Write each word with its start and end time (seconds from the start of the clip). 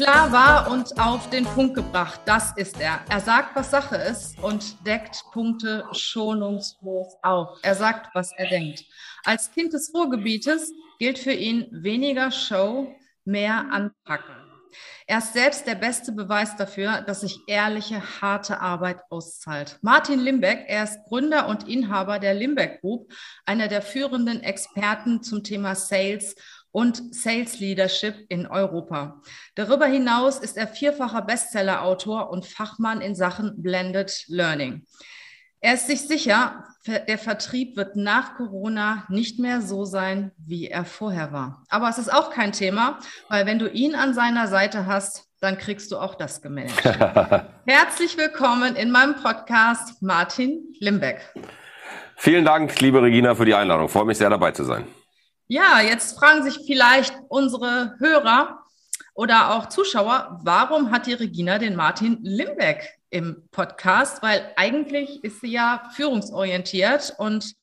Klar 0.00 0.32
war 0.32 0.70
und 0.70 0.98
auf 0.98 1.28
den 1.28 1.44
Punkt 1.44 1.74
gebracht, 1.74 2.22
das 2.24 2.56
ist 2.56 2.80
er. 2.80 3.04
Er 3.10 3.20
sagt, 3.20 3.54
was 3.54 3.70
Sache 3.70 3.96
ist 3.96 4.38
und 4.42 4.86
deckt 4.86 5.22
Punkte 5.30 5.84
schonungslos 5.92 7.18
auf. 7.20 7.58
Er 7.60 7.74
sagt, 7.74 8.08
was 8.14 8.32
er 8.32 8.48
denkt. 8.48 8.86
Als 9.26 9.50
Kind 9.50 9.74
des 9.74 9.92
Ruhrgebietes 9.92 10.72
gilt 10.98 11.18
für 11.18 11.34
ihn 11.34 11.68
weniger 11.70 12.30
Show, 12.30 12.94
mehr 13.26 13.66
anpacken. 13.70 14.36
Er 15.06 15.18
ist 15.18 15.34
selbst 15.34 15.66
der 15.66 15.74
beste 15.74 16.12
Beweis 16.12 16.56
dafür, 16.56 17.02
dass 17.02 17.20
sich 17.20 17.38
ehrliche, 17.46 18.00
harte 18.22 18.60
Arbeit 18.60 19.02
auszahlt. 19.10 19.78
Martin 19.82 20.20
Limbeck, 20.20 20.64
er 20.66 20.84
ist 20.84 20.98
Gründer 21.08 21.46
und 21.48 21.68
Inhaber 21.68 22.18
der 22.18 22.32
Limbeck 22.32 22.80
Group, 22.80 23.12
einer 23.44 23.68
der 23.68 23.82
führenden 23.82 24.42
Experten 24.42 25.22
zum 25.22 25.44
Thema 25.44 25.74
Sales 25.74 26.36
und 26.72 27.14
Sales 27.14 27.58
Leadership 27.60 28.26
in 28.28 28.46
Europa. 28.46 29.20
Darüber 29.54 29.86
hinaus 29.86 30.38
ist 30.38 30.56
er 30.56 30.68
vierfacher 30.68 31.22
Bestseller-Autor 31.22 32.30
und 32.30 32.46
Fachmann 32.46 33.00
in 33.00 33.14
Sachen 33.14 33.62
Blended 33.62 34.24
Learning. 34.28 34.84
Er 35.62 35.74
ist 35.74 35.88
sich 35.88 36.00
sicher, 36.00 36.64
der 36.86 37.18
Vertrieb 37.18 37.76
wird 37.76 37.94
nach 37.94 38.36
Corona 38.36 39.04
nicht 39.10 39.38
mehr 39.38 39.60
so 39.60 39.84
sein, 39.84 40.32
wie 40.38 40.68
er 40.68 40.86
vorher 40.86 41.32
war. 41.32 41.64
Aber 41.68 41.90
es 41.90 41.98
ist 41.98 42.10
auch 42.10 42.30
kein 42.30 42.52
Thema, 42.52 42.98
weil 43.28 43.44
wenn 43.44 43.58
du 43.58 43.68
ihn 43.68 43.94
an 43.94 44.14
seiner 44.14 44.46
Seite 44.46 44.86
hast, 44.86 45.26
dann 45.40 45.58
kriegst 45.58 45.92
du 45.92 45.98
auch 45.98 46.14
das 46.14 46.40
gemanagt. 46.40 46.82
Herzlich 47.66 48.16
willkommen 48.16 48.74
in 48.76 48.90
meinem 48.90 49.16
Podcast, 49.16 50.02
Martin 50.02 50.74
Limbeck. 50.80 51.20
Vielen 52.16 52.44
Dank, 52.44 52.80
liebe 52.80 53.02
Regina, 53.02 53.34
für 53.34 53.44
die 53.44 53.54
Einladung. 53.54 53.86
Ich 53.86 53.92
freue 53.92 54.04
mich 54.06 54.18
sehr, 54.18 54.30
dabei 54.30 54.52
zu 54.52 54.64
sein. 54.64 54.86
Ja, 55.52 55.80
jetzt 55.80 56.16
fragen 56.16 56.44
sich 56.44 56.64
vielleicht 56.64 57.12
unsere 57.28 57.96
Hörer 57.98 58.64
oder 59.14 59.50
auch 59.56 59.68
Zuschauer, 59.68 60.38
warum 60.44 60.92
hat 60.92 61.08
die 61.08 61.12
Regina 61.12 61.58
den 61.58 61.74
Martin 61.74 62.20
Limbeck 62.22 62.88
im 63.10 63.48
Podcast? 63.50 64.22
Weil 64.22 64.52
eigentlich 64.54 65.24
ist 65.24 65.40
sie 65.40 65.50
ja 65.50 65.90
führungsorientiert 65.96 67.16
und 67.18 67.56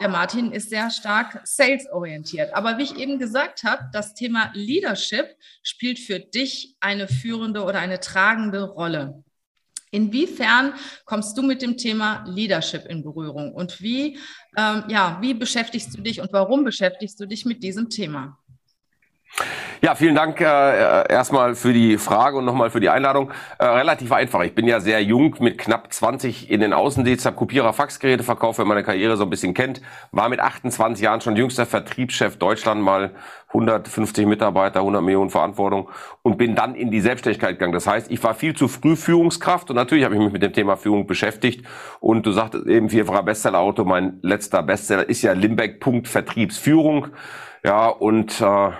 der 0.00 0.08
Martin 0.08 0.50
ist 0.50 0.68
sehr 0.68 0.90
stark 0.90 1.42
salesorientiert. 1.44 2.52
Aber 2.54 2.76
wie 2.78 2.82
ich 2.82 2.96
eben 2.96 3.20
gesagt 3.20 3.62
habe, 3.62 3.84
das 3.92 4.14
Thema 4.14 4.50
Leadership 4.54 5.36
spielt 5.62 6.00
für 6.00 6.18
dich 6.18 6.74
eine 6.80 7.06
führende 7.06 7.62
oder 7.62 7.78
eine 7.78 8.00
tragende 8.00 8.64
Rolle. 8.64 9.22
Inwiefern 9.92 10.72
kommst 11.04 11.36
du 11.36 11.42
mit 11.42 11.60
dem 11.60 11.76
Thema 11.76 12.24
Leadership 12.26 12.86
in 12.86 13.02
Berührung 13.02 13.52
und 13.52 13.82
wie, 13.82 14.18
ähm, 14.56 14.84
ja, 14.88 15.18
wie 15.20 15.34
beschäftigst 15.34 15.96
du 15.96 16.00
dich 16.00 16.22
und 16.22 16.32
warum 16.32 16.64
beschäftigst 16.64 17.20
du 17.20 17.26
dich 17.26 17.44
mit 17.44 17.62
diesem 17.62 17.90
Thema? 17.90 18.38
Ja, 19.84 19.96
vielen 19.96 20.14
Dank 20.14 20.40
äh, 20.40 21.12
erstmal 21.12 21.56
für 21.56 21.72
die 21.72 21.98
Frage 21.98 22.36
und 22.36 22.44
nochmal 22.44 22.70
für 22.70 22.78
die 22.78 22.88
Einladung. 22.88 23.32
Äh, 23.58 23.64
relativ 23.64 24.12
einfach. 24.12 24.42
Ich 24.42 24.54
bin 24.54 24.68
ja 24.68 24.78
sehr 24.78 25.02
jung, 25.02 25.34
mit 25.40 25.58
knapp 25.58 25.92
20 25.92 26.48
in 26.48 26.60
den 26.60 26.72
Außendienst, 26.72 27.26
habe 27.26 27.34
Kopierer 27.34 27.72
Faxgeräte 27.72 28.22
verkauft, 28.22 28.60
wenn 28.60 28.68
man 28.68 28.76
meine 28.76 28.86
Karriere 28.86 29.16
so 29.16 29.24
ein 29.24 29.30
bisschen 29.30 29.54
kennt. 29.54 29.82
War 30.12 30.28
mit 30.28 30.38
28 30.38 31.02
Jahren 31.02 31.20
schon 31.20 31.34
jüngster 31.34 31.66
Vertriebschef 31.66 32.36
Deutschland, 32.36 32.80
mal 32.80 33.10
150 33.48 34.24
Mitarbeiter, 34.24 34.78
100 34.78 35.02
Millionen 35.02 35.30
Verantwortung 35.30 35.88
und 36.22 36.38
bin 36.38 36.54
dann 36.54 36.76
in 36.76 36.92
die 36.92 37.00
Selbstständigkeit 37.00 37.56
gegangen. 37.58 37.72
Das 37.72 37.88
heißt, 37.88 38.08
ich 38.08 38.22
war 38.22 38.34
viel 38.34 38.54
zu 38.54 38.68
früh 38.68 38.94
Führungskraft 38.94 39.68
und 39.68 39.74
natürlich 39.74 40.04
habe 40.04 40.14
ich 40.14 40.20
mich 40.20 40.32
mit 40.32 40.44
dem 40.44 40.52
Thema 40.52 40.76
Führung 40.76 41.08
beschäftigt. 41.08 41.66
Und 41.98 42.24
du 42.24 42.30
sagtest 42.30 42.68
eben 42.68 42.88
vierfacher 42.88 43.24
Bestseller-Auto, 43.24 43.84
mein 43.84 44.20
letzter 44.22 44.62
Bestseller 44.62 45.08
ist 45.08 45.22
ja 45.22 45.32
Limbeck 45.32 45.80
Punkt 45.80 46.06
Vertriebsführung. 46.06 47.08
Ja, 47.64 47.88
und 47.88 48.40
äh, 48.40 48.70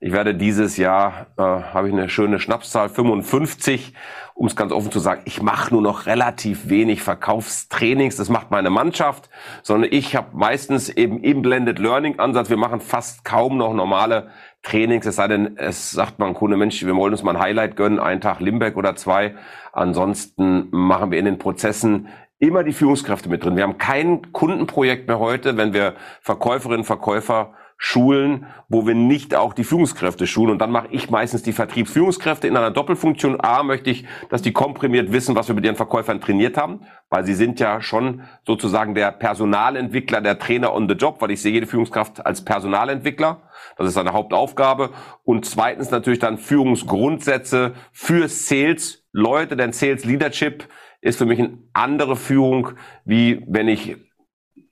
ich 0.00 0.12
werde 0.12 0.34
dieses 0.34 0.76
Jahr, 0.76 1.26
äh, 1.36 1.42
habe 1.42 1.88
ich 1.88 1.94
eine 1.94 2.08
schöne 2.08 2.38
Schnapszahl, 2.38 2.88
55, 2.88 3.94
um 4.34 4.46
es 4.46 4.56
ganz 4.56 4.72
offen 4.72 4.90
zu 4.90 4.98
sagen, 4.98 5.22
ich 5.24 5.40
mache 5.42 5.72
nur 5.72 5.82
noch 5.82 6.06
relativ 6.06 6.68
wenig 6.68 7.02
Verkaufstrainings, 7.02 8.16
das 8.16 8.28
macht 8.28 8.50
meine 8.50 8.70
Mannschaft, 8.70 9.30
sondern 9.62 9.90
ich 9.92 10.16
habe 10.16 10.36
meistens 10.36 10.88
eben 10.88 11.22
im 11.22 11.42
Blended 11.42 11.78
Learning 11.78 12.18
Ansatz, 12.18 12.50
wir 12.50 12.56
machen 12.56 12.80
fast 12.80 13.24
kaum 13.24 13.56
noch 13.56 13.72
normale 13.72 14.28
Trainings, 14.64 15.06
es 15.06 15.16
sei 15.16 15.28
denn, 15.28 15.56
es 15.56 15.90
sagt 15.90 16.18
man 16.18 16.34
Kunde, 16.34 16.56
Mensch, 16.56 16.84
wir 16.84 16.96
wollen 16.96 17.12
uns 17.12 17.22
mal 17.22 17.36
ein 17.36 17.42
Highlight 17.42 17.76
gönnen, 17.76 18.00
einen 18.00 18.20
Tag 18.22 18.40
Limbeck 18.40 18.76
oder 18.76 18.96
zwei. 18.96 19.34
Ansonsten 19.72 20.68
machen 20.70 21.10
wir 21.10 21.18
in 21.18 21.26
den 21.26 21.38
Prozessen 21.38 22.08
immer 22.38 22.64
die 22.64 22.72
Führungskräfte 22.72 23.28
mit 23.28 23.44
drin. 23.44 23.56
Wir 23.56 23.62
haben 23.62 23.78
kein 23.78 24.32
Kundenprojekt 24.32 25.06
mehr 25.06 25.18
heute, 25.18 25.56
wenn 25.56 25.74
wir 25.74 25.94
Verkäuferinnen, 26.22 26.84
Verkäufer 26.84 27.52
schulen, 27.86 28.46
wo 28.70 28.86
wir 28.86 28.94
nicht 28.94 29.34
auch 29.34 29.52
die 29.52 29.62
Führungskräfte 29.62 30.26
schulen. 30.26 30.52
Und 30.52 30.58
dann 30.58 30.70
mache 30.70 30.88
ich 30.90 31.10
meistens 31.10 31.42
die 31.42 31.52
Vertriebsführungskräfte 31.52 32.48
in 32.48 32.56
einer 32.56 32.70
Doppelfunktion. 32.70 33.38
A, 33.42 33.62
möchte 33.62 33.90
ich, 33.90 34.06
dass 34.30 34.40
die 34.40 34.54
komprimiert 34.54 35.12
wissen, 35.12 35.36
was 35.36 35.48
wir 35.48 35.54
mit 35.54 35.66
ihren 35.66 35.76
Verkäufern 35.76 36.18
trainiert 36.18 36.56
haben, 36.56 36.80
weil 37.10 37.26
sie 37.26 37.34
sind 37.34 37.60
ja 37.60 37.82
schon 37.82 38.22
sozusagen 38.46 38.94
der 38.94 39.12
Personalentwickler, 39.12 40.22
der 40.22 40.38
Trainer 40.38 40.72
on 40.72 40.88
the 40.88 40.94
job, 40.94 41.20
weil 41.20 41.30
ich 41.30 41.42
sehe 41.42 41.52
jede 41.52 41.66
Führungskraft 41.66 42.24
als 42.24 42.42
Personalentwickler. 42.42 43.42
Das 43.76 43.86
ist 43.86 43.94
seine 43.94 44.14
Hauptaufgabe. 44.14 44.88
Und 45.22 45.44
zweitens 45.44 45.90
natürlich 45.90 46.20
dann 46.20 46.38
Führungsgrundsätze 46.38 47.74
für 47.92 48.28
Sales 48.28 49.04
Leute, 49.12 49.56
denn 49.56 49.74
Sales 49.74 50.06
Leadership 50.06 50.68
ist 51.02 51.18
für 51.18 51.26
mich 51.26 51.38
eine 51.38 51.58
andere 51.74 52.16
Führung, 52.16 52.70
wie 53.04 53.44
wenn 53.46 53.68
ich 53.68 53.98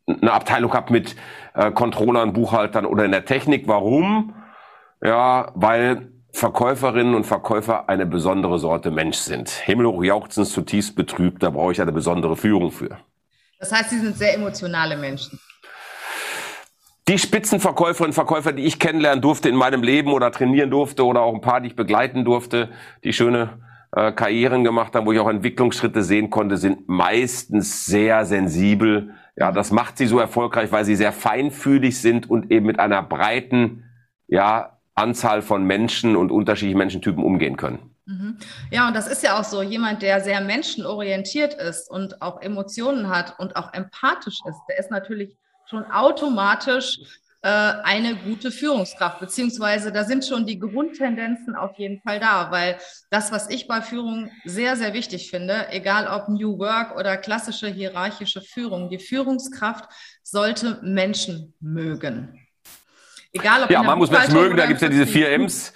eine 0.07 0.33
Abteilung 0.33 0.73
habe 0.73 0.93
mit 0.93 1.17
äh, 1.55 1.71
Controllern, 1.71 2.33
Buchhaltern 2.33 2.87
oder 2.87 3.05
in 3.05 3.13
der 3.13 3.25
Technik. 3.25 3.69
Warum? 3.69 4.35
Ja, 5.03 5.53
weil 5.55 6.13
Verkäuferinnen 6.33 7.15
und 7.15 7.25
Verkäufer 7.25 7.89
eine 7.89 8.07
besondere 8.07 8.59
Sorte 8.59 8.91
Mensch 8.91 9.19
sind. 9.19 9.49
Himmelhoch 9.49 10.03
jauchzend, 10.03 10.47
zutiefst 10.49 10.97
betrübt, 10.97 11.43
da 11.43 11.51
brauche 11.51 11.73
ich 11.73 11.81
eine 11.81 11.93
besondere 11.93 12.37
Führung 12.37 12.71
für. 12.71 12.99
Das 13.59 13.71
heißt, 13.71 13.91
sie 13.91 13.99
sind 13.99 14.17
sehr 14.17 14.35
emotionale 14.35 14.97
Menschen. 14.97 15.39
Die 17.09 17.19
Spitzenverkäuferinnen 17.19 18.11
und 18.11 18.15
Verkäufer, 18.15 18.53
die 18.53 18.63
ich 18.63 18.79
kennenlernen 18.79 19.21
durfte 19.21 19.49
in 19.49 19.57
meinem 19.57 19.83
Leben 19.83 20.13
oder 20.13 20.31
trainieren 20.31 20.71
durfte 20.71 21.05
oder 21.05 21.21
auch 21.23 21.35
ein 21.35 21.41
paar, 21.41 21.61
die 21.61 21.69
ich 21.69 21.77
begleiten 21.77 22.25
durfte, 22.25 22.71
die 23.05 23.13
schöne 23.13 23.59
äh, 23.93 24.13
Karrieren 24.13 24.65
gemacht 24.65 24.95
haben, 24.95 25.05
wo 25.05 25.13
ich 25.13 25.19
auch 25.19 25.29
Entwicklungsschritte 25.29 26.03
sehen 26.03 26.31
konnte, 26.31 26.57
sind 26.57 26.89
meistens 26.89 27.87
sehr 27.87 28.25
sensibel, 28.25 29.15
ja, 29.37 29.53
das 29.53 29.71
macht 29.71 29.99
sie 29.99 30.07
so 30.07 30.19
erfolgreich, 30.19 30.73
weil 30.73 30.85
sie 30.85 30.97
sehr 30.97 31.13
feinfühlig 31.13 32.01
sind 32.01 32.29
und 32.29 32.51
eben 32.51 32.67
mit 32.67 32.79
einer 32.79 33.03
breiten, 33.03 33.85
ja, 34.29 34.79
Anzahl 34.95 35.41
von 35.41 35.65
Menschen 35.65 36.17
und 36.17 36.31
unterschiedlichen 36.31 36.79
Menschentypen 36.79 37.25
umgehen 37.25 37.57
können. 37.57 37.93
Mhm. 38.05 38.37
Ja, 38.71 38.89
und 38.89 38.95
das 38.95 39.07
ist 39.07 39.23
ja 39.23 39.39
auch 39.39 39.45
so, 39.45 39.63
jemand, 39.63 40.03
der 40.03 40.21
sehr 40.21 40.41
menschenorientiert 40.41 41.55
ist 41.55 41.91
und 41.91 42.21
auch 42.21 42.43
Emotionen 42.43 43.09
hat 43.09 43.39
und 43.39 43.57
auch 43.57 43.73
empathisch 43.73 44.39
ist, 44.47 44.61
der 44.69 44.79
ist 44.79 44.91
natürlich 44.91 45.37
schon 45.67 45.85
automatisch 45.91 46.99
äh, 47.43 47.49
eine 47.49 48.15
gute 48.15 48.53
Führungskraft, 48.53 49.19
beziehungsweise 49.19 49.91
da 49.91 50.05
sind 50.05 50.25
schon 50.25 50.47
die 50.47 50.61
Grundtendenzen 50.61 51.57
auf 51.57 51.77
jeden 51.77 52.01
Fall 52.01 52.21
da, 52.21 52.53
weil 52.53 52.79
das, 53.11 53.33
was 53.33 53.51
ich 53.51 53.67
bei 53.67 53.83
Führung 53.83 54.31
sehr, 54.45 54.77
sehr 54.77 54.95
wichtig 54.95 55.29
finde, 55.29 55.67
egal 55.71 56.07
ob 56.07 56.29
New 56.29 56.59
Work 56.59 56.97
oder 56.97 57.17
klassische 57.17 57.67
hierarchische 57.67 58.43
Führung, 58.43 58.91
die 58.91 59.01
Führungskraft 59.01 59.87
sollte 60.23 60.79
Menschen 60.83 61.53
mögen. 61.59 62.39
Egal, 63.33 63.65
ob 63.65 63.71
ja, 63.71 63.83
man 63.83 63.99
muss 63.99 64.11
Menschen 64.11 64.35
mögen, 64.35 64.57
da 64.57 64.67
gibt 64.67 64.77
es 64.77 64.83
ja 64.83 64.89
diese 64.89 65.07
vier 65.07 65.31
M's. 65.31 65.73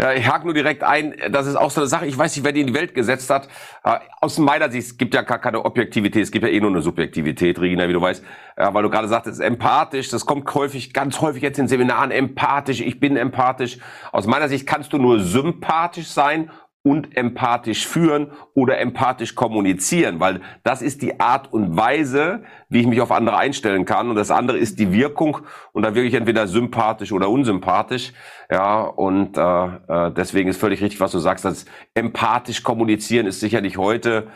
Ja, 0.00 0.14
ich 0.14 0.26
hake 0.26 0.46
nur 0.46 0.54
direkt 0.54 0.82
ein, 0.82 1.14
das 1.30 1.46
ist 1.46 1.56
auch 1.56 1.70
so 1.70 1.82
eine 1.82 1.88
Sache, 1.88 2.06
ich 2.06 2.16
weiß 2.16 2.34
nicht, 2.34 2.42
wer 2.42 2.52
die 2.52 2.62
in 2.62 2.68
die 2.68 2.74
Welt 2.74 2.94
gesetzt 2.94 3.28
hat. 3.28 3.48
Äh, 3.84 3.98
aus 4.22 4.38
meiner 4.38 4.70
Sicht, 4.70 4.86
es 4.86 4.96
gibt 4.96 5.12
ja 5.12 5.20
gar 5.20 5.38
keine 5.38 5.62
Objektivität, 5.62 6.22
es 6.22 6.30
gibt 6.30 6.42
ja 6.42 6.50
eh 6.50 6.58
nur 6.58 6.70
eine 6.70 6.80
Subjektivität, 6.80 7.60
Regina, 7.60 7.86
wie 7.86 7.92
du 7.92 8.00
weißt. 8.00 8.24
Ja, 8.56 8.72
weil 8.72 8.82
du 8.82 8.88
gerade 8.88 9.08
sagtest, 9.08 9.42
empathisch, 9.42 10.08
das 10.08 10.24
kommt 10.24 10.54
häufig, 10.54 10.94
ganz 10.94 11.20
häufig 11.20 11.42
jetzt 11.42 11.58
in 11.58 11.68
Seminaren, 11.68 12.12
empathisch, 12.12 12.80
ich 12.80 12.98
bin 12.98 13.18
empathisch. 13.18 13.76
Aus 14.10 14.26
meiner 14.26 14.48
Sicht 14.48 14.66
kannst 14.66 14.90
du 14.94 14.96
nur 14.96 15.20
sympathisch 15.20 16.08
sein 16.08 16.50
und 16.82 17.14
empathisch 17.16 17.86
führen 17.86 18.30
oder 18.54 18.78
empathisch 18.78 19.34
kommunizieren, 19.34 20.18
weil 20.18 20.40
das 20.62 20.80
ist 20.80 21.02
die 21.02 21.20
Art 21.20 21.52
und 21.52 21.76
Weise, 21.76 22.42
wie 22.70 22.80
ich 22.80 22.86
mich 22.86 23.02
auf 23.02 23.12
andere 23.12 23.36
einstellen 23.36 23.84
kann. 23.84 24.08
Und 24.08 24.16
das 24.16 24.30
andere 24.30 24.56
ist 24.56 24.78
die 24.78 24.90
Wirkung. 24.92 25.38
Und 25.72 25.82
da 25.82 25.94
wirklich 25.94 26.14
entweder 26.14 26.46
sympathisch 26.46 27.12
oder 27.12 27.28
unsympathisch, 27.28 28.12
ja 28.50 28.82
und 28.82 29.36
äh, 29.36 29.42
äh, 29.42 30.12
deswegen 30.12 30.48
ist 30.48 30.60
völlig 30.60 30.80
richtig, 30.80 31.00
was 31.00 31.12
du 31.12 31.18
sagst, 31.18 31.44
dass 31.44 31.66
empathisch 31.94 32.62
kommunizieren 32.62 33.26
ist 33.26 33.40
sicherlich 33.40 33.76
heute 33.76 34.28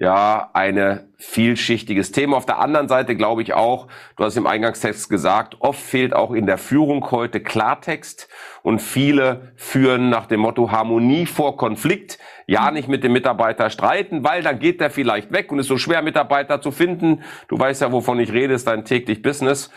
ja, 0.00 0.48
eine 0.54 1.10
vielschichtiges 1.18 2.10
Thema. 2.10 2.38
Auf 2.38 2.46
der 2.46 2.58
anderen 2.58 2.88
Seite 2.88 3.16
glaube 3.16 3.42
ich 3.42 3.52
auch, 3.52 3.86
du 4.16 4.24
hast 4.24 4.38
im 4.38 4.46
Eingangstext 4.46 5.10
gesagt, 5.10 5.58
oft 5.60 5.78
fehlt 5.78 6.14
auch 6.14 6.32
in 6.32 6.46
der 6.46 6.56
Führung 6.56 7.10
heute 7.10 7.40
Klartext 7.40 8.26
und 8.62 8.80
viele 8.80 9.52
führen 9.56 10.08
nach 10.08 10.24
dem 10.24 10.40
Motto 10.40 10.70
Harmonie 10.70 11.26
vor 11.26 11.58
Konflikt. 11.58 12.18
Ja, 12.46 12.70
nicht 12.70 12.88
mit 12.88 13.04
dem 13.04 13.12
Mitarbeiter 13.12 13.68
streiten, 13.68 14.24
weil 14.24 14.42
dann 14.42 14.58
geht 14.58 14.80
der 14.80 14.90
vielleicht 14.90 15.32
weg 15.32 15.52
und 15.52 15.58
ist 15.58 15.68
so 15.68 15.76
schwer, 15.76 16.00
Mitarbeiter 16.00 16.62
zu 16.62 16.70
finden. 16.70 17.22
Du 17.48 17.58
weißt 17.58 17.82
ja, 17.82 17.92
wovon 17.92 18.18
ich 18.20 18.32
rede, 18.32 18.54
ist 18.54 18.66
dein 18.66 18.86
täglich 18.86 19.20
Business. 19.20 19.70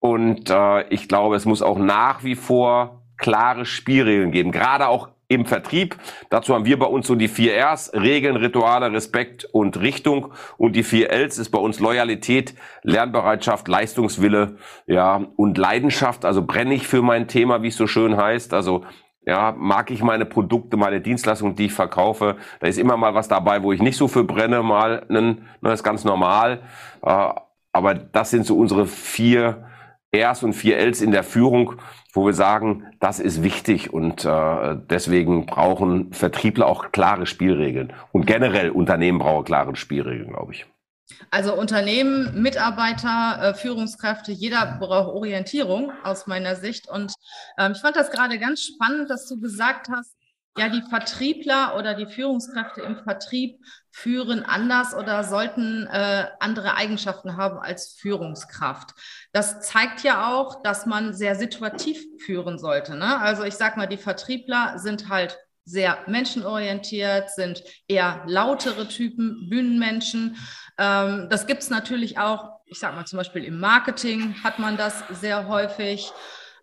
Und 0.00 0.48
äh, 0.48 0.88
ich 0.88 1.06
glaube, 1.06 1.36
es 1.36 1.44
muss 1.44 1.60
auch 1.60 1.78
nach 1.78 2.24
wie 2.24 2.34
vor 2.34 3.02
klare 3.18 3.66
Spielregeln 3.66 4.30
geben, 4.30 4.52
gerade 4.52 4.88
auch 4.88 5.08
im 5.28 5.44
Vertrieb. 5.46 5.96
Dazu 6.30 6.54
haben 6.54 6.66
wir 6.66 6.78
bei 6.78 6.86
uns 6.86 7.06
so 7.06 7.14
die 7.14 7.28
vier 7.28 7.54
Rs, 7.56 7.92
Regeln, 7.94 8.36
Rituale, 8.36 8.92
Respekt 8.92 9.44
und 9.44 9.80
Richtung. 9.80 10.32
Und 10.56 10.76
die 10.76 10.82
vier 10.82 11.10
Ls 11.10 11.38
ist 11.38 11.50
bei 11.50 11.58
uns 11.58 11.80
Loyalität, 11.80 12.54
Lernbereitschaft, 12.82 13.66
Leistungswille, 13.68 14.56
ja, 14.86 15.26
und 15.36 15.58
Leidenschaft. 15.58 16.24
Also 16.24 16.42
brenne 16.42 16.74
ich 16.74 16.86
für 16.86 17.02
mein 17.02 17.28
Thema, 17.28 17.62
wie 17.62 17.68
es 17.68 17.76
so 17.76 17.86
schön 17.86 18.16
heißt. 18.16 18.54
Also, 18.54 18.84
ja, 19.26 19.52
mag 19.58 19.90
ich 19.90 20.02
meine 20.02 20.24
Produkte, 20.24 20.76
meine 20.76 21.00
Dienstleistungen, 21.00 21.56
die 21.56 21.66
ich 21.66 21.72
verkaufe. 21.72 22.36
Da 22.60 22.68
ist 22.68 22.78
immer 22.78 22.96
mal 22.96 23.14
was 23.14 23.26
dabei, 23.26 23.64
wo 23.64 23.72
ich 23.72 23.82
nicht 23.82 23.96
so 23.96 24.06
für 24.06 24.22
brenne, 24.22 24.62
mal, 24.62 25.04
einen, 25.08 25.48
das 25.60 25.80
ist 25.80 25.84
ganz 25.84 26.04
normal. 26.04 26.60
Äh, 27.02 27.30
aber 27.72 27.94
das 27.94 28.30
sind 28.30 28.46
so 28.46 28.56
unsere 28.56 28.86
vier 28.86 29.66
Rs 30.14 30.44
und 30.44 30.52
vier 30.52 30.78
Ls 30.78 31.02
in 31.02 31.10
der 31.10 31.24
Führung 31.24 31.74
wo 32.16 32.26
wir 32.26 32.32
sagen, 32.32 32.86
das 32.98 33.20
ist 33.20 33.42
wichtig 33.42 33.92
und 33.92 34.24
äh, 34.24 34.76
deswegen 34.90 35.46
brauchen 35.46 36.12
Vertriebler 36.12 36.66
auch 36.66 36.90
klare 36.90 37.26
Spielregeln. 37.26 37.92
Und 38.12 38.26
generell 38.26 38.70
Unternehmen 38.70 39.18
brauchen 39.18 39.44
klare 39.44 39.76
Spielregeln, 39.76 40.32
glaube 40.32 40.52
ich. 40.52 40.66
Also 41.30 41.54
Unternehmen, 41.54 42.42
Mitarbeiter, 42.42 43.38
äh, 43.40 43.54
Führungskräfte, 43.54 44.32
jeder 44.32 44.78
braucht 44.80 45.14
Orientierung 45.14 45.92
aus 46.02 46.26
meiner 46.26 46.56
Sicht. 46.56 46.88
Und 46.88 47.14
ähm, 47.58 47.72
ich 47.72 47.80
fand 47.80 47.96
das 47.96 48.10
gerade 48.10 48.38
ganz 48.38 48.62
spannend, 48.62 49.10
dass 49.10 49.28
du 49.28 49.38
gesagt 49.40 49.88
hast, 49.88 50.16
ja, 50.58 50.68
die 50.68 50.82
Vertriebler 50.88 51.76
oder 51.76 51.94
die 51.94 52.06
Führungskräfte 52.06 52.80
im 52.80 52.96
Vertrieb 52.96 53.58
führen 53.96 54.44
anders 54.44 54.94
oder 54.94 55.24
sollten 55.24 55.86
äh, 55.86 56.26
andere 56.38 56.76
Eigenschaften 56.76 57.38
haben 57.38 57.58
als 57.58 57.94
Führungskraft. 57.98 58.90
Das 59.32 59.62
zeigt 59.62 60.02
ja 60.02 60.34
auch, 60.34 60.62
dass 60.62 60.84
man 60.84 61.14
sehr 61.14 61.34
situativ 61.34 62.04
führen 62.18 62.58
sollte. 62.58 62.94
Ne? 62.94 63.18
Also 63.18 63.44
ich 63.44 63.54
sage 63.54 63.78
mal, 63.78 63.86
die 63.86 63.96
Vertriebler 63.96 64.78
sind 64.78 65.08
halt 65.08 65.38
sehr 65.64 65.96
menschenorientiert, 66.06 67.30
sind 67.30 67.64
eher 67.88 68.22
lautere 68.26 68.86
Typen, 68.86 69.48
Bühnenmenschen. 69.48 70.36
Ähm, 70.76 71.28
das 71.30 71.46
gibt 71.46 71.62
es 71.62 71.70
natürlich 71.70 72.18
auch, 72.18 72.50
ich 72.66 72.78
sage 72.78 72.96
mal 72.96 73.06
zum 73.06 73.16
Beispiel 73.16 73.44
im 73.44 73.58
Marketing 73.58 74.34
hat 74.44 74.58
man 74.58 74.76
das 74.76 75.04
sehr 75.08 75.48
häufig 75.48 76.12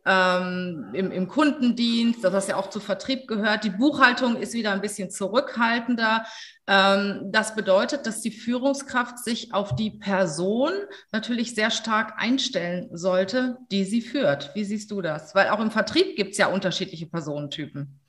ähm, 0.05 0.89
im, 0.93 1.11
im 1.11 1.27
Kundendienst, 1.27 2.23
das 2.23 2.47
ja 2.47 2.57
auch 2.57 2.69
zu 2.69 2.79
Vertrieb 2.79 3.27
gehört. 3.27 3.63
Die 3.63 3.69
Buchhaltung 3.69 4.35
ist 4.35 4.53
wieder 4.53 4.71
ein 4.71 4.81
bisschen 4.81 5.09
zurückhaltender. 5.09 6.25
Ähm, 6.67 7.29
das 7.31 7.55
bedeutet, 7.55 8.05
dass 8.05 8.21
die 8.21 8.31
Führungskraft 8.31 9.19
sich 9.19 9.53
auf 9.53 9.75
die 9.75 9.91
Person 9.91 10.71
natürlich 11.11 11.55
sehr 11.55 11.71
stark 11.71 12.13
einstellen 12.17 12.89
sollte, 12.91 13.57
die 13.71 13.85
sie 13.85 14.01
führt. 14.01 14.51
Wie 14.55 14.65
siehst 14.65 14.91
du 14.91 15.01
das? 15.01 15.35
Weil 15.35 15.49
auch 15.49 15.59
im 15.59 15.71
Vertrieb 15.71 16.15
gibt 16.15 16.31
es 16.31 16.37
ja 16.37 16.47
unterschiedliche 16.47 17.07
Personentypen. 17.07 17.99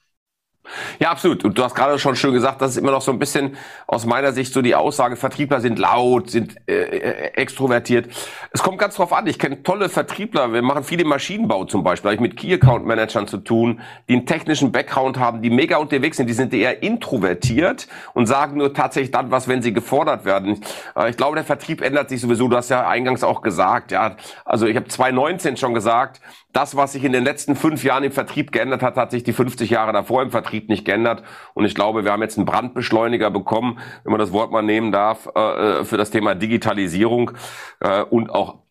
Ja, 0.98 1.10
absolut. 1.10 1.44
Und 1.44 1.58
du 1.58 1.62
hast 1.62 1.74
gerade 1.74 1.98
schon 1.98 2.16
schön 2.16 2.32
gesagt, 2.32 2.62
das 2.62 2.72
ist 2.72 2.76
immer 2.78 2.90
noch 2.90 3.02
so 3.02 3.12
ein 3.12 3.18
bisschen 3.18 3.56
aus 3.86 4.06
meiner 4.06 4.32
Sicht 4.32 4.52
so 4.52 4.62
die 4.62 4.74
Aussage, 4.74 5.16
Vertriebler 5.16 5.60
sind 5.60 5.78
laut, 5.78 6.30
sind 6.30 6.56
äh, 6.66 6.74
äh 6.74 7.30
extrovertiert. 7.34 8.08
Es 8.50 8.62
kommt 8.62 8.78
ganz 8.78 8.94
drauf 8.94 9.12
an. 9.12 9.26
Ich 9.26 9.38
kenne 9.38 9.62
tolle 9.62 9.88
Vertriebler. 9.88 10.52
Wir 10.52 10.62
machen 10.62 10.84
viele 10.84 11.04
Maschinenbau 11.04 11.64
zum 11.64 11.82
Beispiel. 11.82 12.04
Da 12.04 12.16
habe 12.16 12.24
ich 12.24 12.30
mit 12.30 12.38
Key 12.38 12.54
Account 12.54 12.86
Managern 12.86 13.26
zu 13.26 13.38
tun, 13.38 13.80
die 14.08 14.14
einen 14.14 14.26
technischen 14.26 14.72
Background 14.72 15.18
haben, 15.18 15.42
die 15.42 15.50
mega 15.50 15.76
unterwegs 15.76 16.16
sind. 16.16 16.28
Die 16.28 16.34
sind 16.34 16.54
eher 16.54 16.82
introvertiert 16.82 17.86
und 18.14 18.26
sagen 18.26 18.56
nur 18.58 18.72
tatsächlich 18.72 19.10
dann 19.10 19.30
was, 19.30 19.48
wenn 19.48 19.62
sie 19.62 19.72
gefordert 19.72 20.24
werden. 20.24 20.60
Äh, 20.96 21.10
ich 21.10 21.16
glaube, 21.16 21.36
der 21.36 21.44
Vertrieb 21.44 21.82
ändert 21.82 22.08
sich 22.08 22.20
sowieso. 22.20 22.48
Du 22.48 22.56
hast 22.56 22.70
ja 22.70 22.88
eingangs 22.88 23.22
auch 23.22 23.42
gesagt, 23.42 23.92
ja. 23.92 24.16
Also 24.44 24.66
ich 24.66 24.76
habe 24.76 24.88
2019 24.88 25.56
schon 25.56 25.74
gesagt, 25.74 26.20
das, 26.54 26.76
was 26.76 26.92
sich 26.92 27.04
in 27.04 27.12
den 27.12 27.24
letzten 27.24 27.56
fünf 27.56 27.84
Jahren 27.84 28.04
im 28.04 28.12
Vertrieb 28.12 28.52
geändert 28.52 28.82
hat, 28.82 28.96
hat 28.96 29.10
sich 29.10 29.24
die 29.24 29.32
50 29.32 29.68
Jahre 29.70 29.92
davor 29.92 30.22
im 30.22 30.30
Vertrieb 30.30 30.68
nicht 30.68 30.84
geändert. 30.84 31.22
Und 31.52 31.64
ich 31.64 31.74
glaube, 31.74 32.04
wir 32.04 32.12
haben 32.12 32.22
jetzt 32.22 32.38
einen 32.38 32.46
Brandbeschleuniger 32.46 33.30
bekommen, 33.30 33.78
wenn 34.04 34.12
man 34.12 34.20
das 34.20 34.32
Wort 34.32 34.52
mal 34.52 34.62
nehmen 34.62 34.92
darf, 34.92 35.28
äh, 35.34 35.40
äh 35.80 35.84
für 35.84 35.96
das 35.96 36.10
Thema 36.10 36.34
Digitalisierung 36.34 37.32
äh, 37.80 38.02
und 38.02 38.30
auch 38.30 38.63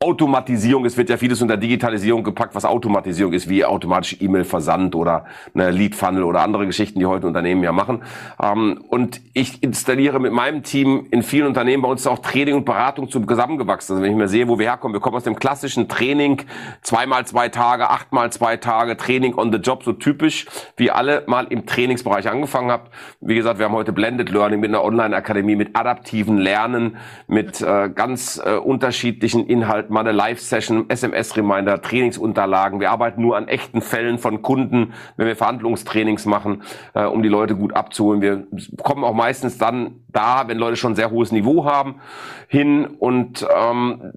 Automatisierung, 0.00 0.84
es 0.84 0.96
wird 0.96 1.10
ja 1.10 1.16
vieles 1.16 1.42
unter 1.42 1.56
Digitalisierung 1.56 2.22
gepackt, 2.22 2.54
was 2.54 2.64
Automatisierung 2.64 3.32
ist, 3.32 3.48
wie 3.48 3.64
automatisch 3.64 4.18
E-Mail-Versand 4.20 4.94
oder 4.94 5.24
eine 5.54 5.72
Lead-Funnel 5.72 6.22
oder 6.22 6.42
andere 6.42 6.66
Geschichten, 6.66 7.00
die 7.00 7.06
heute 7.06 7.26
Unternehmen 7.26 7.64
ja 7.64 7.72
machen. 7.72 8.04
Ähm, 8.40 8.84
und 8.90 9.20
ich 9.32 9.60
installiere 9.60 10.20
mit 10.20 10.32
meinem 10.32 10.62
Team 10.62 11.08
in 11.10 11.24
vielen 11.24 11.48
Unternehmen, 11.48 11.82
bei 11.82 11.88
uns 11.88 12.06
auch 12.06 12.20
Training 12.20 12.54
und 12.54 12.64
Beratung 12.64 13.10
zum 13.10 13.26
zusammengewachsen. 13.26 13.94
Also 13.94 14.04
wenn 14.04 14.12
ich 14.12 14.16
mir 14.16 14.28
sehe, 14.28 14.46
wo 14.46 14.60
wir 14.60 14.68
herkommen, 14.68 14.94
wir 14.94 15.00
kommen 15.00 15.16
aus 15.16 15.24
dem 15.24 15.34
klassischen 15.34 15.88
Training, 15.88 16.42
zweimal 16.82 17.26
zwei 17.26 17.48
Tage, 17.48 17.90
achtmal 17.90 18.30
zwei 18.30 18.56
Tage, 18.56 18.96
Training 18.96 19.36
on 19.36 19.50
the 19.50 19.58
Job, 19.58 19.82
so 19.82 19.92
typisch, 19.92 20.46
wie 20.76 20.92
alle 20.92 21.24
mal 21.26 21.48
im 21.50 21.66
Trainingsbereich 21.66 22.30
angefangen 22.30 22.70
habt. 22.70 22.94
Wie 23.20 23.34
gesagt, 23.34 23.58
wir 23.58 23.66
haben 23.66 23.74
heute 23.74 23.92
Blended 23.92 24.30
Learning 24.30 24.60
mit 24.60 24.70
einer 24.70 24.84
Online-Akademie, 24.84 25.56
mit 25.56 25.74
adaptiven 25.74 26.38
Lernen, 26.38 26.98
mit 27.26 27.60
äh, 27.60 27.90
ganz 27.92 28.40
äh, 28.44 28.52
unterschiedlichen 28.52 29.44
Inhalten 29.48 29.87
mal 29.90 30.00
eine 30.00 30.12
Live-Session, 30.12 30.88
SMS-Reminder, 30.88 31.82
Trainingsunterlagen. 31.82 32.80
Wir 32.80 32.90
arbeiten 32.90 33.22
nur 33.22 33.36
an 33.36 33.48
echten 33.48 33.80
Fällen 33.80 34.18
von 34.18 34.42
Kunden, 34.42 34.92
wenn 35.16 35.26
wir 35.26 35.36
Verhandlungstrainings 35.36 36.26
machen, 36.26 36.62
äh, 36.94 37.04
um 37.04 37.22
die 37.22 37.28
Leute 37.28 37.56
gut 37.56 37.74
abzuholen. 37.74 38.20
Wir 38.20 38.46
kommen 38.82 39.04
auch 39.04 39.14
meistens 39.14 39.58
dann 39.58 40.00
da, 40.08 40.48
wenn 40.48 40.58
Leute 40.58 40.76
schon 40.76 40.94
sehr 40.94 41.10
hohes 41.10 41.32
Niveau 41.32 41.64
haben, 41.64 42.00
hin 42.48 42.86
und 42.86 43.46
ähm, 43.54 44.12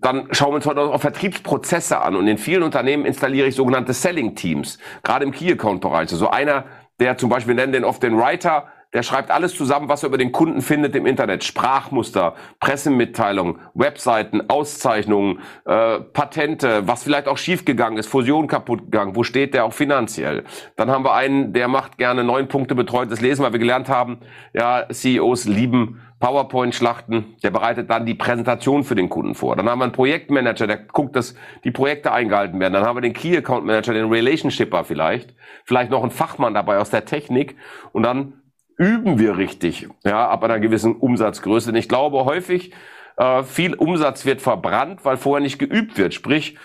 dann 0.00 0.28
schauen 0.32 0.50
wir 0.50 0.56
uns 0.56 0.66
heute 0.66 0.80
auch 0.80 1.00
Vertriebsprozesse 1.00 2.00
an. 2.00 2.16
Und 2.16 2.26
in 2.26 2.38
vielen 2.38 2.62
Unternehmen 2.62 3.04
installiere 3.04 3.48
ich 3.48 3.54
sogenannte 3.54 3.92
Selling 3.92 4.34
Teams, 4.34 4.78
gerade 5.02 5.24
im 5.24 5.32
Key 5.32 5.52
Account 5.52 5.80
Bereich. 5.80 6.10
Also 6.12 6.30
einer, 6.30 6.64
der 6.98 7.16
zum 7.18 7.30
Beispiel 7.30 7.54
nennen 7.54 7.72
den 7.72 7.84
oft 7.84 8.02
den 8.02 8.18
Writer, 8.18 8.68
der 8.92 9.02
schreibt 9.02 9.30
alles 9.30 9.54
zusammen, 9.54 9.88
was 9.88 10.02
er 10.02 10.08
über 10.08 10.18
den 10.18 10.32
Kunden 10.32 10.62
findet 10.62 10.96
im 10.96 11.06
Internet. 11.06 11.44
Sprachmuster, 11.44 12.34
Pressemitteilungen, 12.58 13.58
Webseiten, 13.74 14.48
Auszeichnungen, 14.50 15.38
äh, 15.64 16.00
Patente, 16.00 16.88
was 16.88 17.04
vielleicht 17.04 17.28
auch 17.28 17.38
schiefgegangen 17.38 17.98
ist, 17.98 18.08
Fusion 18.08 18.48
kaputt 18.48 18.86
gegangen. 18.86 19.14
Wo 19.14 19.22
steht 19.22 19.54
der 19.54 19.64
auch 19.64 19.72
finanziell? 19.72 20.44
Dann 20.76 20.90
haben 20.90 21.04
wir 21.04 21.14
einen, 21.14 21.52
der 21.52 21.68
macht 21.68 21.98
gerne 21.98 22.24
neun 22.24 22.48
Punkte 22.48 22.74
betreutes 22.74 23.20
Lesen, 23.20 23.44
weil 23.44 23.52
wir 23.52 23.60
gelernt 23.60 23.88
haben, 23.88 24.18
ja, 24.52 24.86
CEOs 24.90 25.44
lieben 25.44 26.00
PowerPoint-Schlachten, 26.20 27.36
der 27.42 27.50
bereitet 27.50 27.88
dann 27.88 28.04
die 28.04 28.14
Präsentation 28.14 28.84
für 28.84 28.94
den 28.94 29.08
Kunden 29.08 29.34
vor. 29.34 29.56
Dann 29.56 29.68
haben 29.68 29.78
wir 29.78 29.84
einen 29.84 29.92
Projektmanager, 29.92 30.66
der 30.66 30.76
guckt, 30.76 31.16
dass 31.16 31.34
die 31.64 31.70
Projekte 31.70 32.12
eingehalten 32.12 32.60
werden. 32.60 32.74
Dann 32.74 32.84
haben 32.84 32.96
wir 32.96 33.00
den 33.00 33.14
Key 33.14 33.34
Account 33.36 33.64
Manager, 33.64 33.94
den 33.94 34.10
Relationshipper 34.10 34.84
vielleicht, 34.84 35.34
vielleicht 35.64 35.90
noch 35.90 36.02
einen 36.02 36.10
Fachmann 36.10 36.52
dabei 36.52 36.76
aus 36.78 36.90
der 36.90 37.06
Technik 37.06 37.56
und 37.92 38.02
dann 38.02 38.34
üben 38.80 39.18
wir 39.18 39.36
richtig, 39.36 39.88
ja, 40.04 40.26
ab 40.28 40.42
einer 40.42 40.58
gewissen 40.58 40.96
Umsatzgröße. 40.96 41.70
Denn 41.70 41.78
ich 41.78 41.88
glaube 41.88 42.24
häufig, 42.24 42.72
äh, 43.18 43.42
viel 43.42 43.74
Umsatz 43.74 44.24
wird 44.24 44.40
verbrannt, 44.40 45.04
weil 45.04 45.18
vorher 45.18 45.42
nicht 45.42 45.58
geübt 45.58 45.98
wird. 45.98 46.14
Sprich, 46.14 46.56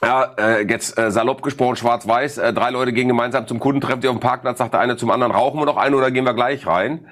ja, 0.00 0.32
äh, 0.38 0.66
jetzt 0.68 0.96
äh, 0.96 1.10
salopp 1.10 1.42
gesprochen, 1.42 1.74
schwarz-weiß, 1.74 2.38
äh, 2.38 2.52
drei 2.52 2.70
Leute 2.70 2.92
gehen 2.92 3.08
gemeinsam 3.08 3.48
zum 3.48 3.58
Kunden, 3.58 3.80
treffen 3.80 4.00
die 4.00 4.08
auf 4.08 4.14
dem 4.14 4.20
Parkplatz, 4.20 4.58
sagt 4.58 4.74
der 4.74 4.80
eine 4.80 4.96
zum 4.96 5.10
anderen, 5.10 5.32
rauchen 5.32 5.58
wir 5.58 5.66
noch 5.66 5.76
einen 5.76 5.96
oder 5.96 6.12
gehen 6.12 6.24
wir 6.24 6.34
gleich 6.34 6.68
rein? 6.68 7.08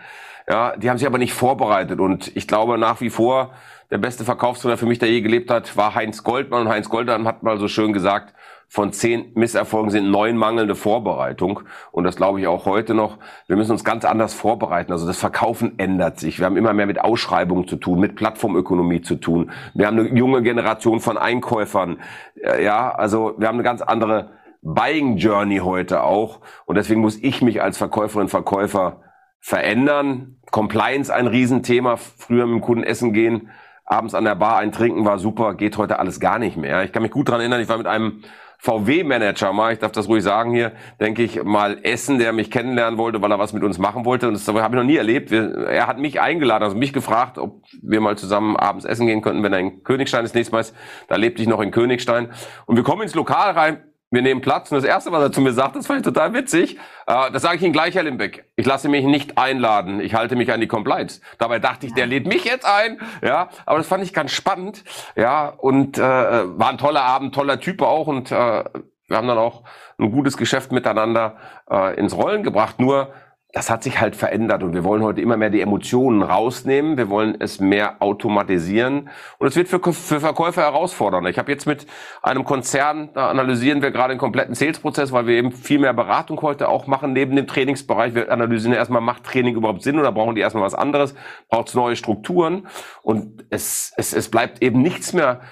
Ja, 0.48 0.76
die 0.76 0.88
haben 0.88 0.98
sich 0.98 1.06
aber 1.06 1.18
nicht 1.18 1.32
vorbereitet 1.32 1.98
und 2.00 2.36
ich 2.36 2.46
glaube 2.46 2.78
nach 2.78 3.00
wie 3.00 3.10
vor, 3.10 3.54
der 3.90 3.98
beste 3.98 4.24
Verkaufstrainer 4.24 4.76
für 4.76 4.86
mich, 4.86 4.98
der 4.98 5.10
je 5.10 5.20
gelebt 5.20 5.50
hat, 5.50 5.76
war 5.76 5.94
Heinz 5.94 6.22
Goldmann 6.22 6.62
und 6.62 6.68
Heinz 6.68 6.88
Goldmann 6.88 7.26
hat 7.26 7.42
mal 7.42 7.58
so 7.58 7.68
schön 7.68 7.92
gesagt, 7.92 8.34
von 8.72 8.90
zehn 8.90 9.32
Misserfolgen 9.34 9.90
sind 9.90 10.10
neun 10.10 10.38
mangelnde 10.38 10.74
Vorbereitung. 10.74 11.60
Und 11.90 12.04
das 12.04 12.16
glaube 12.16 12.40
ich 12.40 12.46
auch 12.46 12.64
heute 12.64 12.94
noch. 12.94 13.18
Wir 13.46 13.56
müssen 13.56 13.72
uns 13.72 13.84
ganz 13.84 14.06
anders 14.06 14.32
vorbereiten. 14.32 14.92
Also 14.92 15.06
das 15.06 15.18
Verkaufen 15.18 15.78
ändert 15.78 16.18
sich. 16.18 16.38
Wir 16.38 16.46
haben 16.46 16.56
immer 16.56 16.72
mehr 16.72 16.86
mit 16.86 16.98
Ausschreibungen 16.98 17.68
zu 17.68 17.76
tun, 17.76 18.00
mit 18.00 18.16
Plattformökonomie 18.16 19.02
zu 19.02 19.16
tun. 19.16 19.50
Wir 19.74 19.86
haben 19.86 19.98
eine 19.98 20.08
junge 20.16 20.42
Generation 20.42 21.00
von 21.00 21.18
Einkäufern. 21.18 21.98
Äh, 22.42 22.64
ja, 22.64 22.90
also 22.90 23.34
wir 23.36 23.46
haben 23.46 23.56
eine 23.56 23.62
ganz 23.62 23.82
andere 23.82 24.30
Buying 24.62 25.18
Journey 25.18 25.58
heute 25.58 26.02
auch. 26.02 26.40
Und 26.64 26.76
deswegen 26.76 27.02
muss 27.02 27.18
ich 27.18 27.42
mich 27.42 27.60
als 27.60 27.76
Verkäuferin, 27.76 28.28
Verkäufer 28.28 29.02
verändern. 29.38 30.38
Compliance 30.50 31.12
ein 31.12 31.26
Riesenthema. 31.26 31.96
Früher 31.96 32.46
mit 32.46 32.54
dem 32.54 32.62
Kunden 32.62 32.84
essen 32.84 33.12
gehen, 33.12 33.50
abends 33.84 34.14
an 34.14 34.24
der 34.24 34.34
Bar 34.34 34.56
ein 34.56 34.72
Trinken 34.72 35.04
war 35.04 35.18
super, 35.18 35.54
geht 35.54 35.76
heute 35.76 35.98
alles 35.98 36.20
gar 36.20 36.38
nicht 36.38 36.56
mehr. 36.56 36.84
Ich 36.84 36.92
kann 36.92 37.02
mich 37.02 37.12
gut 37.12 37.28
daran 37.28 37.42
erinnern, 37.42 37.60
ich 37.60 37.68
war 37.68 37.76
mit 37.76 37.86
einem 37.86 38.22
VW-Manager 38.62 39.52
mal, 39.52 39.72
ich 39.72 39.80
darf 39.80 39.90
das 39.90 40.08
ruhig 40.08 40.22
sagen 40.22 40.54
hier, 40.54 40.70
denke 41.00 41.24
ich, 41.24 41.42
mal 41.42 41.80
essen, 41.82 42.20
der 42.20 42.32
mich 42.32 42.48
kennenlernen 42.48 42.96
wollte, 42.96 43.20
weil 43.20 43.32
er 43.32 43.40
was 43.40 43.52
mit 43.52 43.64
uns 43.64 43.76
machen 43.78 44.04
wollte. 44.04 44.28
Und 44.28 44.34
das 44.34 44.46
habe 44.46 44.60
ich 44.60 44.70
noch 44.70 44.84
nie 44.84 44.96
erlebt. 44.96 45.32
Wir, 45.32 45.66
er 45.66 45.88
hat 45.88 45.98
mich 45.98 46.20
eingeladen, 46.20 46.62
also 46.62 46.76
mich 46.76 46.92
gefragt, 46.92 47.38
ob 47.38 47.60
wir 47.82 48.00
mal 48.00 48.16
zusammen 48.16 48.56
abends 48.56 48.84
essen 48.84 49.08
gehen 49.08 49.20
könnten, 49.20 49.42
wenn 49.42 49.52
er 49.52 49.58
in 49.58 49.82
Königstein 49.82 50.22
das 50.22 50.32
nächste 50.32 50.54
Mal 50.54 50.60
ist. 50.60 50.76
Da 51.08 51.16
lebte 51.16 51.42
ich 51.42 51.48
noch 51.48 51.60
in 51.60 51.72
Königstein. 51.72 52.30
Und 52.66 52.76
wir 52.76 52.84
kommen 52.84 53.02
ins 53.02 53.16
Lokal 53.16 53.50
rein 53.50 53.82
wir 54.12 54.22
nehmen 54.22 54.42
Platz 54.42 54.70
und 54.70 54.76
das 54.76 54.84
Erste, 54.84 55.10
was 55.10 55.22
er 55.22 55.32
zu 55.32 55.40
mir 55.40 55.52
sagt, 55.52 55.74
das 55.74 55.86
fand 55.86 56.00
ich 56.00 56.04
total 56.04 56.34
witzig, 56.34 56.78
äh, 57.06 57.30
das 57.32 57.42
sage 57.42 57.56
ich 57.56 57.62
Ihnen 57.62 57.72
gleich, 57.72 57.94
Herr 57.94 58.02
Limbeck, 58.04 58.44
ich 58.56 58.66
lasse 58.66 58.88
mich 58.88 59.04
nicht 59.04 59.38
einladen, 59.38 60.00
ich 60.00 60.14
halte 60.14 60.36
mich 60.36 60.52
an 60.52 60.60
die 60.60 60.68
Compliance. 60.68 61.20
Dabei 61.38 61.58
dachte 61.58 61.86
ich, 61.86 61.94
der 61.94 62.06
lädt 62.06 62.26
mich 62.26 62.44
jetzt 62.44 62.66
ein, 62.66 63.00
ja, 63.22 63.48
aber 63.66 63.78
das 63.78 63.88
fand 63.88 64.04
ich 64.04 64.12
ganz 64.12 64.30
spannend, 64.30 64.84
ja, 65.16 65.48
und 65.48 65.98
äh, 65.98 66.02
war 66.02 66.68
ein 66.68 66.78
toller 66.78 67.02
Abend, 67.02 67.34
toller 67.34 67.58
Typ 67.58 67.82
auch. 67.82 68.06
Und 68.06 68.30
äh, 68.30 68.34
wir 68.34 69.16
haben 69.16 69.28
dann 69.28 69.38
auch 69.38 69.64
ein 69.98 70.10
gutes 70.10 70.36
Geschäft 70.36 70.72
miteinander 70.72 71.36
äh, 71.70 71.98
ins 71.98 72.14
Rollen 72.14 72.42
gebracht, 72.42 72.80
nur 72.80 73.12
das 73.52 73.68
hat 73.68 73.82
sich 73.82 74.00
halt 74.00 74.16
verändert 74.16 74.62
und 74.62 74.72
wir 74.72 74.82
wollen 74.82 75.02
heute 75.02 75.20
immer 75.20 75.36
mehr 75.36 75.50
die 75.50 75.60
Emotionen 75.60 76.22
rausnehmen. 76.22 76.96
Wir 76.96 77.10
wollen 77.10 77.36
es 77.38 77.60
mehr 77.60 77.96
automatisieren 78.00 79.10
und 79.38 79.46
es 79.46 79.56
wird 79.56 79.68
für, 79.68 79.80
für 79.92 80.20
Verkäufer 80.20 80.62
herausfordernd. 80.62 81.28
Ich 81.28 81.38
habe 81.38 81.52
jetzt 81.52 81.66
mit 81.66 81.86
einem 82.22 82.44
Konzern, 82.44 83.10
da 83.12 83.28
analysieren 83.28 83.82
wir 83.82 83.90
gerade 83.90 84.14
den 84.14 84.18
kompletten 84.18 84.54
Sales-Prozess, 84.54 85.12
weil 85.12 85.26
wir 85.26 85.34
eben 85.34 85.52
viel 85.52 85.78
mehr 85.78 85.92
Beratung 85.92 86.40
heute 86.40 86.68
auch 86.68 86.86
machen 86.86 87.12
neben 87.12 87.36
dem 87.36 87.46
Trainingsbereich. 87.46 88.14
Wir 88.14 88.32
analysieren 88.32 88.74
erstmal, 88.74 89.02
macht 89.02 89.24
Training 89.24 89.54
überhaupt 89.54 89.82
Sinn 89.82 89.98
oder 89.98 90.12
brauchen 90.12 90.34
die 90.34 90.40
erstmal 90.40 90.64
was 90.64 90.74
anderes? 90.74 91.14
Braucht 91.50 91.68
es 91.68 91.74
neue 91.74 91.96
Strukturen? 91.96 92.66
Und 93.02 93.44
es, 93.50 93.92
es, 93.98 94.14
es 94.14 94.30
bleibt 94.30 94.62
eben 94.62 94.80
nichts 94.80 95.12
mehr 95.12 95.42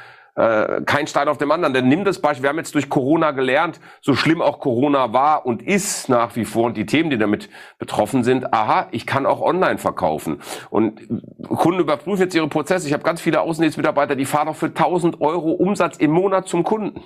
äh, 0.40 0.82
kein 0.86 1.06
Stein 1.06 1.28
auf 1.28 1.36
dem 1.36 1.50
anderen. 1.50 1.74
Denn 1.74 1.88
nimm 1.88 2.04
das 2.04 2.18
Beispiel, 2.18 2.44
wir 2.44 2.48
haben 2.48 2.56
jetzt 2.56 2.74
durch 2.74 2.88
Corona 2.88 3.32
gelernt, 3.32 3.78
so 4.00 4.14
schlimm 4.14 4.40
auch 4.40 4.58
Corona 4.58 5.12
war 5.12 5.44
und 5.44 5.62
ist 5.62 6.08
nach 6.08 6.34
wie 6.34 6.46
vor 6.46 6.64
und 6.64 6.76
die 6.76 6.86
Themen, 6.86 7.10
die 7.10 7.18
damit 7.18 7.50
betroffen 7.78 8.24
sind, 8.24 8.52
aha, 8.54 8.88
ich 8.90 9.06
kann 9.06 9.26
auch 9.26 9.42
online 9.42 9.78
verkaufen. 9.78 10.40
Und 10.70 11.00
Kunden 11.46 11.80
überprüfen 11.80 12.22
jetzt 12.22 12.34
ihre 12.34 12.48
Prozesse. 12.48 12.86
Ich 12.86 12.94
habe 12.94 13.02
ganz 13.02 13.20
viele 13.20 13.42
Außendienstmitarbeiter, 13.42 14.16
die 14.16 14.24
fahren 14.24 14.48
auch 14.48 14.56
für 14.56 14.66
1000 14.66 15.20
Euro 15.20 15.50
Umsatz 15.52 15.98
im 15.98 16.10
Monat 16.10 16.48
zum 16.48 16.64
Kunden. 16.64 17.02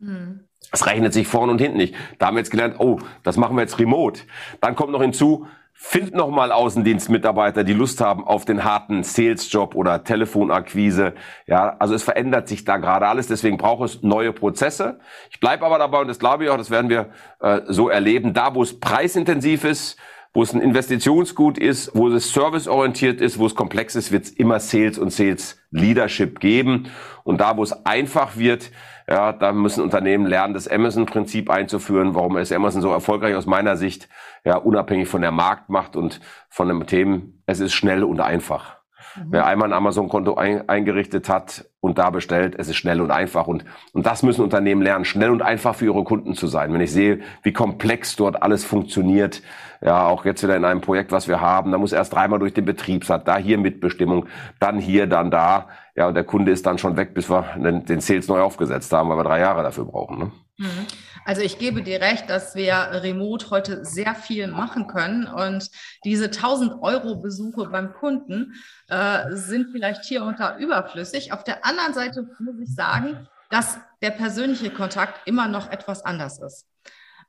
Hm. 0.00 0.40
Das 0.70 0.86
rechnet 0.86 1.12
sich 1.12 1.28
vorne 1.28 1.52
und 1.52 1.60
hinten 1.60 1.76
nicht. 1.76 1.94
Da 2.18 2.26
haben 2.26 2.34
wir 2.34 2.40
jetzt 2.40 2.50
gelernt, 2.50 2.76
oh, 2.78 2.98
das 3.22 3.36
machen 3.36 3.56
wir 3.56 3.62
jetzt 3.62 3.78
remote. 3.78 4.22
Dann 4.60 4.74
kommt 4.74 4.90
noch 4.90 5.02
hinzu, 5.02 5.46
Find 5.86 6.14
nochmal 6.14 6.50
Außendienstmitarbeiter, 6.50 7.62
die 7.62 7.74
Lust 7.74 8.00
haben 8.00 8.24
auf 8.24 8.46
den 8.46 8.64
harten 8.64 9.04
Sales-Job 9.04 9.74
oder 9.74 10.02
Telefonakquise. 10.02 11.12
Ja, 11.46 11.76
also 11.78 11.94
es 11.94 12.02
verändert 12.02 12.48
sich 12.48 12.64
da 12.64 12.78
gerade 12.78 13.06
alles, 13.06 13.26
deswegen 13.26 13.58
braucht 13.58 13.84
es 13.84 14.02
neue 14.02 14.32
Prozesse. 14.32 14.98
Ich 15.30 15.40
bleibe 15.40 15.66
aber 15.66 15.78
dabei 15.78 16.00
und 16.00 16.08
das 16.08 16.18
glaube 16.18 16.44
ich 16.44 16.50
auch, 16.50 16.56
das 16.56 16.70
werden 16.70 16.88
wir 16.88 17.10
äh, 17.40 17.60
so 17.68 17.90
erleben. 17.90 18.32
Da, 18.32 18.54
wo 18.54 18.62
es 18.62 18.80
preisintensiv 18.80 19.64
ist, 19.64 19.98
wo 20.32 20.42
es 20.42 20.54
ein 20.54 20.62
Investitionsgut 20.62 21.58
ist, 21.58 21.90
wo 21.94 22.08
es 22.08 22.32
serviceorientiert 22.32 23.20
ist, 23.20 23.38
wo 23.38 23.44
es 23.44 23.54
komplex 23.54 23.94
ist, 23.94 24.10
wird 24.10 24.24
es 24.24 24.30
immer 24.30 24.60
Sales 24.60 24.98
und 24.98 25.12
Sales 25.12 25.58
Leadership 25.70 26.40
geben. 26.40 26.90
Und 27.24 27.42
da, 27.42 27.58
wo 27.58 27.62
es 27.62 27.84
einfach 27.84 28.36
wird, 28.38 28.70
ja, 29.08 29.32
da 29.32 29.52
müssen 29.52 29.82
Unternehmen 29.82 30.26
lernen, 30.26 30.54
das 30.54 30.68
Amazon-Prinzip 30.68 31.50
einzuführen. 31.50 32.14
Warum 32.14 32.36
ist 32.36 32.52
Amazon 32.52 32.82
so 32.82 32.90
erfolgreich 32.90 33.34
aus 33.34 33.46
meiner 33.46 33.76
Sicht? 33.76 34.08
Ja, 34.44 34.56
unabhängig 34.56 35.08
von 35.08 35.20
der 35.20 35.30
Marktmacht 35.30 35.96
und 35.96 36.20
von 36.48 36.68
dem 36.68 36.86
Themen. 36.86 37.42
Es 37.46 37.60
ist 37.60 37.74
schnell 37.74 38.02
und 38.04 38.20
einfach. 38.20 38.78
Mhm. 39.16 39.26
Wer 39.30 39.46
einmal 39.46 39.68
ein 39.68 39.74
Amazon-Konto 39.74 40.34
ein, 40.34 40.68
eingerichtet 40.68 41.28
hat 41.28 41.66
und 41.80 41.98
da 41.98 42.10
bestellt, 42.10 42.54
es 42.58 42.68
ist 42.68 42.76
schnell 42.76 43.00
und 43.00 43.10
einfach. 43.10 43.46
Und, 43.46 43.64
und 43.92 44.06
das 44.06 44.22
müssen 44.22 44.42
Unternehmen 44.42 44.82
lernen, 44.82 45.04
schnell 45.04 45.30
und 45.30 45.42
einfach 45.42 45.74
für 45.74 45.86
ihre 45.86 46.04
Kunden 46.04 46.34
zu 46.34 46.46
sein. 46.46 46.72
Wenn 46.72 46.80
ich 46.80 46.92
sehe, 46.92 47.20
wie 47.42 47.52
komplex 47.52 48.16
dort 48.16 48.42
alles 48.42 48.64
funktioniert, 48.64 49.42
ja, 49.80 50.06
auch 50.06 50.24
jetzt 50.24 50.42
wieder 50.42 50.56
in 50.56 50.64
einem 50.64 50.80
Projekt, 50.80 51.12
was 51.12 51.28
wir 51.28 51.40
haben, 51.40 51.70
da 51.70 51.78
muss 51.78 51.92
erst 51.92 52.14
dreimal 52.14 52.38
durch 52.38 52.54
den 52.54 52.64
Betriebsrat, 52.64 53.28
da 53.28 53.36
hier 53.36 53.58
Mitbestimmung, 53.58 54.26
dann 54.60 54.78
hier, 54.78 55.06
dann 55.06 55.30
da. 55.30 55.68
Ja, 55.96 56.08
und 56.08 56.14
der 56.14 56.24
Kunde 56.24 56.50
ist 56.50 56.66
dann 56.66 56.78
schon 56.78 56.96
weg, 56.96 57.14
bis 57.14 57.30
wir 57.30 57.54
den, 57.56 58.00
Sales 58.00 58.26
neu 58.26 58.40
aufgesetzt 58.40 58.92
haben, 58.92 59.08
weil 59.08 59.18
wir 59.18 59.24
drei 59.24 59.40
Jahre 59.40 59.62
dafür 59.62 59.84
brauchen. 59.84 60.18
Ne? 60.18 60.32
Mhm. 60.56 60.86
Also 61.24 61.40
ich 61.40 61.58
gebe 61.58 61.82
dir 61.82 62.00
recht, 62.00 62.28
dass 62.28 62.54
wir 62.54 62.74
remote 63.02 63.50
heute 63.50 63.84
sehr 63.84 64.14
viel 64.14 64.48
machen 64.48 64.88
können 64.88 65.26
und 65.26 65.70
diese 66.04 66.26
1000 66.26 66.82
Euro 66.82 67.16
Besuche 67.16 67.66
beim 67.68 67.94
Kunden 67.94 68.54
äh, 68.88 69.30
sind 69.30 69.70
vielleicht 69.72 70.04
hier 70.04 70.24
unter 70.24 70.58
überflüssig. 70.58 71.32
Auf 71.32 71.44
der 71.44 71.64
anderen 71.64 71.94
Seite 71.94 72.28
muss 72.40 72.60
ich 72.60 72.74
sagen, 72.74 73.26
dass 73.48 73.78
der 74.02 74.10
persönliche 74.10 74.70
Kontakt 74.70 75.26
immer 75.26 75.48
noch 75.48 75.70
etwas 75.70 76.04
anders 76.04 76.40
ist. 76.40 76.66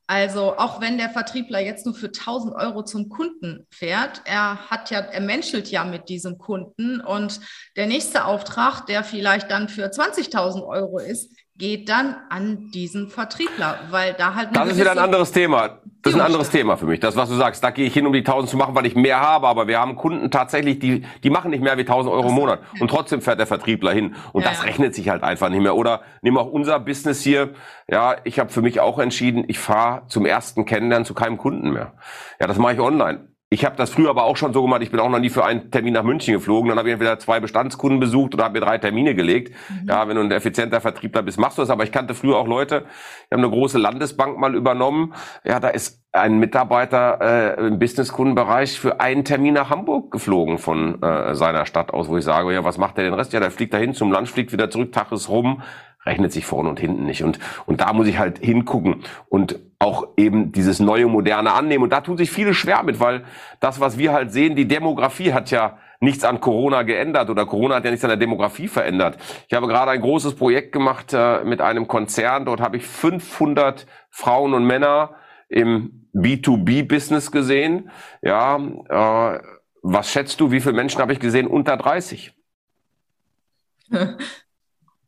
Also 0.07 0.55
auch 0.57 0.81
wenn 0.81 0.99
der 0.99 1.09
Vertriebler 1.09 1.59
jetzt 1.59 1.85
nur 1.85 1.95
für 1.95 2.07
1000 2.07 2.53
Euro 2.55 2.83
zum 2.83 3.09
Kunden 3.09 3.65
fährt, 3.71 4.21
er 4.25 4.69
hat 4.69 4.91
ja, 4.91 4.99
er 4.99 5.21
menschelt 5.21 5.69
ja 5.71 5.83
mit 5.83 6.09
diesem 6.09 6.37
Kunden 6.37 7.01
und 7.01 7.39
der 7.75 7.87
nächste 7.87 8.25
Auftrag, 8.25 8.85
der 8.85 9.03
vielleicht 9.03 9.49
dann 9.49 9.67
für 9.67 9.87
20.000 9.87 10.63
Euro 10.63 10.99
ist, 10.99 11.31
geht 11.57 11.87
dann 11.87 12.17
an 12.29 12.69
diesen 12.73 13.07
Vertriebler, 13.07 13.79
weil 13.89 14.13
da 14.13 14.35
halt 14.35 14.49
Das 14.53 14.69
ist 14.69 14.79
wieder 14.79 14.91
ein 14.91 14.99
anderes 14.99 15.31
Thema. 15.31 15.79
Das 16.01 16.13
ist 16.13 16.19
ein 16.19 16.25
anderes 16.25 16.51
Thema 16.51 16.77
für 16.77 16.85
mich. 16.85 16.99
Das, 16.99 17.15
was 17.15 17.29
du 17.29 17.35
sagst, 17.35 17.63
da 17.63 17.71
gehe 17.71 17.87
ich 17.87 17.93
hin, 17.93 18.05
um 18.05 18.13
die 18.13 18.19
1000 18.19 18.49
zu 18.49 18.57
machen, 18.57 18.75
weil 18.75 18.85
ich 18.85 18.95
mehr 18.95 19.21
habe. 19.21 19.47
Aber 19.47 19.67
wir 19.67 19.79
haben 19.79 19.95
Kunden 19.95 20.29
tatsächlich, 20.29 20.77
die, 20.79 21.03
die 21.23 21.29
machen 21.29 21.49
nicht 21.49 21.63
mehr 21.63 21.77
wie 21.77 21.81
1000 21.81 22.13
Euro 22.13 22.27
im 22.27 22.35
Monat. 22.35 22.59
Und 22.79 22.89
trotzdem 22.89 23.21
fährt 23.21 23.39
der 23.39 23.47
Vertriebler 23.47 23.91
hin. 23.91 24.15
Und 24.33 24.43
ja, 24.43 24.49
das 24.49 24.59
ja. 24.59 24.65
rechnet 24.65 24.93
sich 24.93 25.09
halt 25.09 25.23
einfach 25.23 25.49
nicht 25.49 25.61
mehr. 25.61 25.75
Oder 25.75 26.01
nimm 26.21 26.37
auch 26.37 26.47
unser 26.47 26.79
Business 26.79 27.21
hier. 27.21 27.53
Ja, 27.89 28.17
ich 28.23 28.37
habe 28.37 28.51
für 28.51 28.61
mich 28.61 28.81
auch 28.81 28.99
entschieden, 28.99 29.45
ich 29.47 29.57
fahre 29.57 30.05
zum 30.07 30.25
ersten 30.25 30.65
Kennenlernen 30.65 31.05
zu 31.05 31.13
keinem 31.13 31.37
Kunden 31.37 31.71
mehr. 31.71 31.93
Ja, 32.39 32.47
das 32.47 32.57
mache 32.57 32.73
ich 32.73 32.79
online. 32.79 33.29
Ich 33.49 33.63
habe 33.63 33.75
das 33.75 33.91
früher 33.91 34.09
aber 34.09 34.23
auch 34.23 34.37
schon 34.37 34.53
so 34.53 34.63
gemacht. 34.63 34.81
Ich 34.81 34.89
bin 34.89 34.99
auch 34.99 35.09
noch 35.09 35.19
nie 35.19 35.29
für 35.29 35.45
einen 35.45 35.69
Termin 35.69 35.93
nach 35.93 36.03
München 36.03 36.33
geflogen. 36.33 36.69
Dann 36.69 36.79
habe 36.79 36.89
ich 36.89 36.93
entweder 36.93 37.19
zwei 37.19 37.39
Bestandskunden 37.39 37.99
besucht 37.99 38.33
oder 38.33 38.45
habe 38.45 38.59
mir 38.59 38.65
drei 38.65 38.79
Termine 38.79 39.13
gelegt. 39.13 39.53
Mhm. 39.69 39.87
Ja, 39.87 40.07
wenn 40.07 40.15
du 40.15 40.23
ein 40.23 40.31
effizienter 40.31 40.81
Vertriebler 40.81 41.21
bist, 41.21 41.39
machst 41.39 41.59
du 41.59 41.61
das. 41.61 41.69
Aber 41.69 41.83
ich 41.83 41.91
kannte 41.91 42.15
früher 42.15 42.37
auch 42.37 42.47
Leute, 42.47 42.85
die 43.29 43.35
haben 43.35 43.43
eine 43.43 43.51
große 43.51 43.77
Landesbank 43.77 44.39
mal 44.39 44.55
übernommen. 44.55 45.13
Ja, 45.43 45.59
da 45.59 45.69
ist 45.69 46.03
ein 46.11 46.39
Mitarbeiter 46.39 47.55
äh, 47.59 47.67
im 47.67 47.77
Businesskundenbereich 47.77 48.79
für 48.79 48.99
einen 48.99 49.23
Termin 49.25 49.53
nach 49.53 49.69
Hamburg 49.69 50.11
geflogen 50.11 50.57
von 50.57 51.01
äh, 51.03 51.35
seiner 51.35 51.67
Stadt 51.67 51.93
aus, 51.93 52.09
wo 52.09 52.17
ich 52.17 52.25
sage, 52.25 52.51
ja, 52.51 52.63
was 52.63 52.79
macht 52.79 52.97
der 52.97 53.03
den 53.03 53.13
Rest? 53.13 53.31
Ja, 53.31 53.39
der 53.39 53.51
fliegt 53.51 53.75
dahin 53.75 53.93
zum 53.93 54.11
Lunch, 54.11 54.31
fliegt 54.31 54.53
wieder 54.53 54.71
zurück, 54.71 54.91
Tag 54.91 55.11
ist 55.11 55.29
rum, 55.29 55.61
rechnet 56.03 56.31
sich 56.31 56.45
vorne 56.45 56.69
und 56.69 56.79
hinten 56.79 57.05
nicht. 57.05 57.23
Und, 57.23 57.39
und 57.67 57.81
da 57.81 57.93
muss 57.93 58.07
ich 58.07 58.17
halt 58.17 58.39
hingucken 58.39 59.03
und 59.29 59.59
auch 59.85 60.07
eben 60.17 60.51
dieses 60.51 60.79
neue 60.79 61.05
Moderne 61.05 61.53
annehmen. 61.53 61.83
Und 61.83 61.91
da 61.91 62.01
tun 62.01 62.17
sich 62.17 62.31
viele 62.31 62.53
schwer 62.53 62.81
mit, 62.83 62.99
weil 62.99 63.23
das, 63.59 63.79
was 63.79 63.97
wir 63.97 64.11
halt 64.11 64.31
sehen, 64.31 64.55
die 64.55 64.67
Demografie 64.67 65.31
hat 65.31 65.51
ja 65.51 65.77
nichts 65.99 66.23
an 66.23 66.41
Corona 66.41 66.81
geändert 66.81 67.29
oder 67.29 67.45
Corona 67.45 67.75
hat 67.75 67.85
ja 67.85 67.91
nichts 67.91 68.03
an 68.03 68.09
der 68.09 68.17
Demografie 68.17 68.67
verändert. 68.67 69.17
Ich 69.47 69.53
habe 69.53 69.67
gerade 69.67 69.91
ein 69.91 70.01
großes 70.01 70.35
Projekt 70.35 70.71
gemacht 70.71 71.13
äh, 71.13 71.43
mit 71.43 71.61
einem 71.61 71.87
Konzern. 71.87 72.45
Dort 72.45 72.61
habe 72.61 72.77
ich 72.77 72.85
500 72.85 73.85
Frauen 74.09 74.53
und 74.53 74.65
Männer 74.65 75.15
im 75.47 76.09
B2B-Business 76.13 77.31
gesehen. 77.31 77.91
Ja, 78.21 78.57
äh, 78.57 79.39
was 79.83 80.11
schätzt 80.11 80.39
du, 80.39 80.51
wie 80.51 80.61
viele 80.61 80.73
Menschen 80.73 80.99
habe 80.99 81.13
ich 81.13 81.19
gesehen 81.19 81.45
unter 81.45 81.77
30? 81.77 82.33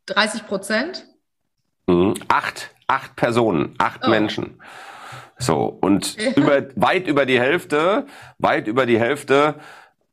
30 0.06 0.46
Prozent? 0.46 1.04
Mhm. 1.88 2.14
Acht, 2.28 2.70
acht 2.88 3.14
Personen, 3.14 3.74
acht 3.78 4.00
oh. 4.04 4.10
Menschen. 4.10 4.60
So, 5.38 5.78
und 5.80 6.16
über, 6.36 6.62
weit 6.74 7.06
über 7.06 7.24
die 7.24 7.38
Hälfte, 7.38 8.06
weit 8.38 8.66
über 8.66 8.86
die 8.86 8.98
Hälfte 8.98 9.54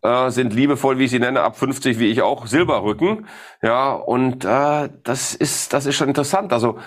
äh, 0.03 0.29
sind 0.29 0.53
liebevoll, 0.53 0.99
wie 0.99 1.05
ich 1.05 1.11
sie 1.11 1.19
nenne, 1.19 1.41
ab 1.41 1.57
50 1.57 1.97
wie 1.97 2.11
ich 2.11 2.21
auch, 2.21 2.45
Silberrücken. 2.45 3.25
Ja, 3.63 3.93
und 3.93 4.45
äh, 4.45 4.89
das 5.03 5.33
ist, 5.33 5.73
das 5.73 5.87
ist 5.87 5.95
schon 5.95 6.09
interessant. 6.09 6.53
Also 6.53 6.77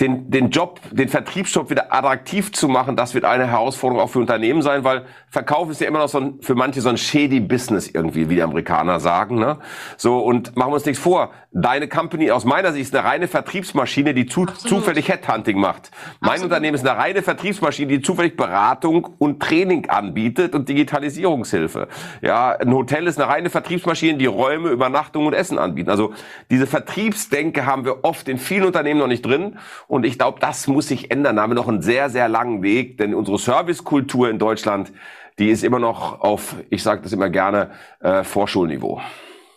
den, 0.00 0.30
den 0.30 0.50
Job, 0.50 0.80
den 0.92 1.08
Vertriebsjob 1.08 1.70
wieder 1.70 1.92
attraktiv 1.92 2.52
zu 2.52 2.68
machen, 2.68 2.94
das 2.94 3.14
wird 3.14 3.24
eine 3.24 3.48
Herausforderung 3.48 4.04
auch 4.04 4.10
für 4.10 4.20
Unternehmen 4.20 4.62
sein, 4.62 4.84
weil 4.84 5.04
Verkauf 5.28 5.70
ist 5.70 5.80
ja 5.80 5.88
immer 5.88 5.98
noch 5.98 6.08
so 6.08 6.20
ein, 6.20 6.38
für 6.40 6.54
manche 6.54 6.80
so 6.80 6.88
ein 6.88 6.96
shady 6.96 7.40
Business 7.40 7.88
irgendwie, 7.88 8.30
wie 8.30 8.36
die 8.36 8.42
Amerikaner 8.42 9.00
sagen. 9.00 9.40
Ne? 9.40 9.58
So, 9.96 10.20
und 10.20 10.56
machen 10.56 10.70
wir 10.70 10.74
uns 10.76 10.86
nichts 10.86 11.02
vor. 11.02 11.32
Deine 11.50 11.88
Company 11.88 12.30
aus 12.30 12.44
meiner 12.44 12.72
Sicht 12.72 12.86
ist 12.86 12.94
eine 12.94 13.08
reine 13.08 13.26
Vertriebsmaschine, 13.26 14.14
die 14.14 14.26
zu, 14.26 14.46
zufällig 14.46 15.08
Headhunting 15.08 15.58
macht. 15.58 15.90
Mein 16.20 16.30
Absolut. 16.30 16.52
Unternehmen 16.52 16.74
ist 16.76 16.86
eine 16.86 16.96
reine 16.96 17.22
Vertriebsmaschine, 17.22 17.88
die 17.88 18.00
zufällig 18.00 18.36
Beratung 18.36 19.04
und 19.18 19.42
Training 19.42 19.88
anbietet 19.90 20.54
und 20.54 20.68
Digitalisierungshilfe. 20.68 21.88
Ja, 22.22 22.50
ein 22.50 22.72
Hotel 22.72 23.08
ist 23.08 23.20
eine 23.20 23.28
reine 23.28 23.50
Vertriebsmaschine, 23.50 24.16
die 24.16 24.26
Räume, 24.26 24.68
Übernachtung 24.68 25.26
und 25.26 25.32
Essen 25.32 25.58
anbieten. 25.58 25.90
Also 25.90 26.12
diese 26.50 26.68
Vertriebsdenke 26.68 27.66
haben 27.66 27.84
wir 27.84 28.04
oft 28.04 28.28
in 28.28 28.38
vielen 28.38 28.64
Unternehmen 28.64 29.00
noch 29.00 29.08
nicht 29.08 29.26
drin. 29.26 29.58
Und 29.88 30.04
ich 30.04 30.18
glaube, 30.18 30.38
das 30.38 30.66
muss 30.66 30.88
sich 30.88 31.10
ändern. 31.10 31.36
Da 31.36 31.42
haben 31.42 31.50
wir 31.50 31.54
noch 31.54 31.66
einen 31.66 31.82
sehr, 31.82 32.10
sehr 32.10 32.28
langen 32.28 32.62
Weg, 32.62 32.98
denn 32.98 33.14
unsere 33.14 33.38
Servicekultur 33.38 34.28
in 34.28 34.38
Deutschland, 34.38 34.92
die 35.38 35.48
ist 35.48 35.64
immer 35.64 35.78
noch 35.78 36.20
auf, 36.20 36.56
ich 36.68 36.82
sage 36.82 37.00
das 37.02 37.12
immer 37.12 37.30
gerne, 37.30 37.70
äh, 38.00 38.22
Vorschulniveau. 38.22 39.00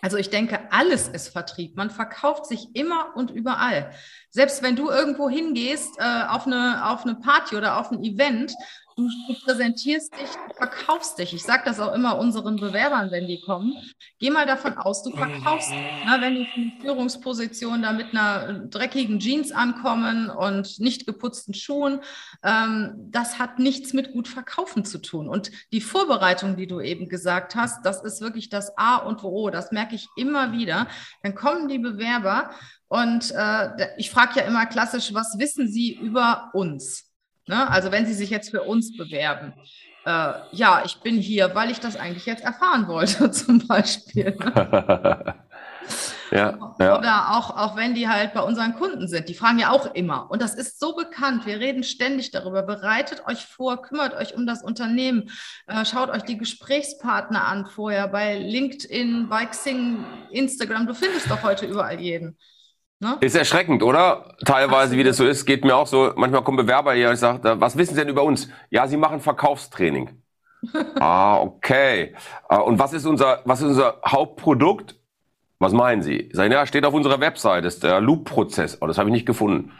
Also 0.02 0.18
ich 0.18 0.30
denke, 0.30 0.60
alles 0.72 1.10
ist 1.10 1.28
Vertrieb. 1.30 1.76
Man 1.76 1.90
verkauft 1.92 2.48
sich 2.48 2.76
immer 2.76 3.12
und 3.16 3.30
überall. 3.30 3.92
Selbst 4.32 4.64
wenn 4.64 4.78
du 4.78 4.90
irgendwo 4.90 5.30
hingehst 5.30 6.00
äh, 6.00 6.24
auf, 6.30 6.48
eine, 6.48 6.90
auf 6.90 7.04
eine 7.04 7.16
Party 7.16 7.56
oder 7.58 7.78
auf 7.78 7.92
ein 7.92 8.02
Event, 8.02 8.54
du, 8.96 9.10
du 9.28 9.34
präsentierst 9.46 10.14
dich, 10.14 10.30
du 10.30 10.54
verkaufst 10.56 11.20
dich. 11.20 11.34
Ich 11.34 11.44
sage 11.44 11.64
das 11.66 11.80
auch 11.80 11.94
immer 11.94 12.18
unseren 12.18 12.56
Bewerbern, 12.56 13.12
wenn 13.12 13.28
die 13.28 13.42
kommen. 13.42 13.76
Geh 14.20 14.30
mal 14.30 14.46
davon 14.46 14.78
aus, 14.78 15.04
du 15.04 15.12
verkaufst. 15.12 15.72
Na, 16.06 16.22
wenn 16.22 16.36
die 16.36 16.48
in 16.56 16.72
Führungsposition 16.82 17.82
da 17.82 17.94
mit 17.94 18.12
einer 18.12 18.54
dreckigen 18.70 19.20
Jeans 19.20 19.52
ankommen 19.52 20.30
und 20.30 20.80
nicht 20.80 21.06
geputzten 21.06 21.54
Schuhen, 21.54 22.00
ähm, 22.44 22.96
das 23.10 23.40
hat 23.40 23.60
nichts 23.60 23.94
mit 23.94 24.14
gut 24.14 24.28
verkaufen 24.28 24.86
zu 24.86 25.00
tun. 25.00 25.28
Und 25.28 25.52
die 25.72 25.82
Vorbereitung, 25.82 26.56
die 26.56 26.68
du 26.68 26.80
eben 26.80 27.10
gesagt 27.10 27.56
hast, 27.56 27.86
das 27.86 28.02
ist 28.04 28.22
wirklich 28.22 28.50
das 28.50 28.78
A 28.78 28.98
und 28.98 29.24
O. 29.24 29.50
Das 29.50 29.72
merke 29.72 29.96
ich 29.96 30.08
immer 30.16 30.52
wieder. 30.52 30.88
Dann 31.24 31.36
kommen 31.36 31.68
die 31.68 31.80
Bewerber 31.80 32.52
und 32.92 33.32
äh, 33.32 33.88
ich 33.96 34.12
frage 34.12 34.42
ja 34.42 34.46
immer 34.46 34.66
klassisch, 34.66 35.14
was 35.14 35.40
wissen 35.40 35.66
Sie 35.66 35.94
über 35.94 36.50
uns? 36.52 37.06
Ne? 37.48 37.70
Also 37.70 37.90
wenn 37.90 38.06
Sie 38.06 38.14
sich 38.14 38.30
jetzt 38.30 38.50
für 38.50 38.64
uns 38.64 38.98
bewerben. 38.98 39.54
Äh, 40.06 40.34
ja, 40.52 40.82
ich 40.84 41.00
bin 41.00 41.16
hier, 41.16 41.56
weil 41.56 41.72
ich 41.72 41.80
das 41.80 41.96
eigentlich 41.96 42.26
jetzt 42.26 42.44
erfahren 42.44 42.90
wollte, 42.90 43.32
zum 43.32 43.66
Beispiel. 43.66 44.38
ja, 46.32 46.76
ja. 46.80 46.98
Oder 46.98 47.38
auch, 47.38 47.56
auch 47.56 47.78
wenn 47.78 47.96
die 47.96 48.10
halt 48.10 48.34
bei 48.34 48.42
unseren 48.42 48.76
Kunden 48.76 49.08
sind, 49.08 49.30
die 49.30 49.36
fragen 49.36 49.60
ja 49.60 49.70
auch 49.70 49.96
immer. 49.96 50.30
Und 50.30 50.42
das 50.42 50.54
ist 50.54 50.78
so 50.78 50.94
bekannt. 50.94 51.46
Wir 51.46 51.62
reden 51.62 51.84
ständig 51.84 52.32
darüber. 52.32 52.62
Bereitet 52.62 53.26
euch 53.26 53.46
vor, 53.46 53.82
kümmert 53.84 54.16
euch 54.16 54.36
um 54.36 54.46
das 54.46 54.64
Unternehmen, 54.64 55.32
äh, 55.68 55.86
schaut 55.86 56.10
euch 56.10 56.24
die 56.24 56.38
Gesprächspartner 56.38 57.48
an 57.48 57.68
vorher 57.68 58.10
bei 58.10 58.38
LinkedIn, 58.38 59.30
bei 59.30 59.46
Xing, 59.46 60.04
Instagram. 60.32 60.88
Du 60.88 60.94
findest 60.94 61.32
doch 61.32 61.42
heute 61.42 61.68
überall 61.68 62.02
jeden. 62.02 62.38
Ne? 63.02 63.18
Ist 63.20 63.36
erschreckend, 63.36 63.82
oder? 63.82 64.36
Teilweise, 64.46 64.96
wie 64.96 65.04
das 65.04 65.18
so 65.18 65.26
ist, 65.26 65.46
geht 65.48 65.66
mir 65.66 65.76
auch 65.76 65.88
so. 65.88 66.14
Manchmal 66.16 66.44
kommen 66.44 66.58
Bewerber 66.58 66.94
hier 66.94 67.08
und 67.08 67.16
ich 67.16 67.20
sage, 67.20 67.60
was 67.60 67.76
wissen 67.76 67.96
Sie 67.96 68.00
denn 68.00 68.10
über 68.10 68.22
uns? 68.22 68.48
Ja, 68.70 68.88
Sie 68.88 68.96
machen 68.96 69.20
Verkaufstraining. 69.20 70.22
ah, 71.00 71.40
okay. 71.40 72.16
Ah, 72.48 72.58
und 72.58 72.78
was 72.78 72.94
ist 72.94 73.08
unser, 73.08 73.42
was 73.44 73.62
ist 73.62 73.70
unser 73.70 74.00
Hauptprodukt? 74.06 75.01
Was 75.62 75.74
meinen 75.74 76.02
Sie? 76.02 76.16
Ich 76.16 76.36
sage, 76.36 76.52
ja, 76.52 76.66
steht 76.66 76.88
auf 76.88 76.94
unserer 76.96 77.20
Website, 77.20 77.66
ist 77.66 77.84
der 77.84 78.02
Loop-Prozess. 78.02 78.80
Oh, 78.82 78.88
das 78.88 78.98
habe 78.98 79.10
ich 79.10 79.14
nicht 79.14 79.28
gefunden. 79.28 79.74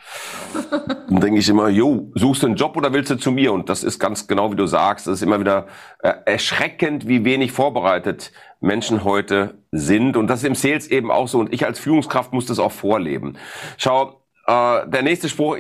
Dann 1.10 1.22
denke 1.22 1.40
ich 1.40 1.50
immer, 1.50 1.70
jo, 1.70 2.12
suchst 2.14 2.44
du 2.44 2.48
einen 2.48 2.56
Job 2.56 2.78
oder 2.78 2.94
willst 2.94 3.10
du 3.10 3.16
zu 3.16 3.32
mir? 3.32 3.52
Und 3.52 3.68
das 3.68 3.84
ist 3.84 3.98
ganz 3.98 4.28
genau, 4.28 4.52
wie 4.52 4.56
du 4.56 4.68
sagst. 4.68 5.08
Das 5.08 5.16
ist 5.16 5.24
immer 5.24 5.40
wieder 5.40 5.66
äh, 6.04 6.14
erschreckend, 6.26 7.08
wie 7.08 7.26
wenig 7.26 7.52
vorbereitet 7.52 8.32
Menschen 8.60 9.04
heute 9.04 9.56
sind. 9.72 10.18
Und 10.18 10.28
das 10.28 10.42
ist 10.42 10.46
im 10.46 10.54
Sales 10.54 10.88
eben 10.88 11.10
auch 11.10 11.28
so. 11.28 11.40
Und 11.40 11.52
ich 11.52 11.66
als 11.66 11.80
Führungskraft 11.80 12.32
muss 12.32 12.46
das 12.46 12.60
auch 12.60 12.72
vorleben. 12.72 13.40
Schau, 13.78 14.22
äh, 14.46 14.88
der 14.88 15.02
nächste 15.02 15.30
Spruch, 15.30 15.58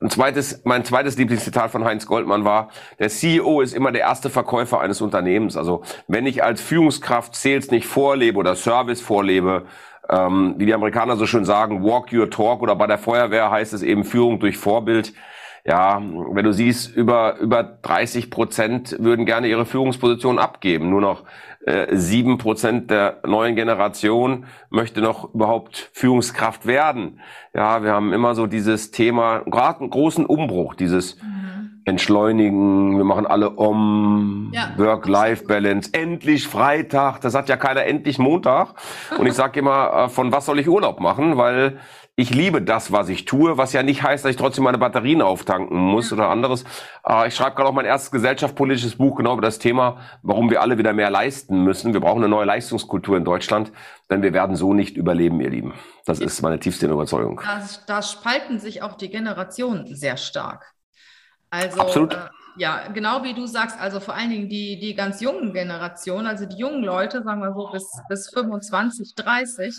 ein 0.00 0.10
zweites, 0.10 0.60
mein 0.64 0.84
zweites 0.84 1.16
Lieblingszitat 1.16 1.70
von 1.70 1.84
Heinz 1.84 2.06
Goldmann 2.06 2.44
war, 2.44 2.68
der 2.98 3.08
CEO 3.08 3.60
ist 3.60 3.74
immer 3.74 3.90
der 3.90 4.02
erste 4.02 4.30
Verkäufer 4.30 4.80
eines 4.80 5.00
Unternehmens. 5.00 5.56
Also 5.56 5.82
wenn 6.06 6.26
ich 6.26 6.44
als 6.44 6.60
Führungskraft 6.60 7.34
Sales 7.34 7.70
nicht 7.70 7.86
vorlebe 7.86 8.38
oder 8.38 8.54
Service 8.54 9.00
vorlebe, 9.00 9.66
ähm, 10.08 10.54
wie 10.56 10.66
die 10.66 10.74
Amerikaner 10.74 11.16
so 11.16 11.26
schön 11.26 11.44
sagen, 11.44 11.82
walk 11.82 12.12
your 12.12 12.30
talk 12.30 12.62
oder 12.62 12.76
bei 12.76 12.86
der 12.86 12.98
Feuerwehr 12.98 13.50
heißt 13.50 13.72
es 13.72 13.82
eben 13.82 14.04
Führung 14.04 14.38
durch 14.38 14.56
Vorbild. 14.56 15.12
Ja, 15.64 16.00
wenn 16.30 16.44
du 16.44 16.52
siehst, 16.52 16.94
über, 16.96 17.36
über 17.38 17.62
30 17.62 18.30
Prozent 18.30 18.96
würden 19.00 19.26
gerne 19.26 19.48
ihre 19.48 19.66
Führungsposition 19.66 20.38
abgeben. 20.38 20.88
Nur 20.88 21.00
noch 21.02 21.24
äh, 21.66 21.96
sieben 21.96 22.38
Prozent 22.38 22.90
der 22.90 23.20
neuen 23.26 23.56
Generation 23.56 24.46
möchte 24.70 25.00
noch 25.00 25.34
überhaupt 25.34 25.90
Führungskraft 25.92 26.66
werden. 26.66 27.20
Ja, 27.54 27.82
wir 27.82 27.92
haben 27.92 28.12
immer 28.12 28.34
so 28.34 28.46
dieses 28.46 28.90
Thema, 28.90 29.40
gerade 29.40 29.80
einen 29.80 29.90
großen 29.90 30.24
Umbruch, 30.24 30.74
dieses 30.74 31.20
mhm. 31.20 31.82
Entschleunigen, 31.84 32.96
wir 32.96 33.04
machen 33.04 33.26
alle 33.26 33.50
um, 33.50 34.52
ja. 34.54 34.72
Work-Life-Balance, 34.76 35.90
endlich 35.94 36.46
Freitag, 36.46 37.20
das 37.22 37.34
hat 37.34 37.48
ja 37.48 37.56
keiner 37.56 37.84
endlich 37.84 38.18
Montag. 38.18 38.74
Und 39.18 39.26
ich 39.26 39.34
sage 39.34 39.58
immer, 39.60 39.92
äh, 39.92 40.08
von 40.08 40.30
was 40.30 40.46
soll 40.46 40.60
ich 40.60 40.68
Urlaub 40.68 41.00
machen, 41.00 41.36
weil 41.38 41.78
ich 42.18 42.30
liebe 42.30 42.60
das, 42.60 42.90
was 42.90 43.08
ich 43.10 43.26
tue, 43.26 43.58
was 43.58 43.72
ja 43.72 43.84
nicht 43.84 44.02
heißt, 44.02 44.24
dass 44.24 44.32
ich 44.32 44.36
trotzdem 44.36 44.64
meine 44.64 44.76
Batterien 44.76 45.22
auftanken 45.22 45.78
muss 45.78 46.12
oder 46.12 46.30
anderes. 46.30 46.64
Äh, 47.08 47.28
ich 47.28 47.36
schreibe 47.36 47.54
gerade 47.54 47.68
auch 47.68 47.72
mein 47.72 47.84
erstes 47.84 48.10
gesellschaftspolitisches 48.10 48.96
Buch 48.96 49.14
genau 49.14 49.34
über 49.34 49.42
das 49.42 49.60
Thema, 49.60 50.00
warum 50.22 50.50
wir 50.50 50.60
alle 50.60 50.78
wieder 50.78 50.92
mehr 50.92 51.10
leisten 51.10 51.62
müssen. 51.62 51.92
Wir 51.92 52.00
brauchen 52.00 52.18
eine 52.18 52.28
neue 52.28 52.44
Leistungskultur 52.44 53.16
in 53.16 53.24
Deutschland, 53.24 53.70
denn 54.10 54.22
wir 54.22 54.32
werden 54.32 54.56
so 54.56 54.74
nicht 54.74 54.96
überleben, 54.96 55.40
ihr 55.40 55.50
Lieben. 55.50 55.74
Das 56.06 56.18
ist 56.18 56.42
meine 56.42 56.58
tiefste 56.58 56.86
Überzeugung. 56.86 57.40
Da, 57.40 57.62
da 57.86 58.02
spalten 58.02 58.58
sich 58.58 58.82
auch 58.82 58.96
die 58.96 59.10
Generationen 59.10 59.94
sehr 59.94 60.16
stark. 60.16 60.74
Also, 61.50 61.80
Absolut. 61.80 62.14
Äh, 62.14 62.16
ja, 62.56 62.88
genau 62.88 63.22
wie 63.22 63.34
du 63.34 63.46
sagst, 63.46 63.78
also 63.80 64.00
vor 64.00 64.14
allen 64.14 64.30
Dingen 64.30 64.48
die, 64.48 64.80
die 64.80 64.96
ganz 64.96 65.20
jungen 65.20 65.52
Generationen, 65.52 66.26
also 66.26 66.46
die 66.46 66.56
jungen 66.56 66.82
Leute, 66.82 67.22
sagen 67.22 67.40
wir 67.40 67.54
so 67.54 67.70
bis, 67.70 67.88
bis 68.08 68.30
25, 68.30 69.14
30, 69.14 69.76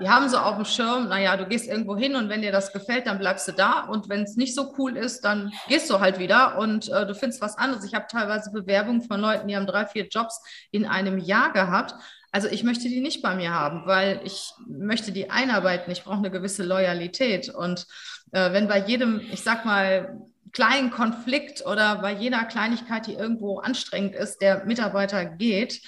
die 0.00 0.08
haben 0.08 0.28
so 0.28 0.38
auf 0.38 0.56
dem 0.56 0.64
Schirm, 0.64 1.08
naja, 1.08 1.36
du 1.36 1.46
gehst 1.46 1.68
irgendwo 1.68 1.96
hin 1.96 2.16
und 2.16 2.28
wenn 2.28 2.42
dir 2.42 2.52
das 2.52 2.72
gefällt, 2.72 3.06
dann 3.06 3.18
bleibst 3.18 3.48
du 3.48 3.52
da. 3.52 3.80
Und 3.80 4.08
wenn 4.08 4.22
es 4.22 4.36
nicht 4.36 4.54
so 4.54 4.74
cool 4.78 4.96
ist, 4.96 5.24
dann 5.24 5.52
gehst 5.68 5.90
du 5.90 6.00
halt 6.00 6.18
wieder 6.18 6.58
und 6.58 6.88
äh, 6.88 7.06
du 7.06 7.14
findest 7.14 7.40
was 7.40 7.56
anderes. 7.56 7.84
Ich 7.84 7.94
habe 7.94 8.06
teilweise 8.10 8.50
Bewerbungen 8.50 9.02
von 9.02 9.20
Leuten, 9.20 9.48
die 9.48 9.56
haben 9.56 9.66
drei, 9.66 9.86
vier 9.86 10.08
Jobs 10.08 10.40
in 10.70 10.86
einem 10.86 11.18
Jahr 11.18 11.52
gehabt. 11.52 11.94
Also 12.30 12.48
ich 12.48 12.62
möchte 12.62 12.88
die 12.88 13.00
nicht 13.00 13.22
bei 13.22 13.34
mir 13.34 13.52
haben, 13.52 13.86
weil 13.86 14.20
ich 14.24 14.52
möchte 14.66 15.12
die 15.12 15.30
einarbeiten. 15.30 15.90
Ich 15.90 16.04
brauche 16.04 16.18
eine 16.18 16.30
gewisse 16.30 16.62
Loyalität. 16.62 17.48
Und 17.48 17.86
äh, 18.32 18.52
wenn 18.52 18.68
bei 18.68 18.78
jedem, 18.78 19.20
ich 19.32 19.42
sag 19.42 19.64
mal, 19.64 20.20
kleinen 20.52 20.90
Konflikt 20.90 21.64
oder 21.66 21.96
bei 21.96 22.12
jeder 22.12 22.44
Kleinigkeit, 22.44 23.06
die 23.06 23.14
irgendwo 23.14 23.58
anstrengend 23.58 24.14
ist, 24.14 24.40
der 24.40 24.64
Mitarbeiter 24.64 25.24
geht, 25.24 25.80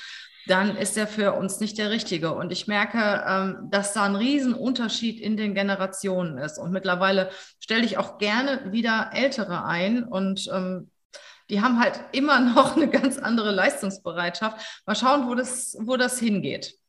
dann 0.46 0.76
ist 0.76 0.96
er 0.96 1.06
für 1.06 1.32
uns 1.32 1.60
nicht 1.60 1.78
der 1.78 1.90
Richtige. 1.90 2.32
Und 2.34 2.52
ich 2.52 2.66
merke, 2.66 3.24
ähm, 3.26 3.68
dass 3.70 3.92
da 3.92 4.04
ein 4.04 4.16
Riesenunterschied 4.16 5.20
in 5.20 5.36
den 5.36 5.54
Generationen 5.54 6.38
ist. 6.38 6.58
Und 6.58 6.72
mittlerweile 6.72 7.30
stelle 7.60 7.84
ich 7.84 7.98
auch 7.98 8.18
gerne 8.18 8.72
wieder 8.72 9.10
Ältere 9.12 9.64
ein 9.64 10.04
und 10.04 10.48
ähm, 10.52 10.90
die 11.50 11.60
haben 11.60 11.80
halt 11.80 12.00
immer 12.12 12.40
noch 12.54 12.76
eine 12.76 12.88
ganz 12.88 13.18
andere 13.18 13.50
Leistungsbereitschaft. 13.50 14.82
Mal 14.86 14.96
schauen, 14.96 15.28
wo 15.28 15.34
das, 15.34 15.76
wo 15.80 15.96
das 15.96 16.18
hingeht. 16.18 16.79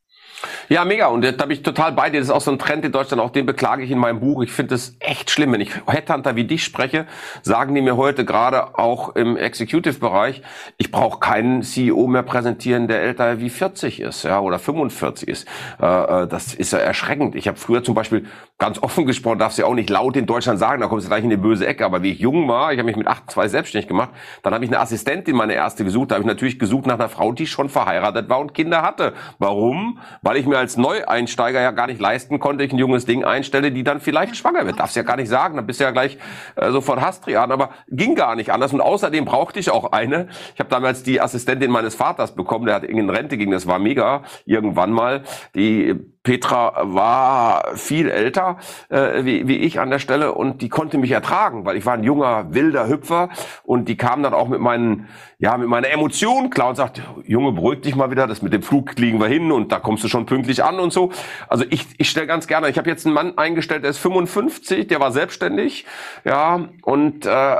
Ja, 0.69 0.85
mega. 0.85 1.07
Und 1.07 1.23
da 1.23 1.31
bin 1.45 1.51
ich 1.51 1.63
total 1.63 1.91
bei 1.91 2.09
dir. 2.09 2.19
Das 2.19 2.27
ist 2.27 2.33
auch 2.33 2.41
so 2.41 2.51
ein 2.51 2.59
Trend 2.59 2.85
in 2.85 2.91
Deutschland, 2.91 3.21
auch 3.21 3.31
den 3.31 3.45
beklage 3.45 3.83
ich 3.83 3.91
in 3.91 3.97
meinem 3.97 4.19
Buch. 4.19 4.41
Ich 4.43 4.51
finde 4.51 4.75
es 4.75 4.95
echt 4.99 5.29
schlimm. 5.29 5.51
Wenn 5.51 5.61
ich 5.61 5.71
Headhunter 5.87 6.35
wie 6.35 6.45
dich 6.45 6.63
spreche, 6.63 7.05
sagen 7.41 7.75
die 7.75 7.81
mir 7.81 7.97
heute 7.97 8.25
gerade 8.25 8.77
auch 8.77 9.15
im 9.15 9.37
Executive-Bereich, 9.37 10.41
ich 10.77 10.91
brauche 10.91 11.19
keinen 11.19 11.63
CEO 11.63 12.07
mehr 12.07 12.23
präsentieren, 12.23 12.87
der 12.87 13.01
älter 13.01 13.39
wie 13.39 13.49
40 13.49 13.99
ist, 13.99 14.23
ja, 14.23 14.39
oder 14.39 14.59
45 14.59 15.27
ist. 15.27 15.47
Äh, 15.81 16.23
äh, 16.23 16.27
das 16.27 16.53
ist 16.53 16.73
ja 16.73 16.79
erschreckend. 16.79 17.35
Ich 17.35 17.47
habe 17.47 17.57
früher 17.57 17.83
zum 17.83 17.95
Beispiel 17.95 18.25
ganz 18.57 18.81
offen 18.81 19.05
gesprochen, 19.05 19.39
darfst 19.39 19.57
du 19.57 19.63
ja 19.63 19.67
auch 19.67 19.73
nicht 19.73 19.89
laut 19.89 20.15
in 20.15 20.25
Deutschland 20.25 20.59
sagen, 20.59 20.81
da 20.81 20.87
kommst 20.87 21.05
du 21.05 21.09
gleich 21.09 21.23
in 21.23 21.29
die 21.29 21.37
böse 21.37 21.65
Ecke. 21.65 21.85
Aber 21.85 22.03
wie 22.03 22.11
ich 22.11 22.19
jung 22.19 22.47
war, 22.47 22.71
ich 22.71 22.79
habe 22.79 22.85
mich 22.85 22.95
mit 22.95 23.07
28 23.07 23.51
selbstständig 23.51 23.87
gemacht, 23.87 24.11
dann 24.43 24.53
habe 24.53 24.63
ich 24.63 24.71
eine 24.71 24.79
Assistentin, 24.79 25.35
meine 25.35 25.53
erste 25.53 25.83
gesucht. 25.83 26.11
Da 26.11 26.15
habe 26.15 26.23
ich 26.23 26.27
natürlich 26.27 26.59
gesucht 26.59 26.85
nach 26.85 26.95
einer 26.95 27.09
Frau, 27.09 27.31
die 27.31 27.47
schon 27.47 27.69
verheiratet 27.69 28.29
war 28.29 28.39
und 28.39 28.53
Kinder 28.53 28.81
hatte. 28.81 29.13
Warum? 29.39 29.99
Weil 30.31 30.37
ich 30.37 30.45
mir 30.45 30.59
als 30.59 30.77
Neueinsteiger 30.77 31.59
ja 31.59 31.71
gar 31.71 31.87
nicht 31.87 31.99
leisten 31.99 32.39
konnte, 32.39 32.63
ich 32.63 32.71
ein 32.71 32.77
junges 32.77 33.05
Ding 33.05 33.25
einstelle, 33.25 33.69
die 33.73 33.83
dann 33.83 33.99
vielleicht 33.99 34.37
schwanger 34.37 34.65
wird. 34.65 34.79
Darfst 34.79 34.95
ja 34.95 35.03
gar 35.03 35.17
nicht 35.17 35.27
sagen, 35.27 35.57
dann 35.57 35.67
bist 35.67 35.81
du 35.81 35.83
ja 35.83 35.91
gleich 35.91 36.17
äh, 36.55 36.71
sofort 36.71 37.01
Hastrian, 37.01 37.51
aber 37.51 37.71
ging 37.89 38.15
gar 38.15 38.37
nicht 38.37 38.53
anders. 38.53 38.71
Und 38.71 38.79
außerdem 38.79 39.25
brauchte 39.25 39.59
ich 39.59 39.69
auch 39.71 39.91
eine. 39.91 40.29
Ich 40.53 40.61
habe 40.61 40.69
damals 40.69 41.03
die 41.03 41.19
Assistentin 41.19 41.69
meines 41.69 41.95
Vaters 41.95 42.33
bekommen, 42.33 42.65
der 42.65 42.75
hat 42.75 42.85
in 42.85 43.09
Rente 43.09 43.35
ging, 43.35 43.51
das 43.51 43.67
war 43.67 43.77
mega, 43.77 44.23
irgendwann 44.45 44.93
mal. 44.93 45.23
Die 45.53 45.99
Petra 46.23 46.73
war 46.83 47.75
viel 47.75 48.09
älter 48.09 48.57
äh, 48.89 49.25
wie, 49.25 49.47
wie 49.47 49.57
ich 49.57 49.79
an 49.79 49.89
der 49.89 49.97
Stelle 49.97 50.33
und 50.33 50.61
die 50.61 50.69
konnte 50.69 50.99
mich 50.99 51.11
ertragen, 51.11 51.65
weil 51.65 51.77
ich 51.77 51.85
war 51.85 51.93
ein 51.93 52.03
junger, 52.03 52.53
wilder 52.53 52.87
Hüpfer 52.87 53.29
und 53.63 53.89
die 53.89 53.97
kam 53.97 54.21
dann 54.21 54.35
auch 54.35 54.47
mit 54.47 54.59
meinen, 54.59 55.07
ja, 55.39 55.57
mit 55.57 55.67
meiner 55.67 55.89
Emotion 55.89 56.51
klar 56.51 56.69
und 56.69 56.75
sagt, 56.75 57.01
Junge, 57.25 57.53
beruhig 57.53 57.81
dich 57.81 57.95
mal 57.95 58.11
wieder, 58.11 58.27
das 58.27 58.43
mit 58.43 58.53
dem 58.53 58.61
Flug 58.61 58.95
kriegen 58.95 59.19
wir 59.19 59.27
hin 59.27 59.51
und 59.51 59.71
da 59.71 59.79
kommst 59.79 60.03
du 60.03 60.07
schon 60.07 60.27
pünktlich 60.27 60.63
an 60.63 60.79
und 60.79 60.93
so. 60.93 61.11
Also 61.47 61.65
ich, 61.69 61.87
ich 61.97 62.09
stelle 62.09 62.27
ganz 62.27 62.45
gerne, 62.45 62.69
ich 62.69 62.77
habe 62.77 62.89
jetzt 62.89 63.07
einen 63.07 63.15
Mann 63.15 63.37
eingestellt, 63.39 63.83
der 63.83 63.89
ist 63.89 63.97
55, 63.97 64.87
der 64.87 64.99
war 64.99 65.11
selbstständig, 65.11 65.85
ja, 66.23 66.69
und 66.83 67.25
äh, 67.25 67.55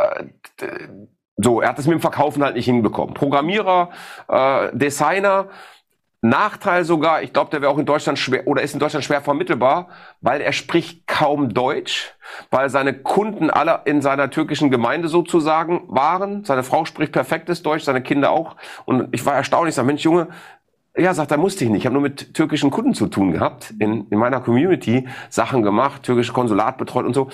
so, 1.38 1.62
er 1.62 1.70
hat 1.70 1.80
es 1.80 1.88
mit 1.88 1.94
dem 1.94 2.02
Verkaufen 2.02 2.44
halt 2.44 2.56
nicht 2.56 2.66
hinbekommen. 2.66 3.16
Programmierer, 3.16 3.90
äh, 4.28 4.70
Designer, 4.74 5.48
Nachteil 6.22 6.86
sogar, 6.86 7.24
ich 7.24 7.34
glaube, 7.34 7.50
der 7.50 7.62
wäre 7.62 7.72
auch 7.72 7.80
in 7.80 7.88
Deutschland 7.88 8.20
schwer 8.20 8.46
oder 8.46 8.62
ist 8.62 8.74
in 8.76 8.80
Deutschland 8.80 9.04
schwer 9.04 9.22
vermittelbar, 9.22 9.88
weil 10.22 10.40
er 10.40 10.54
spricht 10.54 11.08
kaum 11.08 11.52
Deutsch, 11.52 12.14
weil 12.52 12.70
seine 12.70 12.94
Kunden 12.94 13.50
alle 13.50 13.82
in 13.86 14.04
seiner 14.04 14.30
türkischen 14.30 14.70
Gemeinde 14.70 15.08
sozusagen 15.08 15.84
waren. 15.88 16.46
Seine 16.46 16.62
Frau 16.62 16.86
spricht 16.86 17.12
perfektes 17.12 17.64
Deutsch, 17.64 17.84
seine 17.86 18.04
Kinder 18.04 18.30
auch. 18.30 18.56
Und 18.86 19.08
ich 19.14 19.26
war 19.26 19.34
erstaunt, 19.34 19.68
ich 19.68 19.74
sage, 19.74 19.88
Mensch, 19.88 20.04
Junge, 20.04 20.28
ja, 20.96 21.14
sagt, 21.14 21.32
da 21.32 21.38
musste 21.38 21.64
ich 21.64 21.72
nicht. 21.72 21.80
Ich 21.80 21.86
habe 21.86 21.94
nur 21.94 22.04
mit 22.04 22.36
türkischen 22.36 22.70
Kunden 22.70 22.94
zu 22.94 23.08
tun 23.08 23.32
gehabt, 23.32 23.74
in, 23.80 24.08
in 24.10 24.20
meiner 24.20 24.42
Community 24.42 25.08
Sachen 25.30 25.64
gemacht, 25.64 26.04
türkische 26.04 26.34
Konsulat 26.34 26.78
betreut 26.78 27.06
und 27.06 27.14
so. 27.14 27.30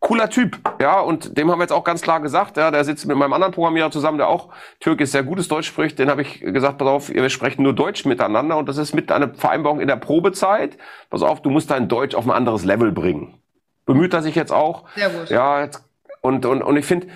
Cooler 0.00 0.30
Typ, 0.30 0.58
ja, 0.80 0.98
und 0.98 1.36
dem 1.36 1.50
haben 1.50 1.58
wir 1.58 1.64
jetzt 1.64 1.72
auch 1.72 1.84
ganz 1.84 2.00
klar 2.00 2.20
gesagt, 2.20 2.56
ja, 2.56 2.70
der 2.70 2.84
sitzt 2.84 3.06
mit 3.06 3.18
meinem 3.18 3.34
anderen 3.34 3.52
Programmierer 3.52 3.90
zusammen, 3.90 4.16
der 4.16 4.28
auch 4.28 4.48
türkisch 4.80 5.10
sehr 5.10 5.22
gutes 5.22 5.46
Deutsch 5.46 5.68
spricht, 5.68 5.98
den 5.98 6.08
habe 6.08 6.22
ich 6.22 6.40
gesagt, 6.40 6.78
pass 6.78 6.88
auf, 6.88 7.10
wir 7.10 7.28
sprechen 7.28 7.62
nur 7.62 7.74
Deutsch 7.74 8.06
miteinander 8.06 8.56
und 8.56 8.66
das 8.66 8.78
ist 8.78 8.94
mit 8.94 9.12
einer 9.12 9.34
Vereinbarung 9.34 9.78
in 9.78 9.88
der 9.88 9.96
Probezeit. 9.96 10.78
Pass 11.10 11.22
auf, 11.22 11.42
du 11.42 11.50
musst 11.50 11.70
dein 11.70 11.88
Deutsch 11.88 12.14
auf 12.14 12.24
ein 12.24 12.30
anderes 12.30 12.64
Level 12.64 12.92
bringen. 12.92 13.42
Bemüht 13.84 14.14
er 14.14 14.22
sich 14.22 14.34
jetzt 14.34 14.52
auch. 14.52 14.84
Sehr 14.94 15.10
gut. 15.10 15.28
Ja, 15.28 15.62
jetzt, 15.62 15.84
und, 16.22 16.46
und, 16.46 16.62
und 16.62 16.76
ich 16.78 16.86
finde, 16.86 17.08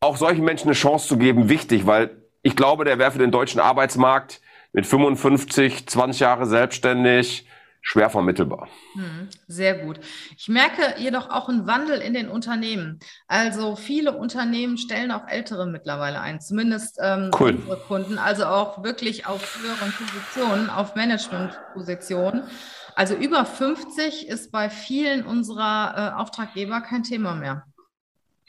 auch 0.00 0.18
solchen 0.18 0.44
Menschen 0.44 0.68
eine 0.68 0.74
Chance 0.74 1.08
zu 1.08 1.16
geben, 1.16 1.48
wichtig, 1.48 1.86
weil 1.86 2.10
ich 2.42 2.54
glaube, 2.54 2.84
der 2.84 2.98
wäre 2.98 3.12
für 3.12 3.18
den 3.18 3.30
deutschen 3.30 3.60
Arbeitsmarkt 3.60 4.42
mit 4.72 4.86
55, 4.86 5.88
20 5.88 6.20
Jahre 6.20 6.44
selbstständig, 6.44 7.48
schwer 7.86 8.10
vermittelbar. 8.10 8.68
Hm, 8.94 9.28
sehr 9.46 9.78
gut. 9.78 10.00
Ich 10.36 10.48
merke 10.48 11.00
jedoch 11.00 11.30
auch 11.30 11.48
einen 11.48 11.68
Wandel 11.68 12.00
in 12.00 12.14
den 12.14 12.28
Unternehmen. 12.28 12.98
Also 13.28 13.76
viele 13.76 14.16
Unternehmen 14.16 14.76
stellen 14.76 15.12
auch 15.12 15.28
Ältere 15.28 15.66
mittlerweile 15.66 16.20
ein, 16.20 16.40
zumindest 16.40 16.98
ähm, 17.00 17.30
cool. 17.38 17.50
unsere 17.50 17.76
Kunden, 17.76 18.18
also 18.18 18.46
auch 18.46 18.82
wirklich 18.82 19.26
auf 19.26 19.62
höheren 19.62 19.92
Positionen, 19.92 20.68
auf 20.68 20.96
Managementpositionen. 20.96 22.42
Also 22.96 23.14
über 23.14 23.44
50 23.44 24.26
ist 24.26 24.50
bei 24.50 24.68
vielen 24.68 25.24
unserer 25.24 26.14
äh, 26.16 26.20
Auftraggeber 26.20 26.80
kein 26.80 27.04
Thema 27.04 27.34
mehr. 27.36 27.66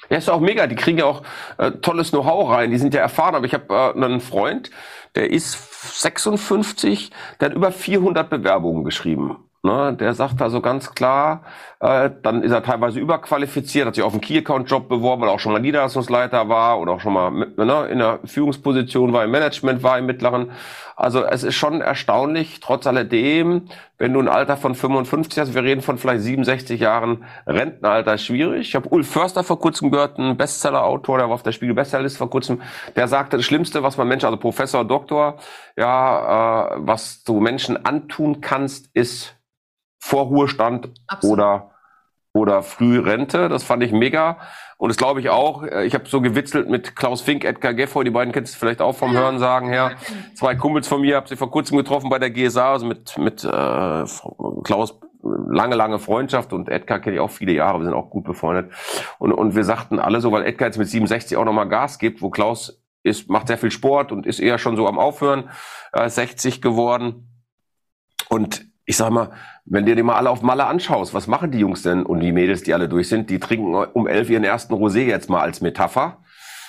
Ja, 0.10 0.18
ist 0.18 0.30
auch 0.30 0.40
mega. 0.40 0.68
Die 0.68 0.76
kriegen 0.76 1.00
ja 1.00 1.06
auch 1.06 1.24
äh, 1.58 1.72
tolles 1.72 2.12
Know-how 2.12 2.50
rein. 2.50 2.72
Die 2.72 2.78
sind 2.78 2.94
ja 2.94 3.02
erfahren. 3.02 3.36
Aber 3.36 3.46
ich 3.46 3.54
habe 3.54 3.74
äh, 3.74 4.04
einen 4.04 4.22
Freund, 4.22 4.72
der 5.16 5.32
ist 5.32 6.02
56, 6.02 7.12
der 7.40 7.50
hat 7.50 7.56
über 7.56 7.72
400 7.72 8.30
Bewerbungen 8.30 8.84
geschrieben. 8.84 9.47
Ne, 9.68 9.94
der 10.00 10.14
sagt 10.14 10.42
also 10.42 10.62
ganz 10.62 10.96
klar, 10.96 11.44
äh, 11.82 12.10
dann 12.24 12.42
ist 12.42 12.54
er 12.54 12.64
teilweise 12.64 13.02
überqualifiziert, 13.02 13.86
hat 13.86 13.96
sich 13.96 14.04
auf 14.04 14.14
einen 14.14 14.22
Key-Account-Job 14.22 14.88
beworben, 14.88 15.24
weil 15.24 15.30
er 15.30 15.34
auch 15.34 15.42
schon 15.42 15.52
mal 15.52 15.60
Niederlassungsleiter 15.60 16.48
war 16.48 16.80
oder 16.80 16.94
auch 16.94 17.02
schon 17.02 17.12
mal 17.12 17.32
ne, 17.32 17.88
in 17.92 18.00
der 18.00 18.20
Führungsposition 18.24 19.12
war, 19.12 19.26
im 19.26 19.32
Management 19.32 19.84
war, 19.84 20.00
im 20.00 20.06
mittleren. 20.06 20.52
Also 20.96 21.22
es 21.22 21.44
ist 21.44 21.56
schon 21.56 21.82
erstaunlich, 21.82 22.62
trotz 22.62 22.88
alledem, 22.88 23.68
wenn 23.98 24.14
du 24.14 24.22
ein 24.22 24.30
Alter 24.30 24.56
von 24.56 24.74
55 24.74 25.38
hast, 25.38 25.54
wir 25.54 25.64
reden 25.64 25.82
von 25.82 25.98
vielleicht 25.98 26.22
67 26.22 26.80
Jahren 26.80 27.26
Rentenalter, 27.46 28.14
ist 28.14 28.24
schwierig. 28.24 28.70
Ich 28.70 28.76
habe 28.76 28.88
Ulf 28.88 29.10
Förster 29.10 29.44
vor 29.44 29.60
kurzem 29.60 29.92
gehört, 29.92 30.18
ein 30.18 30.38
Bestseller-Autor, 30.38 31.18
der 31.18 31.28
war 31.28 31.36
auf 31.36 31.44
der 31.44 31.52
Spiegel 31.52 31.76
Bestsellerliste 31.76 32.18
vor 32.18 32.30
kurzem, 32.30 32.62
der 32.96 33.10
sagte, 33.10 33.36
das 33.36 33.46
Schlimmste, 33.46 33.84
was 33.84 33.98
man 33.98 34.08
Menschen, 34.08 34.28
also 34.28 34.38
Professor, 34.38 34.86
Doktor, 34.86 35.40
ja, 35.76 36.68
äh, 36.68 36.78
was 36.78 37.24
du 37.26 37.42
Menschen 37.42 37.86
antun 37.86 38.40
kannst, 38.40 38.90
ist 38.94 39.37
Vorruhestand 40.08 40.90
oder 41.22 41.72
oder 42.34 42.62
Frührente. 42.62 43.50
Das 43.50 43.64
fand 43.64 43.84
ich 43.84 43.92
mega. 43.92 44.38
Und 44.78 44.90
das 44.90 44.98
glaube 44.98 45.20
ich 45.20 45.30
auch. 45.30 45.64
Ich 45.64 45.94
habe 45.96 46.08
so 46.08 46.22
gewitzelt 46.22 46.70
mit 46.70 46.96
Klaus 46.96 47.22
Fink, 47.22 47.44
Edgar 47.44 47.74
Geffroy, 47.74 48.04
die 48.04 48.12
beiden 48.12 48.32
kennst 48.32 48.54
du 48.54 48.60
vielleicht 48.60 48.80
auch 48.80 48.96
vom 48.96 49.14
ja. 49.14 49.22
Hörensagen 49.22 49.70
her. 49.70 49.94
Zwei 50.36 50.54
Kumpels 50.56 50.88
von 50.88 51.02
mir, 51.02 51.16
habe 51.16 51.28
sie 51.28 51.36
vor 51.36 51.50
kurzem 51.50 51.78
getroffen 51.78 52.10
bei 52.10 52.20
der 52.20 52.30
GSA, 52.30 52.74
also 52.74 52.86
mit, 52.86 53.18
mit 53.18 53.44
äh, 53.44 54.04
Klaus 54.64 55.00
lange, 55.24 55.76
lange 55.76 56.00
Freundschaft 56.00 56.54
und 56.54 56.70
Edgar 56.70 57.00
kenne 57.00 57.16
ich 57.16 57.20
auch 57.20 57.32
viele 57.32 57.54
Jahre, 57.54 57.80
wir 57.80 57.86
sind 57.86 57.96
auch 57.96 58.12
gut 58.12 58.24
befreundet. 58.24 58.72
Und, 59.18 59.34
und 59.34 59.56
wir 59.56 59.64
sagten 59.64 60.00
alle 60.00 60.22
so, 60.22 60.32
weil 60.32 60.46
Edgar 60.46 60.68
jetzt 60.68 60.78
mit 60.78 60.88
67 60.88 61.36
auch 61.38 61.46
nochmal 61.46 61.68
Gas 61.68 61.98
gibt, 61.98 62.22
wo 62.22 62.30
Klaus 62.30 62.82
ist, 63.04 63.30
macht 63.30 63.48
sehr 63.48 63.58
viel 63.58 63.72
Sport 63.72 64.12
und 64.12 64.26
ist 64.28 64.40
eher 64.40 64.60
schon 64.60 64.76
so 64.76 64.88
am 64.88 65.00
Aufhören, 65.00 65.50
äh, 65.92 66.08
60 66.08 66.62
geworden. 66.62 67.34
Und 68.30 68.68
ich 68.88 68.96
sag 68.96 69.12
mal, 69.12 69.32
wenn 69.66 69.86
dir 69.86 70.02
mal 70.02 70.16
alle 70.16 70.30
auf 70.30 70.42
Malle 70.42 70.66
anschaust, 70.66 71.14
was 71.14 71.28
machen 71.28 71.52
die 71.52 71.60
Jungs 71.60 71.84
denn 71.84 72.04
und 72.04 72.22
die 72.22 72.32
Mädels, 72.32 72.64
die 72.64 72.74
alle 72.74 72.88
durch 72.88 73.10
sind? 73.10 73.30
Die 73.30 73.38
trinken 73.38 73.76
um 73.76 74.08
elf 74.08 74.30
ihren 74.30 74.46
ersten 74.46 74.74
Rosé 74.74 75.02
jetzt 75.02 75.30
mal 75.30 75.42
als 75.42 75.60
Metapher. 75.60 76.20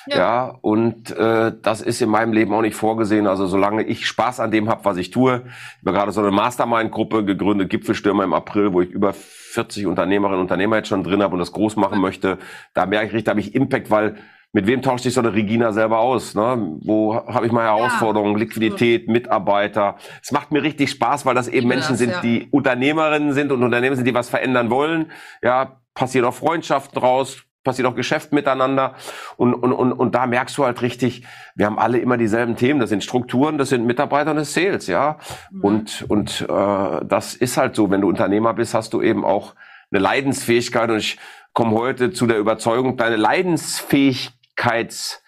Ja, 0.08 0.16
ja 0.16 0.58
und 0.60 1.16
äh, 1.16 1.52
das 1.62 1.80
ist 1.80 2.02
in 2.02 2.10
meinem 2.10 2.32
Leben 2.32 2.52
auch 2.52 2.60
nicht 2.60 2.74
vorgesehen. 2.74 3.28
Also 3.28 3.46
solange 3.46 3.84
ich 3.84 4.04
Spaß 4.08 4.40
an 4.40 4.50
dem 4.50 4.68
habe, 4.68 4.84
was 4.84 4.96
ich 4.96 5.10
tue. 5.10 5.42
Ich 5.46 5.86
habe 5.86 5.96
gerade 5.96 6.10
so 6.10 6.20
eine 6.20 6.32
Mastermind-Gruppe 6.32 7.24
gegründet, 7.24 7.70
Gipfelstürmer 7.70 8.24
im 8.24 8.34
April, 8.34 8.72
wo 8.72 8.80
ich 8.80 8.90
über 8.90 9.12
40 9.12 9.86
Unternehmerinnen 9.86 10.40
und 10.40 10.46
Unternehmer 10.46 10.76
jetzt 10.76 10.88
schon 10.88 11.04
drin 11.04 11.22
habe 11.22 11.34
und 11.34 11.38
das 11.38 11.52
groß 11.52 11.76
machen 11.76 12.00
möchte. 12.00 12.38
Da 12.74 12.84
merke 12.86 13.06
ich 13.06 13.12
richtig, 13.12 13.26
da 13.26 13.30
habe 13.30 13.40
ich 13.40 13.54
Impact, 13.54 13.92
weil 13.92 14.16
mit 14.52 14.66
wem 14.66 14.80
tauscht 14.80 15.04
sich 15.04 15.14
so 15.14 15.20
eine 15.20 15.34
Regina 15.34 15.72
selber 15.72 15.98
aus? 15.98 16.34
Ne? 16.34 16.76
Wo 16.80 17.14
habe 17.14 17.46
ich 17.46 17.52
mal 17.52 17.64
Herausforderungen, 17.64 18.32
ja, 18.32 18.38
Liquidität, 18.38 19.02
absolut. 19.02 19.22
Mitarbeiter? 19.22 19.96
Es 20.22 20.32
macht 20.32 20.52
mir 20.52 20.62
richtig 20.62 20.90
Spaß, 20.90 21.26
weil 21.26 21.34
das 21.34 21.48
eben 21.48 21.68
Menschen 21.68 21.90
das, 21.90 21.98
sind, 21.98 22.10
ja. 22.10 22.20
die 22.20 22.48
Unternehmerinnen 22.50 23.32
sind 23.32 23.52
und 23.52 23.62
Unternehmen 23.62 23.96
sind, 23.96 24.06
die 24.06 24.14
was 24.14 24.30
verändern 24.30 24.70
wollen. 24.70 25.12
Ja, 25.42 25.80
passiert 25.94 26.24
auch 26.24 26.32
Freundschaften 26.34 26.98
draus, 26.98 27.42
passiert 27.62 27.86
auch 27.86 27.94
Geschäft 27.94 28.32
miteinander. 28.32 28.94
Und, 29.36 29.52
und, 29.52 29.72
und, 29.72 29.92
und 29.92 30.14
da 30.14 30.26
merkst 30.26 30.56
du 30.56 30.64
halt 30.64 30.80
richtig, 30.80 31.24
wir 31.54 31.66
haben 31.66 31.78
alle 31.78 31.98
immer 31.98 32.16
dieselben 32.16 32.56
Themen. 32.56 32.80
Das 32.80 32.88
sind 32.88 33.04
Strukturen, 33.04 33.58
das 33.58 33.68
sind 33.68 33.84
Mitarbeiter 33.84 34.30
und 34.30 34.38
das 34.38 34.54
Sales, 34.54 34.86
ja. 34.86 35.18
Mhm. 35.50 35.60
Und, 35.60 36.06
und 36.08 36.46
äh, 36.48 37.04
das 37.04 37.34
ist 37.34 37.58
halt 37.58 37.76
so, 37.76 37.90
wenn 37.90 38.00
du 38.00 38.08
Unternehmer 38.08 38.54
bist, 38.54 38.72
hast 38.72 38.94
du 38.94 39.02
eben 39.02 39.26
auch 39.26 39.54
eine 39.90 40.00
Leidensfähigkeit. 40.00 40.90
Und 40.90 40.98
ich 40.98 41.18
komme 41.52 41.72
heute 41.72 42.12
zu 42.12 42.26
der 42.26 42.38
Überzeugung, 42.38 42.96
deine 42.96 43.16
Leidensfähigkeit 43.16 44.37
Leidensfähigkeits, 44.58 45.22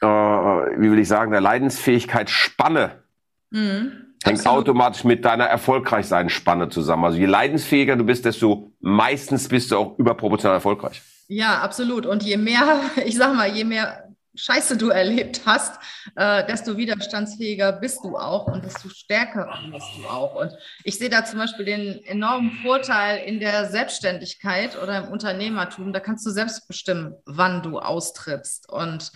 äh, 0.00 0.06
wie 0.06 0.90
will 0.90 0.98
ich 0.98 1.08
sagen, 1.08 1.32
der 1.32 1.40
Leidensfähigkeitsspanne 1.40 3.02
mhm. 3.50 3.92
hängt 4.24 4.40
Absolut. 4.40 4.58
automatisch 4.58 5.04
mit 5.04 5.24
deiner 5.24 5.44
Erfolgreichsein-Spanne 5.44 6.68
zusammen. 6.68 7.04
Also 7.04 7.18
je 7.18 7.26
leidensfähiger 7.26 7.96
du 7.96 8.04
bist, 8.04 8.24
desto 8.24 8.72
meistens 8.80 9.48
bist 9.48 9.70
du 9.70 9.76
auch 9.76 9.98
überproportional 9.98 10.56
erfolgreich. 10.56 11.02
Ja, 11.28 11.60
absolut. 11.60 12.04
Und 12.04 12.22
je 12.22 12.36
mehr, 12.36 12.80
ich 13.04 13.16
sag 13.16 13.34
mal, 13.34 13.48
je 13.48 13.64
mehr 13.64 14.03
Scheiße 14.36 14.76
du 14.76 14.88
erlebt 14.88 15.42
hast, 15.46 15.80
äh, 16.16 16.44
desto 16.46 16.76
widerstandsfähiger 16.76 17.72
bist 17.72 18.04
du 18.04 18.16
auch 18.16 18.46
und 18.48 18.64
desto 18.64 18.88
stärker 18.88 19.48
bist 19.70 19.86
du 19.96 20.06
auch. 20.08 20.34
Und 20.34 20.52
ich 20.82 20.98
sehe 20.98 21.08
da 21.08 21.24
zum 21.24 21.38
Beispiel 21.38 21.64
den 21.64 22.04
enormen 22.04 22.52
Vorteil 22.62 23.26
in 23.26 23.40
der 23.40 23.66
Selbstständigkeit 23.66 24.80
oder 24.82 25.04
im 25.04 25.12
Unternehmertum. 25.12 25.92
Da 25.92 26.00
kannst 26.00 26.26
du 26.26 26.30
selbst 26.30 26.66
bestimmen, 26.66 27.14
wann 27.26 27.62
du 27.62 27.78
austrittst. 27.78 28.68
Und 28.70 29.12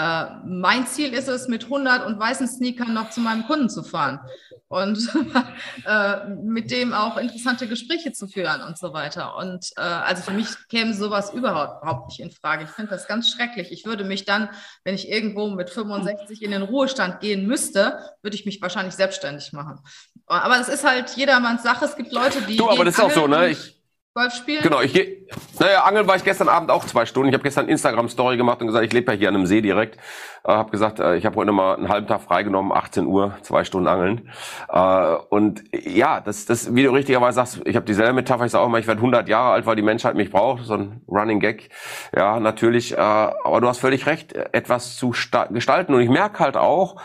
äh, 0.00 0.26
mein 0.46 0.86
Ziel 0.86 1.12
ist 1.12 1.28
es, 1.28 1.48
mit 1.48 1.64
100 1.64 2.06
und 2.06 2.18
weißen 2.18 2.48
Sneakern 2.48 2.94
noch 2.94 3.10
zu 3.10 3.20
meinem 3.20 3.44
Kunden 3.46 3.68
zu 3.68 3.82
fahren 3.82 4.20
und 4.68 4.98
äh, 5.86 6.28
mit 6.42 6.70
dem 6.70 6.94
auch 6.94 7.18
interessante 7.18 7.66
Gespräche 7.66 8.12
zu 8.12 8.26
führen 8.26 8.62
und 8.62 8.78
so 8.78 8.94
weiter. 8.94 9.36
Und 9.36 9.70
äh, 9.76 9.80
also 9.82 10.22
für 10.22 10.30
mich 10.30 10.46
käme 10.68 10.94
sowas 10.94 11.34
überhaupt, 11.34 11.82
überhaupt 11.82 12.08
nicht 12.08 12.20
in 12.20 12.30
Frage. 12.30 12.64
Ich 12.64 12.70
finde 12.70 12.92
das 12.92 13.08
ganz 13.08 13.30
schrecklich. 13.30 13.72
Ich 13.72 13.84
würde 13.84 14.04
mich 14.04 14.24
dann, 14.24 14.48
wenn 14.84 14.94
ich 14.94 15.08
irgendwo 15.08 15.48
mit 15.50 15.68
65 15.68 16.42
in 16.42 16.52
den 16.52 16.62
Ruhestand 16.62 17.20
gehen 17.20 17.46
müsste, 17.46 17.98
würde 18.22 18.36
ich 18.36 18.46
mich 18.46 18.62
wahrscheinlich 18.62 18.94
selbstständig 18.94 19.52
machen. 19.52 19.80
Aber 20.26 20.56
das 20.56 20.68
ist 20.68 20.84
halt 20.84 21.10
jedermanns 21.16 21.62
Sache. 21.62 21.84
Es 21.84 21.96
gibt 21.96 22.12
Leute, 22.12 22.40
die. 22.42 22.56
Du, 22.56 22.70
aber 22.70 22.84
das 22.84 22.94
ist 22.94 23.00
auch 23.00 23.10
so, 23.10 23.26
ne? 23.26 23.50
Ich 23.50 23.79
Golf 24.20 24.34
spielen? 24.34 24.62
Genau, 24.62 24.80
ich 24.82 24.92
gehe. 24.92 25.16
Naja, 25.58 25.84
angeln 25.84 26.06
war 26.06 26.16
ich 26.16 26.24
gestern 26.24 26.48
Abend 26.48 26.70
auch 26.70 26.84
zwei 26.84 27.06
Stunden. 27.06 27.28
Ich 27.28 27.34
habe 27.34 27.42
gestern 27.42 27.68
Instagram-Story 27.68 28.36
gemacht 28.36 28.60
und 28.60 28.66
gesagt, 28.66 28.84
ich 28.84 28.92
lebe 28.92 29.12
ja 29.12 29.18
hier 29.18 29.28
an 29.28 29.34
einem 29.34 29.46
See 29.46 29.62
direkt. 29.62 29.96
Äh, 30.44 30.52
habe 30.52 30.70
gesagt, 30.70 31.00
äh, 31.00 31.16
ich 31.16 31.24
habe 31.24 31.36
heute 31.36 31.52
mal 31.52 31.76
einen 31.76 31.88
halben 31.88 32.06
Tag 32.06 32.20
freigenommen, 32.20 32.72
18 32.72 33.06
Uhr, 33.06 33.36
zwei 33.42 33.64
Stunden 33.64 33.88
angeln. 33.88 34.30
Äh, 34.68 35.14
und 35.30 35.62
ja, 35.72 36.20
das, 36.20 36.44
das, 36.44 36.74
wie 36.74 36.82
du 36.82 36.90
richtigerweise 36.90 37.36
sagst, 37.36 37.62
ich 37.64 37.76
habe 37.76 37.86
dieselbe 37.86 38.12
Metapher, 38.12 38.44
ich 38.44 38.52
sage 38.52 38.62
auch 38.62 38.68
immer, 38.68 38.78
ich 38.78 38.86
werde 38.86 38.98
100 38.98 39.28
Jahre 39.28 39.52
alt, 39.52 39.66
weil 39.66 39.76
die 39.76 39.82
Menschheit 39.82 40.16
mich 40.16 40.30
braucht. 40.30 40.64
So 40.64 40.74
ein 40.74 41.00
Running 41.08 41.40
Gag. 41.40 41.70
Ja, 42.14 42.40
natürlich. 42.40 42.92
Äh, 42.92 42.96
aber 43.00 43.60
du 43.60 43.68
hast 43.68 43.78
völlig 43.78 44.06
recht, 44.06 44.34
etwas 44.34 44.96
zu 44.96 45.10
gestalten. 45.10 45.94
Und 45.94 46.00
ich 46.00 46.10
merke 46.10 46.40
halt 46.40 46.56
auch, 46.56 46.96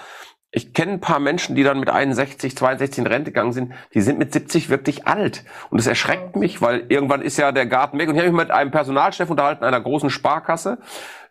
ich 0.55 0.73
kenne 0.73 0.93
ein 0.93 0.99
paar 1.01 1.19
Menschen, 1.19 1.55
die 1.55 1.63
dann 1.63 1.81
mit 1.81 1.89
61, 1.89 2.55
62 2.55 2.99
in 2.99 3.07
Rente 3.07 3.31
gegangen 3.31 3.51
sind, 3.51 3.73
die 3.93 3.99
sind 3.99 4.17
mit 4.17 4.31
70 4.31 4.69
wirklich 4.69 5.05
alt. 5.05 5.43
Und 5.69 5.79
es 5.79 5.85
erschreckt 5.85 6.37
mich, 6.37 6.61
weil 6.61 6.85
irgendwann 6.87 7.21
ist 7.21 7.37
ja 7.37 7.51
der 7.51 7.65
Garten 7.65 7.99
weg. 7.99 8.07
Und 8.07 8.15
ich 8.15 8.21
habe 8.21 8.31
mich 8.31 8.39
mit 8.39 8.51
einem 8.51 8.71
Personalchef 8.71 9.29
unterhalten, 9.29 9.65
einer 9.65 9.81
großen 9.81 10.09
Sparkasse, 10.09 10.77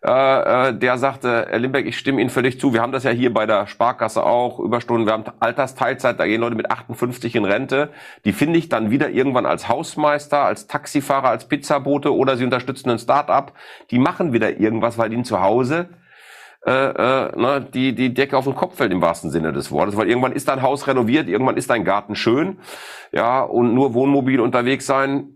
äh, 0.04 0.68
äh, 0.68 0.74
der 0.74 0.98
sagte, 0.98 1.46
Herr 1.48 1.58
Limbeck, 1.58 1.86
ich 1.86 1.96
stimme 1.96 2.20
Ihnen 2.20 2.28
völlig 2.28 2.60
zu. 2.60 2.74
Wir 2.74 2.82
haben 2.82 2.92
das 2.92 3.04
ja 3.04 3.12
hier 3.12 3.32
bei 3.32 3.46
der 3.46 3.66
Sparkasse 3.66 4.22
auch, 4.22 4.60
Überstunden, 4.60 5.06
wir 5.06 5.14
haben 5.14 5.24
Altersteilzeit, 5.40 6.20
da 6.20 6.26
gehen 6.26 6.42
Leute 6.42 6.56
mit 6.56 6.70
58 6.70 7.34
in 7.34 7.46
Rente. 7.46 7.88
Die 8.26 8.34
finde 8.34 8.58
ich 8.58 8.68
dann 8.68 8.90
wieder 8.90 9.08
irgendwann 9.08 9.46
als 9.46 9.70
Hausmeister, 9.70 10.40
als 10.40 10.66
Taxifahrer, 10.66 11.30
als 11.30 11.48
Pizzabote 11.48 12.14
oder 12.14 12.36
sie 12.36 12.44
unterstützen 12.44 12.90
ein 12.90 12.98
Start-up. 12.98 13.54
Die 13.90 13.98
machen 13.98 14.34
wieder 14.34 14.60
irgendwas, 14.60 14.98
weil 14.98 15.10
ihnen 15.14 15.24
zu 15.24 15.40
Hause 15.40 15.88
äh, 16.66 16.70
äh, 16.70 17.36
ne, 17.36 17.66
die, 17.72 17.94
die 17.94 18.14
Decke 18.14 18.36
auf 18.36 18.44
den 18.44 18.54
Kopf 18.54 18.76
fällt 18.76 18.92
im 18.92 19.02
wahrsten 19.02 19.30
Sinne 19.30 19.52
des 19.52 19.70
Wortes, 19.70 19.96
weil 19.96 20.08
irgendwann 20.08 20.32
ist 20.32 20.48
dein 20.48 20.62
Haus 20.62 20.86
renoviert, 20.86 21.28
irgendwann 21.28 21.56
ist 21.56 21.70
dein 21.70 21.84
Garten 21.84 22.16
schön, 22.16 22.58
ja, 23.12 23.42
und 23.42 23.74
nur 23.74 23.94
Wohnmobil 23.94 24.40
unterwegs 24.40 24.86
sein, 24.86 25.34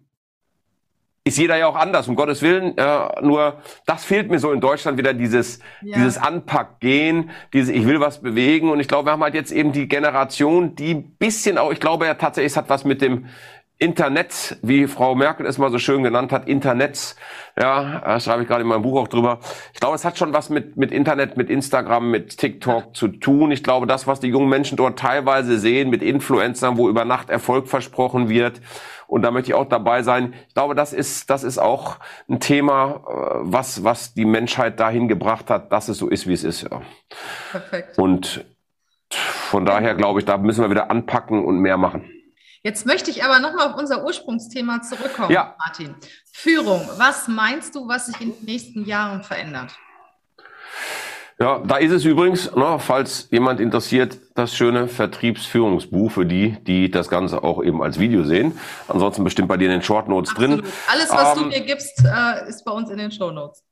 ist 1.28 1.36
jeder 1.36 1.56
ja 1.56 1.66
auch 1.66 1.76
anders, 1.76 2.08
um 2.08 2.16
Gottes 2.16 2.42
Willen. 2.42 2.76
Äh, 2.76 3.22
nur 3.22 3.58
das 3.86 4.04
fehlt 4.04 4.30
mir 4.30 4.38
so 4.38 4.50
in 4.50 4.60
Deutschland 4.60 4.96
wieder 4.96 5.12
dieses, 5.12 5.60
ja. 5.82 5.98
dieses 5.98 6.16
Anpackgehen, 6.16 7.30
dieses 7.52 7.68
Ich 7.68 7.86
will 7.86 8.00
was 8.00 8.22
bewegen. 8.22 8.70
Und 8.70 8.80
ich 8.80 8.88
glaube, 8.88 9.08
wir 9.08 9.12
haben 9.12 9.22
halt 9.22 9.34
jetzt 9.34 9.52
eben 9.52 9.72
die 9.72 9.88
Generation, 9.88 10.74
die 10.74 10.94
bisschen 10.94 11.58
auch, 11.58 11.70
ich 11.70 11.80
glaube 11.80 12.06
ja 12.06 12.14
tatsächlich, 12.14 12.52
es 12.52 12.56
hat 12.56 12.70
was 12.70 12.84
mit 12.84 13.02
dem 13.02 13.26
Internet, 13.80 14.58
wie 14.62 14.88
Frau 14.88 15.14
Merkel 15.14 15.46
es 15.46 15.56
mal 15.56 15.70
so 15.70 15.78
schön 15.78 16.02
genannt 16.02 16.32
hat, 16.32 16.48
Internet, 16.48 17.14
ja, 17.56 18.00
da 18.00 18.18
schreibe 18.18 18.42
ich 18.42 18.48
gerade 18.48 18.62
in 18.62 18.68
meinem 18.68 18.82
Buch 18.82 19.00
auch 19.00 19.08
drüber. 19.08 19.38
Ich 19.72 19.78
glaube, 19.78 19.94
es 19.94 20.04
hat 20.04 20.18
schon 20.18 20.32
was 20.32 20.50
mit, 20.50 20.76
mit 20.76 20.90
Internet, 20.90 21.36
mit 21.36 21.48
Instagram, 21.48 22.10
mit 22.10 22.38
TikTok 22.38 22.96
zu 22.96 23.06
tun. 23.06 23.52
Ich 23.52 23.62
glaube, 23.62 23.86
das, 23.86 24.08
was 24.08 24.18
die 24.18 24.28
jungen 24.28 24.48
Menschen 24.48 24.76
dort 24.76 24.98
teilweise 24.98 25.58
sehen, 25.58 25.90
mit 25.90 26.02
Influencern, 26.02 26.76
wo 26.76 26.88
über 26.88 27.04
Nacht 27.04 27.30
Erfolg 27.30 27.68
versprochen 27.68 28.28
wird, 28.28 28.60
und 29.06 29.22
da 29.22 29.30
möchte 29.30 29.50
ich 29.50 29.54
auch 29.54 29.64
dabei 29.64 30.02
sein. 30.02 30.34
Ich 30.48 30.54
glaube, 30.54 30.74
das 30.74 30.92
ist, 30.92 31.30
das 31.30 31.42
ist 31.42 31.58
auch 31.58 31.96
ein 32.28 32.40
Thema, 32.40 33.02
äh, 33.08 33.38
was, 33.40 33.82
was 33.82 34.12
die 34.12 34.26
Menschheit 34.26 34.78
dahin 34.80 35.08
gebracht 35.08 35.48
hat, 35.50 35.72
dass 35.72 35.88
es 35.88 35.96
so 35.96 36.08
ist, 36.08 36.26
wie 36.26 36.34
es 36.34 36.44
ist. 36.44 36.62
Ja. 36.62 36.82
Perfekt. 37.50 37.98
Und 37.98 38.44
von 39.10 39.64
daher 39.64 39.94
glaube 39.94 40.20
ich, 40.20 40.26
da 40.26 40.36
müssen 40.36 40.62
wir 40.62 40.70
wieder 40.70 40.90
anpacken 40.90 41.42
und 41.42 41.58
mehr 41.60 41.78
machen. 41.78 42.10
Jetzt 42.62 42.86
möchte 42.86 43.10
ich 43.10 43.24
aber 43.24 43.38
nochmal 43.40 43.68
auf 43.68 43.76
unser 43.76 44.04
Ursprungsthema 44.04 44.82
zurückkommen, 44.82 45.30
ja. 45.30 45.54
Martin. 45.58 45.94
Führung. 46.32 46.88
Was 46.96 47.28
meinst 47.28 47.74
du, 47.74 47.88
was 47.88 48.06
sich 48.06 48.20
in 48.20 48.32
den 48.32 48.44
nächsten 48.44 48.84
Jahren 48.84 49.22
verändert? 49.22 49.72
Ja, 51.40 51.60
da 51.64 51.76
ist 51.76 51.92
es 51.92 52.04
übrigens, 52.04 52.52
ne, 52.56 52.80
falls 52.80 53.28
jemand 53.30 53.60
interessiert, 53.60 54.18
das 54.34 54.56
schöne 54.56 54.88
Vertriebsführungsbuch 54.88 56.10
für 56.10 56.26
die, 56.26 56.56
die 56.64 56.90
das 56.90 57.08
Ganze 57.08 57.44
auch 57.44 57.62
eben 57.62 57.80
als 57.80 58.00
Video 58.00 58.24
sehen. 58.24 58.58
Ansonsten 58.88 59.22
bestimmt 59.22 59.46
bei 59.46 59.56
dir 59.56 59.66
in 59.66 59.70
den 59.70 59.82
Short 59.82 60.08
Notes 60.08 60.34
drin. 60.34 60.64
Alles, 60.88 61.10
was 61.10 61.36
ähm, 61.36 61.44
du 61.44 61.48
mir 61.50 61.60
gibst, 61.60 62.04
äh, 62.04 62.48
ist 62.48 62.64
bei 62.64 62.72
uns 62.72 62.90
in 62.90 62.98
den 62.98 63.12
Show 63.12 63.30
Notes. 63.30 63.62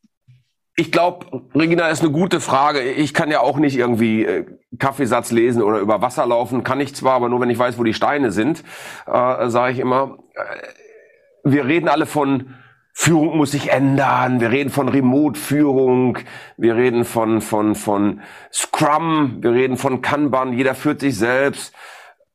Ich 0.78 0.92
glaube, 0.92 1.42
Regina, 1.54 1.88
ist 1.88 2.02
eine 2.02 2.10
gute 2.10 2.38
Frage. 2.38 2.82
Ich 2.82 3.14
kann 3.14 3.30
ja 3.30 3.40
auch 3.40 3.56
nicht 3.56 3.78
irgendwie 3.78 4.26
äh, 4.26 4.44
Kaffeesatz 4.78 5.30
lesen 5.30 5.62
oder 5.62 5.78
über 5.78 6.02
Wasser 6.02 6.26
laufen. 6.26 6.64
Kann 6.64 6.82
ich 6.82 6.94
zwar, 6.94 7.14
aber 7.14 7.30
nur 7.30 7.40
wenn 7.40 7.48
ich 7.48 7.58
weiß, 7.58 7.78
wo 7.78 7.84
die 7.84 7.94
Steine 7.94 8.30
sind, 8.30 8.62
äh, 9.06 9.48
sage 9.48 9.72
ich 9.72 9.78
immer. 9.78 10.18
Äh, 10.34 11.50
wir 11.50 11.64
reden 11.64 11.88
alle 11.88 12.04
von 12.04 12.54
Führung 12.92 13.38
muss 13.38 13.52
sich 13.52 13.70
ändern. 13.70 14.40
Wir 14.40 14.50
reden 14.50 14.68
von 14.68 14.88
Remote-Führung. 14.90 16.18
Wir 16.58 16.76
reden 16.76 17.04
von, 17.04 17.40
von, 17.40 17.74
von 17.74 18.20
Scrum. 18.52 19.38
Wir 19.40 19.52
reden 19.52 19.78
von 19.78 20.02
Kanban. 20.02 20.52
Jeder 20.52 20.74
führt 20.74 21.00
sich 21.00 21.16
selbst. 21.16 21.74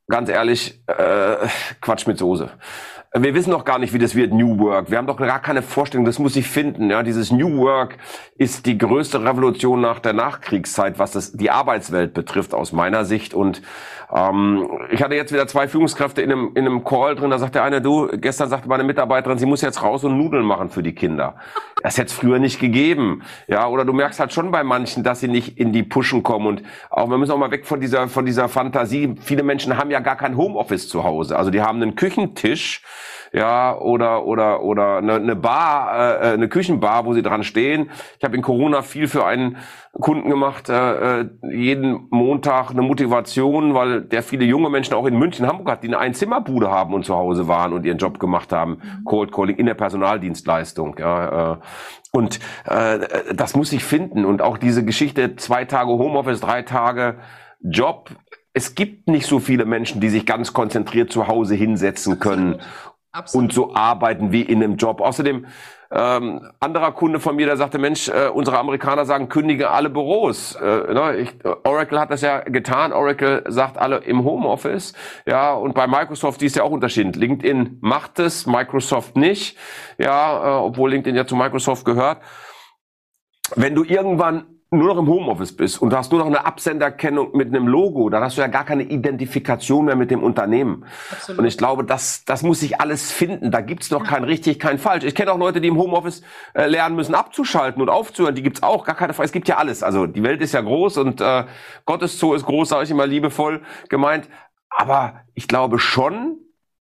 Ganz 0.07 0.29
ehrlich, 0.29 0.81
äh, 0.87 1.35
Quatsch 1.79 2.07
mit 2.07 2.17
Soße 2.17 2.49
wir 3.13 3.35
wissen 3.35 3.49
noch 3.49 3.65
gar 3.65 3.77
nicht, 3.77 3.91
wie 3.91 3.99
das 3.99 4.15
wird, 4.15 4.31
New 4.31 4.57
Work. 4.59 4.89
Wir 4.89 4.97
haben 4.97 5.07
doch 5.07 5.17
gar 5.17 5.41
keine 5.41 5.61
Vorstellung, 5.61 6.05
das 6.05 6.17
muss 6.17 6.33
sich 6.33 6.47
finden. 6.47 6.89
Ja, 6.89 7.03
dieses 7.03 7.29
New 7.29 7.57
Work 7.57 7.97
ist 8.37 8.65
die 8.65 8.77
größte 8.77 9.21
Revolution 9.21 9.81
nach 9.81 9.99
der 9.99 10.13
Nachkriegszeit, 10.13 10.97
was 10.97 11.11
das, 11.11 11.33
die 11.33 11.51
Arbeitswelt 11.51 12.13
betrifft, 12.13 12.53
aus 12.53 12.71
meiner 12.71 13.03
Sicht. 13.03 13.33
Und 13.33 13.61
ähm, 14.13 14.65
ich 14.91 15.03
hatte 15.03 15.15
jetzt 15.15 15.33
wieder 15.33 15.45
zwei 15.47 15.67
Führungskräfte 15.67 16.21
in 16.21 16.31
einem, 16.31 16.51
in 16.55 16.65
einem 16.65 16.85
Call 16.85 17.15
drin, 17.15 17.31
da 17.31 17.37
sagt 17.37 17.55
der 17.55 17.63
eine, 17.63 17.81
du, 17.81 18.07
gestern 18.13 18.47
sagte 18.47 18.69
meine 18.69 18.85
Mitarbeiterin, 18.85 19.37
sie 19.37 19.45
muss 19.45 19.61
jetzt 19.61 19.83
raus 19.83 20.05
und 20.05 20.17
Nudeln 20.17 20.45
machen 20.45 20.69
für 20.69 20.81
die 20.81 20.95
Kinder. 20.95 21.35
Das 21.83 21.97
hätte 21.97 22.07
es 22.07 22.13
früher 22.13 22.39
nicht 22.39 22.59
gegeben. 22.59 23.23
Ja, 23.47 23.67
oder 23.67 23.85
du 23.85 23.93
merkst 23.93 24.19
halt 24.19 24.33
schon 24.33 24.51
bei 24.51 24.63
manchen, 24.63 25.03
dass 25.03 25.19
sie 25.19 25.27
nicht 25.27 25.57
in 25.57 25.73
die 25.73 25.83
Pushen 25.83 26.23
kommen. 26.23 26.47
Und 26.47 26.63
auch, 26.89 27.09
wir 27.09 27.17
müssen 27.17 27.31
auch 27.31 27.37
mal 27.37 27.51
weg 27.51 27.65
von 27.65 27.79
dieser, 27.79 28.07
von 28.07 28.25
dieser 28.25 28.49
Fantasie. 28.49 29.15
Viele 29.21 29.43
Menschen 29.43 29.77
haben 29.77 29.91
ja 29.91 29.99
gar 29.99 30.15
kein 30.15 30.37
Homeoffice 30.37 30.87
zu 30.89 31.03
Hause. 31.03 31.37
Also 31.37 31.51
die 31.51 31.61
haben 31.61 31.81
einen 31.81 31.95
Küchentisch, 31.95 32.83
ja, 33.33 33.77
oder 33.77 34.25
oder 34.25 34.61
oder 34.61 34.97
eine, 34.97 35.13
eine 35.15 35.35
Bar, 35.35 36.21
äh, 36.21 36.33
eine 36.33 36.49
Küchenbar, 36.49 37.05
wo 37.05 37.13
sie 37.13 37.21
dran 37.21 37.43
stehen. 37.43 37.89
Ich 38.17 38.23
habe 38.23 38.35
in 38.35 38.41
Corona 38.41 38.81
viel 38.81 39.07
für 39.07 39.25
einen 39.25 39.57
Kunden 39.93 40.29
gemacht, 40.29 40.69
äh, 40.69 41.21
äh, 41.21 41.29
jeden 41.49 42.07
Montag 42.09 42.71
eine 42.71 42.81
Motivation, 42.81 43.73
weil 43.73 44.01
der 44.01 44.23
viele 44.23 44.45
junge 44.45 44.69
Menschen 44.69 44.93
auch 44.93 45.05
in 45.05 45.17
München, 45.17 45.47
Hamburg 45.47 45.71
hat, 45.71 45.83
die 45.83 45.87
eine 45.87 45.99
Einzimmerbude 45.99 46.69
haben 46.69 46.93
und 46.93 47.05
zu 47.05 47.15
Hause 47.15 47.47
waren 47.47 47.71
und 47.73 47.85
ihren 47.85 47.97
Job 47.97 48.19
gemacht 48.19 48.51
haben, 48.51 48.71
mhm. 48.71 49.05
Cold 49.05 49.31
Calling 49.31 49.55
in 49.55 49.65
der 49.65 49.75
Personaldienstleistung. 49.75 50.97
Ja, 50.99 51.53
äh, 51.53 51.57
und 52.11 52.41
äh, 52.65 52.99
das 53.33 53.55
muss 53.55 53.71
ich 53.71 53.85
finden 53.85 54.25
und 54.25 54.41
auch 54.41 54.57
diese 54.57 54.83
Geschichte 54.83 55.37
zwei 55.37 55.63
Tage 55.63 55.91
Homeoffice, 55.91 56.41
drei 56.41 56.63
Tage 56.63 57.15
Job 57.61 58.09
es 58.53 58.75
gibt 58.75 59.07
nicht 59.07 59.27
so 59.27 59.39
viele 59.39 59.63
Menschen, 59.63 60.01
die 60.01 60.09
sich 60.09 60.25
ganz 60.25 60.51
konzentriert 60.51 61.11
zu 61.11 61.27
Hause 61.27 61.55
hinsetzen 61.55 62.19
können 62.19 62.59
Absolut. 63.11 63.43
und 63.43 63.53
so 63.53 63.75
arbeiten 63.75 64.31
wie 64.31 64.41
in 64.41 64.63
einem 64.63 64.77
Job. 64.77 65.01
Außerdem, 65.01 65.45
ähm, 65.93 66.49
anderer 66.61 66.93
Kunde 66.93 67.19
von 67.19 67.35
mir, 67.35 67.45
der 67.45 67.57
sagte, 67.57 67.77
Mensch, 67.77 68.07
äh, 68.07 68.29
unsere 68.29 68.57
Amerikaner 68.57 69.03
sagen, 69.03 69.27
kündige 69.27 69.71
alle 69.71 69.89
Büros. 69.89 70.55
Äh, 70.55 70.93
ne? 70.93 71.17
ich, 71.17 71.33
Oracle 71.43 71.99
hat 71.99 72.11
das 72.11 72.21
ja 72.21 72.39
getan. 72.39 72.93
Oracle 72.93 73.43
sagt 73.47 73.77
alle 73.77 73.97
im 73.97 74.23
Homeoffice. 74.23 74.93
Ja, 75.25 75.53
und 75.53 75.75
bei 75.75 75.87
Microsoft, 75.87 76.39
die 76.39 76.45
ist 76.45 76.55
ja 76.55 76.63
auch 76.63 76.71
unterschiedlich. 76.71 77.17
LinkedIn 77.17 77.79
macht 77.81 78.19
es, 78.19 78.45
Microsoft 78.45 79.17
nicht. 79.17 79.57
Ja, 79.97 80.59
äh, 80.59 80.61
obwohl 80.61 80.91
LinkedIn 80.91 81.17
ja 81.17 81.27
zu 81.27 81.35
Microsoft 81.35 81.83
gehört. 81.83 82.19
Wenn 83.55 83.75
du 83.75 83.83
irgendwann 83.83 84.60
nur 84.73 84.87
noch 84.87 84.97
im 84.97 85.09
Homeoffice 85.09 85.53
bist 85.53 85.81
und 85.81 85.91
du 85.91 85.97
hast 85.97 86.13
nur 86.13 86.21
noch 86.21 86.27
eine 86.27 86.45
Absenderkennung 86.45 87.35
mit 87.35 87.49
einem 87.49 87.67
Logo, 87.67 88.09
dann 88.09 88.23
hast 88.23 88.37
du 88.37 88.41
ja 88.41 88.47
gar 88.47 88.63
keine 88.63 88.83
Identifikation 88.83 89.83
mehr 89.83 89.97
mit 89.97 90.11
dem 90.11 90.23
Unternehmen. 90.23 90.85
Absolut. 91.11 91.39
Und 91.39 91.45
ich 91.45 91.57
glaube, 91.57 91.83
das, 91.83 92.23
das 92.23 92.41
muss 92.41 92.61
sich 92.61 92.79
alles 92.79 93.11
finden. 93.11 93.51
Da 93.51 93.59
gibt's 93.59 93.91
noch 93.91 94.05
ja. 94.05 94.09
kein 94.09 94.23
richtig, 94.23 94.59
kein 94.59 94.79
falsch. 94.79 95.03
Ich 95.03 95.13
kenne 95.13 95.33
auch 95.33 95.37
Leute, 95.37 95.59
die 95.59 95.67
im 95.67 95.77
Homeoffice 95.77 96.21
äh, 96.53 96.67
lernen 96.67 96.95
müssen, 96.95 97.15
abzuschalten 97.15 97.81
und 97.81 97.89
aufzuhören. 97.89 98.33
Die 98.33 98.43
gibt's 98.43 98.63
auch, 98.63 98.85
gar 98.85 98.95
keine 98.95 99.13
Frage. 99.13 99.25
Es 99.25 99.33
gibt 99.33 99.49
ja 99.49 99.57
alles. 99.57 99.83
Also 99.83 100.07
die 100.07 100.23
Welt 100.23 100.39
ist 100.41 100.53
ja 100.53 100.61
groß 100.61 100.99
und 100.99 101.19
äh, 101.19 101.43
Gottes 101.85 102.17
Zoo 102.17 102.33
ist 102.33 102.45
groß, 102.45 102.69
sage 102.69 102.85
ich 102.85 102.91
immer 102.91 103.05
liebevoll 103.05 103.63
gemeint. 103.89 104.29
Aber 104.69 105.19
ich 105.33 105.49
glaube 105.49 105.79
schon, 105.79 106.37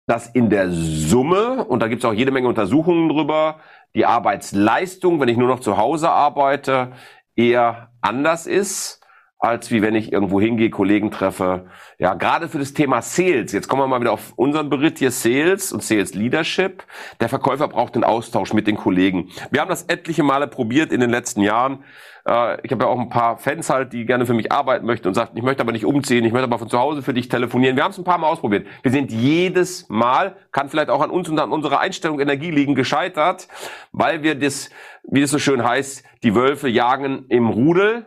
dass 0.06 0.28
in 0.28 0.48
der 0.48 0.70
Summe, 0.70 1.64
und 1.64 1.80
da 1.80 1.88
gibt's 1.88 2.06
auch 2.06 2.14
jede 2.14 2.30
Menge 2.30 2.48
Untersuchungen 2.48 3.10
drüber, 3.10 3.60
die 3.94 4.06
Arbeitsleistung, 4.06 5.20
wenn 5.20 5.28
ich 5.28 5.36
nur 5.36 5.48
noch 5.48 5.60
zu 5.60 5.76
Hause 5.76 6.08
arbeite, 6.08 6.92
eher 7.36 7.90
anders 8.00 8.46
ist, 8.46 9.00
als 9.44 9.70
wie 9.70 9.82
wenn 9.82 9.94
ich 9.94 10.10
irgendwo 10.10 10.40
hingehe, 10.40 10.70
Kollegen 10.70 11.10
treffe. 11.10 11.66
Ja, 11.98 12.14
gerade 12.14 12.48
für 12.48 12.58
das 12.58 12.72
Thema 12.72 13.02
Sales. 13.02 13.52
Jetzt 13.52 13.68
kommen 13.68 13.82
wir 13.82 13.86
mal 13.86 14.00
wieder 14.00 14.12
auf 14.12 14.32
unseren 14.36 14.70
Bericht 14.70 14.98
hier 14.98 15.10
Sales 15.10 15.70
und 15.70 15.82
Sales 15.82 16.14
Leadership. 16.14 16.84
Der 17.20 17.28
Verkäufer 17.28 17.68
braucht 17.68 17.94
den 17.94 18.04
Austausch 18.04 18.54
mit 18.54 18.66
den 18.66 18.76
Kollegen. 18.76 19.28
Wir 19.50 19.60
haben 19.60 19.68
das 19.68 19.82
etliche 19.82 20.22
Male 20.22 20.46
probiert 20.46 20.92
in 20.92 21.00
den 21.00 21.10
letzten 21.10 21.42
Jahren. 21.42 21.84
Äh, 22.26 22.58
ich 22.62 22.72
habe 22.72 22.84
ja 22.84 22.90
auch 22.90 22.98
ein 22.98 23.10
paar 23.10 23.36
Fans 23.36 23.68
halt, 23.70 23.92
die 23.92 24.06
gerne 24.06 24.26
für 24.26 24.34
mich 24.34 24.50
arbeiten 24.50 24.86
möchten 24.86 25.08
und 25.08 25.14
sagen, 25.14 25.36
ich 25.36 25.42
möchte 25.42 25.62
aber 25.62 25.72
nicht 25.72 25.84
umziehen, 25.84 26.24
ich 26.24 26.32
möchte 26.32 26.44
aber 26.44 26.58
von 26.58 26.68
zu 26.68 26.78
Hause 26.78 27.02
für 27.02 27.14
dich 27.14 27.28
telefonieren. 27.28 27.76
Wir 27.76 27.84
haben 27.84 27.90
es 27.90 27.98
ein 27.98 28.04
paar 28.04 28.18
Mal 28.18 28.28
ausprobiert. 28.28 28.66
Wir 28.82 28.92
sind 28.92 29.12
jedes 29.12 29.88
Mal, 29.88 30.36
kann 30.52 30.68
vielleicht 30.68 30.88
auch 30.88 31.02
an 31.02 31.10
uns 31.10 31.28
und 31.28 31.38
an 31.38 31.52
unserer 31.52 31.80
Einstellung 31.80 32.20
Energie 32.20 32.50
liegen, 32.50 32.74
gescheitert, 32.74 33.48
weil 33.92 34.22
wir 34.22 34.34
das, 34.34 34.70
wie 35.08 35.22
es 35.22 35.30
so 35.30 35.38
schön 35.38 35.64
heißt, 35.64 36.04
die 36.22 36.34
Wölfe 36.34 36.68
jagen 36.68 37.26
im 37.28 37.48
Rudel. 37.48 38.06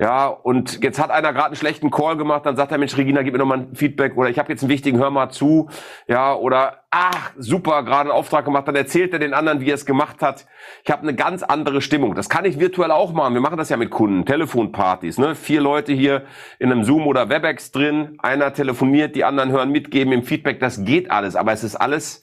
Ja, 0.00 0.28
und 0.28 0.84
jetzt 0.84 1.00
hat 1.00 1.10
einer 1.10 1.32
gerade 1.32 1.46
einen 1.46 1.56
schlechten 1.56 1.90
Call 1.90 2.16
gemacht, 2.16 2.46
dann 2.46 2.54
sagt 2.54 2.70
er, 2.70 2.78
Mensch, 2.78 2.96
Regina, 2.96 3.22
gib 3.22 3.32
mir 3.32 3.40
nochmal 3.40 3.58
ein 3.58 3.74
Feedback 3.74 4.16
oder 4.16 4.30
ich 4.30 4.38
habe 4.38 4.48
jetzt 4.52 4.62
einen 4.62 4.70
wichtigen, 4.70 4.96
hör 4.98 5.10
mal 5.10 5.30
zu. 5.30 5.70
Ja, 6.06 6.34
oder 6.36 6.84
ach, 6.92 7.32
super, 7.36 7.82
gerade 7.82 8.02
einen 8.02 8.16
Auftrag 8.16 8.44
gemacht, 8.44 8.68
dann 8.68 8.76
erzählt 8.76 9.12
er 9.12 9.18
den 9.18 9.34
anderen, 9.34 9.60
wie 9.60 9.70
er 9.70 9.74
es 9.74 9.86
gemacht 9.86 10.22
hat. 10.22 10.46
Ich 10.84 10.92
habe 10.92 11.02
eine 11.02 11.16
ganz 11.16 11.42
andere 11.42 11.80
Stimmung. 11.80 12.14
Das 12.14 12.28
kann 12.28 12.44
ich 12.44 12.60
virtuell 12.60 12.92
auch 12.92 13.12
machen. 13.12 13.34
Wir 13.34 13.40
machen 13.40 13.56
das 13.56 13.70
ja 13.70 13.76
mit 13.76 13.90
Kunden, 13.90 14.24
Telefonpartys. 14.24 15.18
Ne? 15.18 15.34
Vier 15.34 15.60
Leute 15.60 15.92
hier 15.92 16.22
in 16.60 16.70
einem 16.70 16.84
Zoom 16.84 17.08
oder 17.08 17.28
Webex 17.28 17.72
drin, 17.72 18.18
einer 18.18 18.52
telefoniert, 18.52 19.16
die 19.16 19.24
anderen 19.24 19.50
hören 19.50 19.72
mitgeben 19.72 20.12
im 20.12 20.22
Feedback. 20.22 20.60
Das 20.60 20.84
geht 20.84 21.10
alles, 21.10 21.34
aber 21.34 21.52
es 21.52 21.64
ist 21.64 21.74
alles 21.74 22.22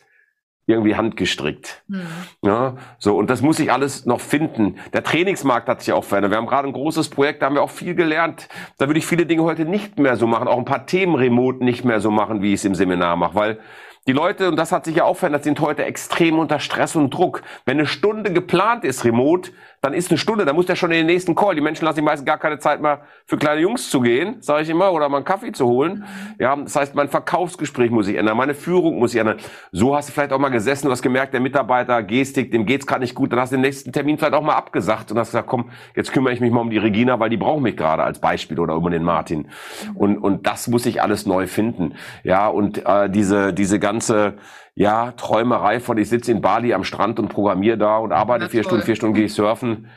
irgendwie 0.68 0.96
handgestrickt. 0.96 1.84
Mhm. 1.88 2.08
Ja, 2.42 2.76
so, 2.98 3.16
und 3.18 3.30
das 3.30 3.42
muss 3.42 3.60
ich 3.60 3.72
alles 3.72 4.06
noch 4.06 4.20
finden. 4.20 4.78
Der 4.94 5.04
Trainingsmarkt 5.04 5.68
hat 5.68 5.82
sich 5.82 5.94
auch 5.94 6.04
verändert. 6.04 6.32
Wir 6.32 6.38
haben 6.38 6.48
gerade 6.48 6.68
ein 6.68 6.74
großes 6.74 7.10
Projekt, 7.10 7.42
da 7.42 7.48
haben 7.48 7.56
wir 7.56 7.62
auch 7.62 7.70
viel 7.70 7.96
gelernt. 7.96 8.48
Da 8.78 8.88
würde 8.88 8.98
ich 8.98 9.06
viele 9.06 9.26
Dinge 9.26 9.44
heute 9.44 9.66
nicht 9.66 10.00
mehr 10.00 10.18
so 10.18 10.28
machen, 10.28 10.48
auch 10.48 10.58
ein 10.58 10.66
paar 10.66 10.86
Themen 10.86 11.16
remote 11.16 11.64
nicht 11.64 11.86
mehr 11.86 12.00
so 12.00 12.10
machen, 12.12 12.42
wie 12.42 12.50
ich 12.50 12.62
es 12.62 12.66
im 12.66 12.76
Seminar 12.76 13.16
mache, 13.16 13.36
weil 13.36 13.60
die 14.08 14.14
Leute, 14.14 14.50
und 14.50 14.56
das 14.56 14.72
hat 14.72 14.86
sich 14.86 14.98
ja 14.98 15.04
auch 15.04 15.18
verändert, 15.18 15.44
sind 15.44 15.60
heute 15.60 15.84
extrem 15.84 16.38
unter 16.38 16.60
Stress 16.60 16.96
und 16.96 17.12
Druck. 17.12 17.42
Wenn 17.66 17.80
eine 17.80 17.88
Stunde 17.88 18.32
geplant 18.32 18.84
ist 18.84 19.04
remote, 19.04 19.52
dann 19.86 19.94
ist 19.94 20.10
eine 20.10 20.18
Stunde, 20.18 20.46
dann 20.46 20.56
muss 20.56 20.66
der 20.66 20.76
schon 20.76 20.90
in 20.90 20.98
den 20.98 21.06
nächsten 21.06 21.36
Call. 21.36 21.54
Die 21.54 21.62
Menschen 21.62 21.86
lassen 21.86 21.98
sich 21.98 22.04
meistens 22.04 22.26
gar 22.26 22.40
keine 22.40 22.58
Zeit 22.58 22.82
mehr 22.82 23.02
für 23.28 23.38
kleine 23.38 23.62
Jungs 23.62 23.92
zu 23.92 24.02
gehen, 24.02 24.42
sage 24.42 24.64
ich 24.64 24.70
immer, 24.70 24.92
oder 24.92 25.08
mal 25.10 25.18
einen 25.18 25.26
Kaffee 25.26 25.52
zu 25.52 25.68
holen. 25.68 26.06
Ja, 26.40 26.56
das 26.56 26.76
heißt, 26.76 26.96
mein 26.96 27.08
Verkaufsgespräch 27.08 27.92
muss 27.92 28.08
sich 28.08 28.16
ändern, 28.16 28.36
meine 28.36 28.56
Führung 28.56 28.98
muss 28.98 29.12
sich 29.12 29.22
ändern. 29.22 29.38
So 29.72 29.96
hast 29.96 30.10
du 30.10 30.14
vielleicht 30.14 30.34
auch 30.34 30.40
mal 30.40 30.50
gesessen, 30.50 30.88
du 30.88 30.92
hast 30.92 31.04
gemerkt, 31.04 31.34
der 31.34 31.40
Mitarbeiter 31.40 32.02
Gestik, 32.02 32.52
dem 32.52 32.66
geht's 32.66 32.88
gerade 32.88 33.02
nicht 33.02 33.14
gut, 33.14 33.32
dann 33.32 33.40
hast 33.40 33.52
du 33.52 33.58
den 33.58 33.62
nächsten 33.62 33.92
Termin 33.92 34.18
vielleicht 34.18 34.34
auch 34.34 34.42
mal 34.42 34.56
abgesagt 34.56 35.12
und 35.12 35.20
hast 35.20 35.30
gesagt, 35.30 35.48
komm, 35.48 35.70
jetzt 35.96 36.12
kümmere 36.12 36.34
ich 36.34 36.40
mich 36.40 36.52
mal 36.52 36.62
um 36.62 36.72
die 36.72 36.80
Regina, 36.80 37.20
weil 37.20 37.30
die 37.30 37.38
brauchen 37.38 37.62
mich 37.62 37.78
gerade 37.78 38.04
als 38.04 38.18
Beispiel 38.18 38.60
oder 38.60 38.76
um 38.76 38.90
den 38.90 39.04
Martin. 39.04 39.50
Und 39.94 40.18
und 40.18 40.48
das 40.48 40.68
muss 40.68 40.88
ich 40.88 41.04
alles 41.04 41.28
neu 41.28 41.46
finden. 41.46 41.94
Ja, 42.24 42.48
und 42.48 42.84
äh, 42.88 43.08
diese 43.08 43.54
diese 43.54 43.80
ganze 43.80 44.34
ja, 44.76 45.14
Träumerei 45.14 45.80
von, 45.80 45.98
ich 45.98 46.10
sitze 46.10 46.32
in 46.32 46.42
Bali 46.42 46.74
am 46.74 46.84
Strand 46.84 47.18
und 47.18 47.30
programmiere 47.30 47.78
da 47.78 47.98
und 47.98 48.12
arbeite 48.12 48.50
vier 48.50 48.64
Stunden, 48.64 48.84
vier 48.84 48.96
Stunden 48.96 49.16
gehe 49.16 49.26
ich 49.26 49.34
surfen. 49.34 49.90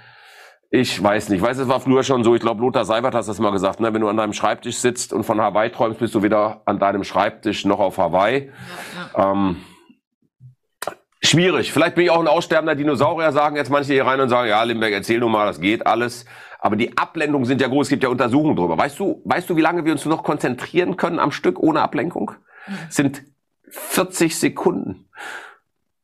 Ich 0.71 1.03
weiß 1.03 1.31
nicht. 1.31 1.39
Ich 1.39 1.43
weiß, 1.43 1.59
es 1.59 1.69
war 1.69 1.81
früher 1.81 2.05
schon 2.05 2.23
so. 2.23 2.35
Ich 2.35 2.43
glaube, 2.43 2.61
Lothar 2.61 2.85
Seibert 2.85 3.15
hat 3.15 3.27
das 3.27 3.39
mal 3.41 3.51
gesagt. 3.51 3.81
Ne? 3.81 3.93
Wenn 3.93 4.03
du 4.03 4.09
an 4.09 4.17
deinem 4.17 4.35
Schreibtisch 4.35 4.77
sitzt 4.77 5.13
und 5.13 5.25
von 5.25 5.41
Hawaii 5.41 5.71
träumst, 5.71 5.99
bist 5.99 6.15
du 6.15 6.23
weder 6.23 6.63
an 6.67 6.79
deinem 6.79 7.05
Schreibtisch 7.05 7.65
noch 7.65 7.81
auf 7.81 7.99
Hawaii. 7.99 8.53
Ja, 9.17 9.23
ja. 9.23 9.33
Ähm, 9.33 9.57
schwierig. 11.23 11.73
Vielleicht 11.73 11.95
bin 11.95 12.05
ich 12.05 12.11
auch 12.11 12.21
ein 12.21 12.29
aussterbender 12.29 12.75
Dinosaurier, 12.75 13.33
sagen 13.33 13.57
jetzt 13.57 13.71
manche 13.71 13.95
hier 13.95 14.07
rein 14.07 14.21
und 14.21 14.29
sagen, 14.29 14.49
ja, 14.49 14.63
Limberg, 14.63 14.93
erzähl 14.93 15.19
nur 15.19 15.31
mal, 15.31 15.47
das 15.47 15.61
geht 15.61 15.87
alles. 15.87 16.27
Aber 16.61 16.77
die 16.77 16.97
Ablenkungen 16.99 17.47
sind 17.47 17.61
ja 17.61 17.69
groß. 17.69 17.87
Es 17.87 17.91
gibt 17.91 18.03
ja 18.03 18.11
Untersuchungen 18.11 18.55
drüber. 18.55 18.77
Weißt 18.77 18.99
du, 18.99 19.23
weißt 19.25 19.49
du, 19.49 19.57
wie 19.57 19.63
lange 19.63 19.85
wir 19.87 19.93
uns 19.93 20.05
noch 20.05 20.23
konzentrieren 20.23 20.97
können 20.97 21.19
am 21.19 21.33
Stück 21.33 21.59
ohne 21.59 21.81
Ablenkung? 21.81 22.33
Mhm. 22.67 22.75
Sind 22.91 23.23
40 23.71 24.39
Sekunden. 24.39 25.09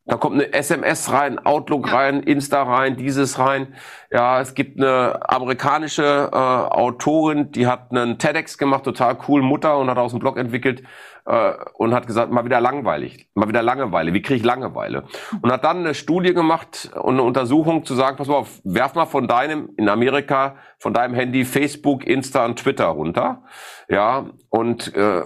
Da 0.06 0.16
kommt 0.18 0.34
eine 0.34 0.52
SMS 0.52 1.10
rein, 1.12 1.38
Outlook 1.38 1.90
rein, 1.90 2.22
Insta 2.22 2.62
rein, 2.62 2.96
dieses 2.96 3.38
rein. 3.38 3.74
Ja, 4.10 4.38
es 4.38 4.54
gibt 4.54 4.78
eine 4.78 5.18
amerikanische 5.30 6.28
äh, 6.30 6.36
Autorin, 6.36 7.52
die 7.52 7.66
hat 7.66 7.90
einen 7.90 8.18
TEDx 8.18 8.58
gemacht, 8.58 8.84
total 8.84 9.16
cool, 9.28 9.40
Mutter 9.40 9.78
und 9.78 9.88
hat 9.88 9.96
aus 9.96 10.10
dem 10.12 10.20
Blog 10.20 10.36
entwickelt 10.36 10.82
äh, 11.24 11.52
und 11.78 11.94
hat 11.94 12.06
gesagt, 12.06 12.30
mal 12.30 12.44
wieder 12.44 12.60
langweilig, 12.60 13.30
mal 13.32 13.48
wieder 13.48 13.62
Langeweile. 13.62 14.12
Wie 14.12 14.20
kriege 14.20 14.36
ich 14.36 14.44
Langeweile? 14.44 15.04
Und 15.40 15.50
hat 15.50 15.64
dann 15.64 15.78
eine 15.78 15.94
Studie 15.94 16.34
gemacht 16.34 16.90
und 17.00 17.14
eine 17.14 17.22
Untersuchung 17.22 17.86
zu 17.86 17.94
sagen, 17.94 18.18
pass 18.18 18.28
mal 18.28 18.36
auf, 18.36 18.60
werf 18.62 18.94
mal 18.94 19.06
von 19.06 19.26
deinem 19.26 19.70
in 19.78 19.88
Amerika 19.88 20.56
von 20.78 20.92
deinem 20.92 21.14
Handy 21.14 21.46
Facebook, 21.46 22.06
Insta 22.06 22.44
und 22.44 22.58
Twitter 22.58 22.88
runter, 22.88 23.42
ja 23.88 24.26
und 24.50 24.94
äh, 24.94 25.22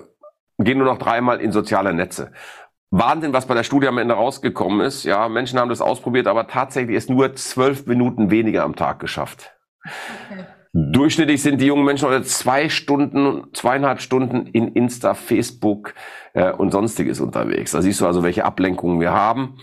gehen 0.59 0.79
nur 0.79 0.87
noch 0.87 0.99
dreimal 0.99 1.41
in 1.41 1.53
soziale 1.53 1.95
Netze. 1.95 2.33
Wahnsinn, 2.91 3.33
was 3.33 3.47
bei 3.47 3.55
der 3.55 3.65
Studie 3.65 3.89
am 3.89 3.99
Ende 3.99 4.15
rausgekommen 4.15 4.81
ist. 4.81 5.05
Ja, 5.05 5.29
Menschen 5.29 5.59
haben 5.59 5.69
das 5.69 5.81
ausprobiert, 5.81 6.27
aber 6.27 6.47
tatsächlich 6.47 6.97
ist 6.97 7.11
nur 7.11 7.35
zwölf 7.35 7.87
Minuten 7.87 8.31
weniger 8.31 8.65
am 8.65 8.77
Tag 8.77 8.99
geschafft. 8.99 9.53
Okay. 9.85 10.45
Durchschnittlich 10.73 11.43
sind 11.43 11.61
die 11.61 11.67
jungen 11.67 11.85
Menschen 11.85 12.09
heute 12.09 12.23
zwei 12.23 12.69
Stunden, 12.69 13.49
zweieinhalb 13.55 14.01
Stunden 14.01 14.47
in 14.47 14.69
Insta, 14.69 15.15
Facebook 15.15 15.95
äh, 16.35 16.53
und 16.53 16.71
sonstiges 16.71 17.21
unterwegs. 17.21 17.73
Da 17.73 17.81
siehst 17.81 18.01
du 18.01 18.07
also, 18.07 18.23
welche 18.23 18.45
Ablenkungen 18.45 19.01
wir 19.01 19.13
haben. 19.13 19.59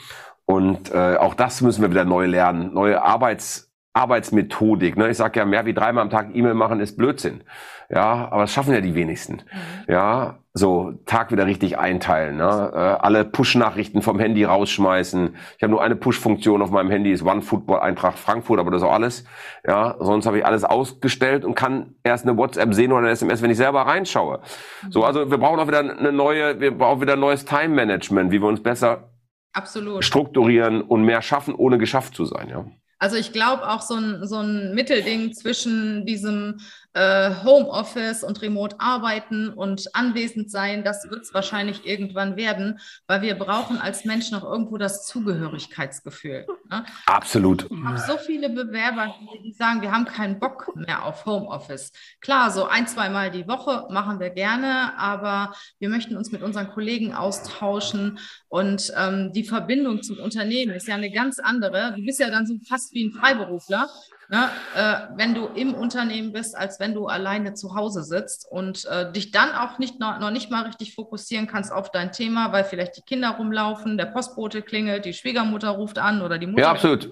Und 0.46 0.92
äh, 0.94 1.18
auch 1.18 1.36
das 1.36 1.62
müssen 1.62 1.82
wir 1.84 1.92
wieder 1.92 2.06
neu 2.06 2.26
lernen. 2.26 2.74
Neue 2.74 3.02
Arbeits, 3.02 3.72
Arbeitsmethodik. 3.94 4.98
Ne? 4.98 5.10
Ich 5.10 5.18
sage 5.18 5.40
ja, 5.40 5.46
mehr 5.46 5.66
wie 5.66 5.74
dreimal 5.74 6.04
am 6.04 6.10
Tag 6.10 6.36
E-Mail 6.36 6.56
machen 6.56 6.80
ist 6.80 6.98
Blödsinn. 6.98 7.44
Ja, 7.90 8.30
aber 8.32 8.42
das 8.42 8.52
schaffen 8.54 8.74
ja 8.74 8.82
die 8.82 8.96
wenigsten. 8.96 9.34
Mhm. 9.34 9.94
Ja, 9.94 10.40
so 10.54 10.94
Tag 11.06 11.32
wieder 11.32 11.46
richtig 11.46 11.78
einteilen. 11.78 12.38
Ne? 12.38 12.72
Äh, 12.74 12.78
alle 12.78 13.26
Push-Nachrichten 13.26 14.02
vom 14.02 14.20
Handy 14.20 14.46
rausschmeißen. 14.46 15.36
Ich 15.58 15.64
habe 15.64 15.72
nur 15.72 15.84
eine 15.84 15.96
Push-Funktion 15.96 16.62
auf 16.62 16.72
meinem 16.72 16.90
Handy, 16.90 17.12
ist 17.12 17.24
One 17.24 17.42
Football 17.42 17.82
Eintracht 17.82 18.18
Frankfurt, 18.18 18.60
aber 18.60 18.72
das 18.72 18.82
ist 18.82 18.88
auch 18.88 18.94
alles. 18.94 19.26
Ja, 19.68 19.98
sonst 20.00 20.26
habe 20.26 20.40
ich 20.40 20.46
alles 20.46 20.64
ausgestellt 20.64 21.44
und 21.44 21.56
kann 21.56 21.96
erst 22.04 22.26
eine 22.26 22.38
WhatsApp 22.38 22.74
sehen 22.74 22.92
oder 22.92 23.02
eine 23.02 23.10
SMS, 23.10 23.42
wenn 23.42 23.52
ich 23.52 23.58
selber 23.58 23.82
reinschaue. 23.82 24.40
Mhm. 24.84 24.92
So, 24.92 25.04
also 25.04 25.30
wir 25.30 25.38
brauchen 25.38 25.60
auch 25.60 25.68
wieder 25.68 25.80
eine 25.80 26.12
neue, 26.12 26.60
wir 26.60 26.76
brauchen 26.76 27.02
wieder 27.02 27.14
ein 27.14 27.20
neues 27.20 27.46
Time-Management, 27.46 28.32
wie 28.32 28.42
wir 28.42 28.48
uns 28.48 28.64
besser 28.64 29.10
Absolut. 29.52 30.04
strukturieren 30.04 30.82
und 30.82 31.04
mehr 31.04 31.22
schaffen, 31.22 31.54
ohne 31.54 31.78
geschafft 31.78 32.16
zu 32.16 32.24
sein. 32.26 32.50
Ja. 32.50 32.66
Also 32.98 33.18
ich 33.18 33.34
glaube 33.34 33.70
auch 33.70 33.82
so 33.82 33.96
ein, 33.96 34.26
so 34.26 34.38
ein 34.38 34.74
Mittelding 34.74 35.34
zwischen 35.34 36.06
diesem 36.06 36.60
Homeoffice 36.96 38.24
und 38.24 38.42
Remote 38.42 38.78
arbeiten 38.80 39.50
und 39.50 39.94
anwesend 39.94 40.50
sein, 40.50 40.84
das 40.84 41.10
wird 41.10 41.24
es 41.24 41.34
wahrscheinlich 41.34 41.86
irgendwann 41.86 42.38
werden, 42.38 42.80
weil 43.08 43.22
wir 43.22 43.36
brauchen 43.36 43.78
als 43.78 44.06
Menschen 44.06 44.38
auch 44.38 44.44
irgendwo 44.44 44.78
das 44.78 45.06
Zugehörigkeitsgefühl. 45.06 46.46
Ne? 46.70 46.86
Absolut. 47.06 47.68
Ich 47.70 47.84
habe 47.84 47.98
so 47.98 48.18
viele 48.18 48.50
Bewerber, 48.50 49.14
die 49.44 49.52
sagen, 49.52 49.82
wir 49.82 49.92
haben 49.92 50.06
keinen 50.06 50.40
Bock 50.40 50.72
mehr 50.76 51.06
auf 51.06 51.26
Homeoffice. 51.26 51.92
Klar, 52.22 52.50
so 52.52 52.66
ein, 52.66 52.88
zweimal 52.88 53.30
die 53.30 53.48
Woche 53.48 53.88
machen 53.90 54.20
wir 54.20 54.30
gerne, 54.30 54.98
aber 54.98 55.54
wir 55.80 55.90
möchten 55.90 56.16
uns 56.16 56.32
mit 56.32 56.42
unseren 56.44 56.70
Kollegen 56.70 57.14
austauschen 57.14 58.20
und 58.48 58.94
ähm, 58.98 59.34
die 59.34 59.44
Verbindung 59.44 60.02
zum 60.02 60.18
Unternehmen 60.20 60.74
ist 60.74 60.88
ja 60.88 60.96
eine 60.96 61.12
ganz 61.12 61.40
andere. 61.40 61.94
Du 61.96 62.06
bist 62.06 62.20
ja 62.20 62.30
dann 62.30 62.48
so 62.48 62.56
fast 62.68 62.94
wie 62.94 63.06
ein 63.06 63.12
Freiberufler 63.12 63.90
ne, 64.30 64.50
äh, 64.76 65.18
wenn 65.18 65.34
du 65.34 65.48
im 65.48 65.74
Unternehmen 65.74 66.34
bist, 66.34 66.58
als 66.58 66.80
wenn 66.80 66.94
du 66.94 67.08
alleine 67.08 67.54
zu 67.54 67.76
Hause 67.76 68.04
sitzt 68.04 68.48
und 68.50 68.86
äh, 68.86 69.12
dich 69.12 69.32
dann 69.32 69.52
auch 69.52 69.80
nicht 69.80 70.00
noch, 70.00 70.20
noch 70.20 70.32
nicht 70.32 70.52
mal 70.52 70.64
richtig 70.64 70.96
fokussieren 70.96 71.48
kannst 71.48 71.72
auf 71.72 71.92
dein 71.92 72.12
Thema, 72.12 72.52
weil 72.52 72.64
vielleicht 72.64 72.98
die 72.98 73.02
Kinder 73.02 73.36
rumlaufen, 73.38 73.98
der 73.98 74.06
Postbote 74.06 74.62
klingelt, 74.62 75.06
die 75.06 75.14
Schwiegermutter 75.14 75.70
ruft 75.70 75.98
an 75.98 76.22
oder 76.22 76.38
die 76.38 76.48
Mutter. 76.48 76.62
Ja, 76.62 76.72
absolut. 76.72 77.12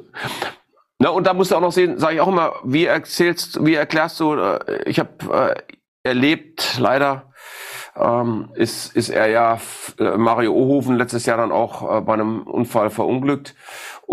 Na, 0.99 1.09
und 1.09 1.27
da 1.27 1.33
musst 1.33 1.51
du 1.51 1.55
auch 1.55 1.61
noch 1.61 1.71
sehen, 1.71 1.97
sage 1.97 2.15
ich 2.15 2.21
auch 2.21 2.27
immer, 2.27 2.53
wie 2.63 2.85
erzählst, 2.85 3.63
wie 3.65 3.75
erklärst 3.75 4.19
du, 4.19 4.35
äh, 4.35 4.83
ich 4.85 4.99
habe 4.99 5.55
äh, 5.55 5.73
erlebt, 6.03 6.77
leider, 6.79 7.33
ähm, 7.95 8.49
ist, 8.55 8.95
ist 8.95 9.09
er 9.09 9.27
ja 9.27 9.59
äh, 9.99 10.17
Mario 10.17 10.53
Ohofen 10.53 10.97
letztes 10.97 11.25
Jahr 11.25 11.37
dann 11.37 11.51
auch 11.51 11.97
äh, 11.97 12.01
bei 12.01 12.13
einem 12.13 12.43
Unfall 12.43 12.89
verunglückt. 12.89 13.55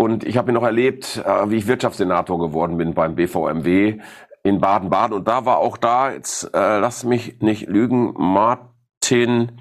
Und 0.01 0.23
ich 0.23 0.35
habe 0.35 0.51
ihn 0.51 0.55
noch 0.55 0.63
erlebt, 0.63 1.21
äh, 1.23 1.51
wie 1.51 1.57
ich 1.57 1.67
Wirtschaftssenator 1.67 2.39
geworden 2.39 2.75
bin 2.79 2.95
beim 2.95 3.13
BVMW 3.13 3.99
in 4.41 4.59
Baden-Baden. 4.59 5.15
Und 5.15 5.27
da 5.27 5.45
war 5.45 5.59
auch 5.59 5.77
da, 5.77 6.11
jetzt 6.11 6.45
äh, 6.55 6.79
lass 6.79 7.03
mich 7.03 7.39
nicht 7.39 7.67
lügen, 7.67 8.15
Martin 8.17 9.59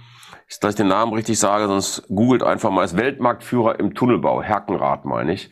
dass 0.58 0.70
ich 0.70 0.76
den 0.76 0.88
Namen 0.88 1.12
richtig 1.12 1.38
sage, 1.38 1.68
sonst 1.68 2.02
googelt 2.08 2.42
einfach 2.42 2.70
mal, 2.70 2.84
ist 2.84 2.96
Weltmarktführer 2.96 3.78
im 3.78 3.94
Tunnelbau, 3.94 4.42
Herkenrath 4.42 5.04
meine 5.04 5.32
ich. 5.32 5.50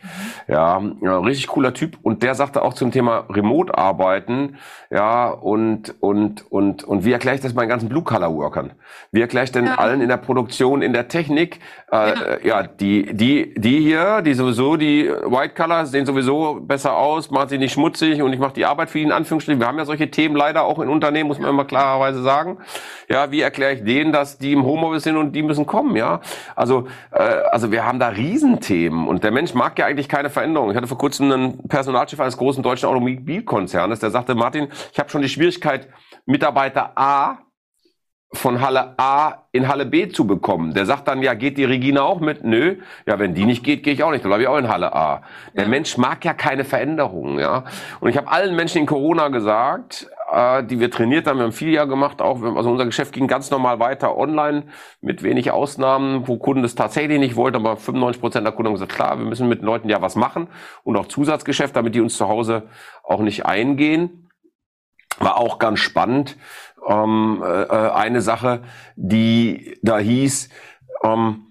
Ja, 0.49 0.83
ja, 1.01 1.19
richtig 1.21 1.47
cooler 1.47 1.73
Typ. 1.73 1.99
Und 2.03 2.23
der 2.25 2.35
sagte 2.35 2.63
auch 2.63 2.75
zum 2.75 2.91
Thema 2.91 3.27
Remote-Arbeiten, 3.31 4.57
ja, 4.91 5.29
und, 5.29 5.95
und, 6.01 6.51
und, 6.51 6.83
und 6.83 7.05
wie 7.05 7.13
erkläre 7.13 7.37
ich 7.37 7.43
das 7.43 7.55
meinen 7.55 7.69
ganzen 7.69 7.89
Blue-Color-Workern? 7.89 8.73
Wie 9.13 9.21
erkläre 9.21 9.45
ich 9.45 9.53
denn 9.53 9.67
ja. 9.67 9.75
allen 9.77 10.01
in 10.01 10.09
der 10.09 10.17
Produktion, 10.17 10.83
in 10.83 10.93
der 10.93 11.09
Technik, 11.09 11.61
äh, 11.93 11.97
ja. 11.97 12.61
ja, 12.63 12.63
die, 12.67 13.15
die, 13.15 13.55
die 13.55 13.81
hier, 13.81 14.23
die 14.23 14.35
sowieso, 14.35 14.77
die 14.77 15.09
White-Color 15.09 15.87
sehen 15.87 16.07
sowieso 16.07 16.61
besser 16.61 16.97
aus, 16.97 17.31
machen 17.31 17.51
sie 17.51 17.59
nicht 17.59 17.73
schmutzig 17.73 18.21
und 18.23 18.33
ich 18.33 18.39
mache 18.41 18.55
die 18.55 18.65
Arbeit 18.65 18.91
für 18.91 18.99
die 18.99 19.05
in 19.05 19.13
Anführungsstrichen. 19.13 19.61
Wir 19.61 19.69
haben 19.69 19.79
ja 19.79 19.85
solche 19.85 20.11
Themen 20.11 20.35
leider 20.35 20.65
auch 20.65 20.79
in 20.81 20.89
Unternehmen, 20.89 21.29
muss 21.29 21.39
man 21.39 21.51
immer 21.51 21.65
klarerweise 21.65 22.23
sagen. 22.23 22.59
Ja, 23.09 23.31
wie 23.31 23.41
erkläre 23.41 23.75
ich 23.75 23.85
denen, 23.85 24.13
dass 24.13 24.39
die 24.39 24.53
im 24.53 24.65
Homeoffice 24.89 25.05
sind 25.05 25.17
und 25.17 25.33
die 25.33 25.43
müssen 25.43 25.67
kommen, 25.67 25.97
ja. 25.97 26.21
Also, 26.57 26.89
äh, 27.13 27.19
also 27.19 27.71
wir 27.71 27.85
haben 27.85 27.99
da 27.99 28.09
Riesenthemen 28.09 29.07
und 29.07 29.25
der 29.25 29.31
Mensch 29.31 29.55
mag 29.55 29.79
ja 29.79 29.87
eigentlich 29.87 30.09
keine 30.09 30.31
Veränderung. 30.31 30.71
Ich 30.71 30.77
hatte 30.77 30.87
vor 30.87 30.99
kurzem 30.99 31.31
einen 31.31 31.69
Personalchef 31.69 32.21
eines 32.21 32.37
großen 32.37 32.63
deutschen 32.63 32.89
Automobilkonzernes, 32.89 34.01
der 34.01 34.11
sagte, 34.11 34.35
Martin, 34.35 34.69
ich 34.93 34.99
habe 34.99 35.11
schon 35.11 35.23
die 35.23 35.29
Schwierigkeit, 35.29 35.89
Mitarbeiter 36.27 36.93
A 36.97 37.39
von 38.33 38.61
Halle 38.61 38.95
A 38.99 39.45
in 39.53 39.69
Halle 39.69 39.87
B 39.87 40.09
zu 40.09 40.27
bekommen. 40.27 40.75
Der 40.75 40.85
sagt 40.85 41.09
dann, 41.09 41.23
ja, 41.23 41.33
geht 41.33 41.57
die 41.57 41.65
Regina 41.65 42.03
auch 42.03 42.21
mit? 42.21 42.45
Nö. 42.45 42.77
Ja, 43.07 43.19
wenn 43.19 43.35
die 43.35 43.47
nicht 43.47 43.65
geht, 43.65 43.83
gehe 43.83 43.95
ich 43.95 44.03
auch 44.03 44.11
nicht. 44.11 44.23
Dann 44.23 44.29
bleibe 44.29 44.43
ich 44.43 44.49
auch 44.49 44.59
in 44.59 44.69
Halle 44.69 44.95
A. 44.95 45.23
Der 45.55 45.65
ja. 45.65 45.69
Mensch 45.69 45.97
mag 45.97 46.25
ja 46.25 46.35
keine 46.35 46.65
Veränderungen, 46.65 47.39
ja. 47.39 47.65
Und 48.01 48.11
ich 48.11 48.19
habe 48.19 48.29
allen 48.29 48.55
Menschen 48.55 48.79
in 48.79 48.87
Corona 48.87 49.29
gesagt, 49.29 50.09
äh, 50.31 50.63
die 50.63 50.79
wir 50.79 50.91
trainiert 50.91 51.27
haben, 51.27 51.39
wir 51.39 51.45
haben 51.45 51.53
viel 51.53 51.71
Jahr 51.71 51.87
gemacht, 51.87 52.21
auch, 52.21 52.43
also 52.43 52.71
unser 52.71 52.85
Geschäft 52.85 53.13
ging 53.15 53.29
ganz 53.29 53.51
normal 53.51 53.81
weiter 53.81 54.17
online, 54.17 54.65
mit 55.01 55.23
wenig 55.23 55.51
Ausnahmen, 55.51 56.29
wo 56.29 56.37
Kunden 56.37 56.63
das 56.63 56.75
tatsächlich 56.75 57.19
nicht 57.19 57.37
wollten, 57.37 57.57
aber 57.57 57.77
95 57.77 58.21
Prozent 58.21 58.45
der 58.45 58.53
Kunden 58.53 58.69
haben 58.69 58.75
gesagt, 58.75 58.93
klar, 58.93 59.19
wir 59.19 59.25
müssen 59.25 59.49
mit 59.49 59.63
Leuten 59.63 59.89
ja 59.89 60.03
was 60.03 60.17
machen 60.17 60.49
und 60.85 60.97
auch 60.97 61.07
Zusatzgeschäft, 61.07 61.75
damit 61.75 61.95
die 61.95 62.01
uns 62.03 62.17
zu 62.17 62.29
Hause 62.29 62.65
auch 63.03 63.21
nicht 63.21 63.47
eingehen. 63.47 64.29
War 65.19 65.39
auch 65.39 65.59
ganz 65.59 65.81
spannend. 65.81 66.37
Ähm, 66.87 67.43
äh, 67.45 67.63
äh 67.63 67.91
eine 67.93 68.21
Sache, 68.21 68.63
die 68.97 69.79
da 69.83 69.99
hieß, 69.99 70.49
ähm, 71.05 71.49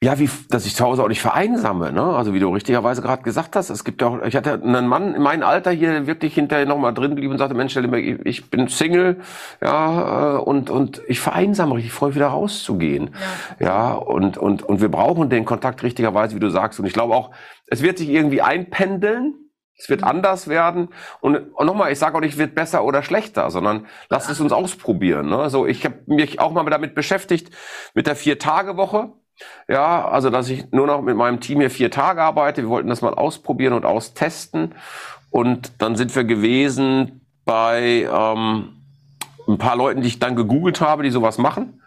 ja, 0.00 0.16
wie, 0.20 0.30
dass 0.48 0.64
ich 0.64 0.76
zu 0.76 0.84
Hause 0.84 1.02
auch 1.02 1.08
nicht 1.08 1.20
vereinsame, 1.20 1.90
ne? 1.90 2.04
Also 2.04 2.32
wie 2.32 2.38
du 2.38 2.50
richtigerweise 2.50 3.02
gerade 3.02 3.24
gesagt 3.24 3.56
hast, 3.56 3.68
es 3.68 3.82
gibt 3.82 4.00
ja 4.00 4.06
auch, 4.06 4.22
ich 4.22 4.36
hatte 4.36 4.52
einen 4.62 4.86
Mann 4.86 5.12
in 5.12 5.22
meinem 5.22 5.42
Alter 5.42 5.72
hier, 5.72 5.90
der 5.90 6.06
wirklich 6.06 6.34
hinterher 6.34 6.66
nochmal 6.66 6.94
drin 6.94 7.16
blieb 7.16 7.28
und 7.32 7.38
sagte, 7.38 7.56
Mensch, 7.56 7.76
ich 7.76 8.48
bin 8.48 8.68
Single, 8.68 9.16
ja, 9.60 10.36
äh, 10.36 10.38
und, 10.38 10.70
und 10.70 11.02
ich 11.08 11.18
vereinsame 11.18 11.74
richtig, 11.74 11.92
freue 11.92 12.14
wieder 12.14 12.28
rauszugehen. 12.28 13.10
Ja. 13.58 13.66
ja, 13.66 13.94
und, 13.94 14.38
und, 14.38 14.62
und 14.62 14.80
wir 14.80 14.88
brauchen 14.88 15.30
den 15.30 15.44
Kontakt 15.44 15.82
richtigerweise, 15.82 16.36
wie 16.36 16.40
du 16.40 16.48
sagst. 16.48 16.78
Und 16.78 16.86
ich 16.86 16.92
glaube 16.92 17.16
auch, 17.16 17.32
es 17.66 17.82
wird 17.82 17.98
sich 17.98 18.08
irgendwie 18.08 18.40
einpendeln, 18.40 19.47
es 19.78 19.88
wird 19.88 20.02
mhm. 20.02 20.08
anders 20.08 20.48
werden. 20.48 20.88
Und, 21.20 21.36
und 21.54 21.66
nochmal, 21.66 21.92
ich 21.92 21.98
sage 21.98 22.16
auch 22.16 22.20
nicht, 22.20 22.36
wird 22.36 22.54
besser 22.54 22.84
oder 22.84 23.02
schlechter, 23.02 23.50
sondern 23.50 23.86
lasst 24.10 24.28
es 24.28 24.40
uns 24.40 24.52
ausprobieren. 24.52 25.28
Ne? 25.28 25.38
Also 25.38 25.66
ich 25.66 25.84
habe 25.84 25.96
mich 26.06 26.40
auch 26.40 26.52
mal 26.52 26.68
damit 26.68 26.94
beschäftigt, 26.94 27.54
mit 27.94 28.06
der 28.06 28.16
Vier-Tage-Woche. 28.16 29.12
Ja, 29.68 30.08
also 30.08 30.30
dass 30.30 30.48
ich 30.48 30.72
nur 30.72 30.88
noch 30.88 31.00
mit 31.00 31.16
meinem 31.16 31.38
Team 31.38 31.60
hier 31.60 31.70
vier 31.70 31.92
Tage 31.92 32.22
arbeite. 32.22 32.62
Wir 32.62 32.68
wollten 32.68 32.88
das 32.88 33.02
mal 33.02 33.14
ausprobieren 33.14 33.72
und 33.72 33.84
austesten. 33.84 34.74
Und 35.30 35.80
dann 35.80 35.94
sind 35.94 36.14
wir 36.16 36.24
gewesen 36.24 37.20
bei 37.44 38.08
ähm, 38.12 38.78
ein 39.46 39.58
paar 39.58 39.76
Leuten, 39.76 40.02
die 40.02 40.08
ich 40.08 40.18
dann 40.18 40.34
gegoogelt 40.34 40.80
habe, 40.80 41.04
die 41.04 41.10
sowas 41.10 41.38
machen. 41.38 41.82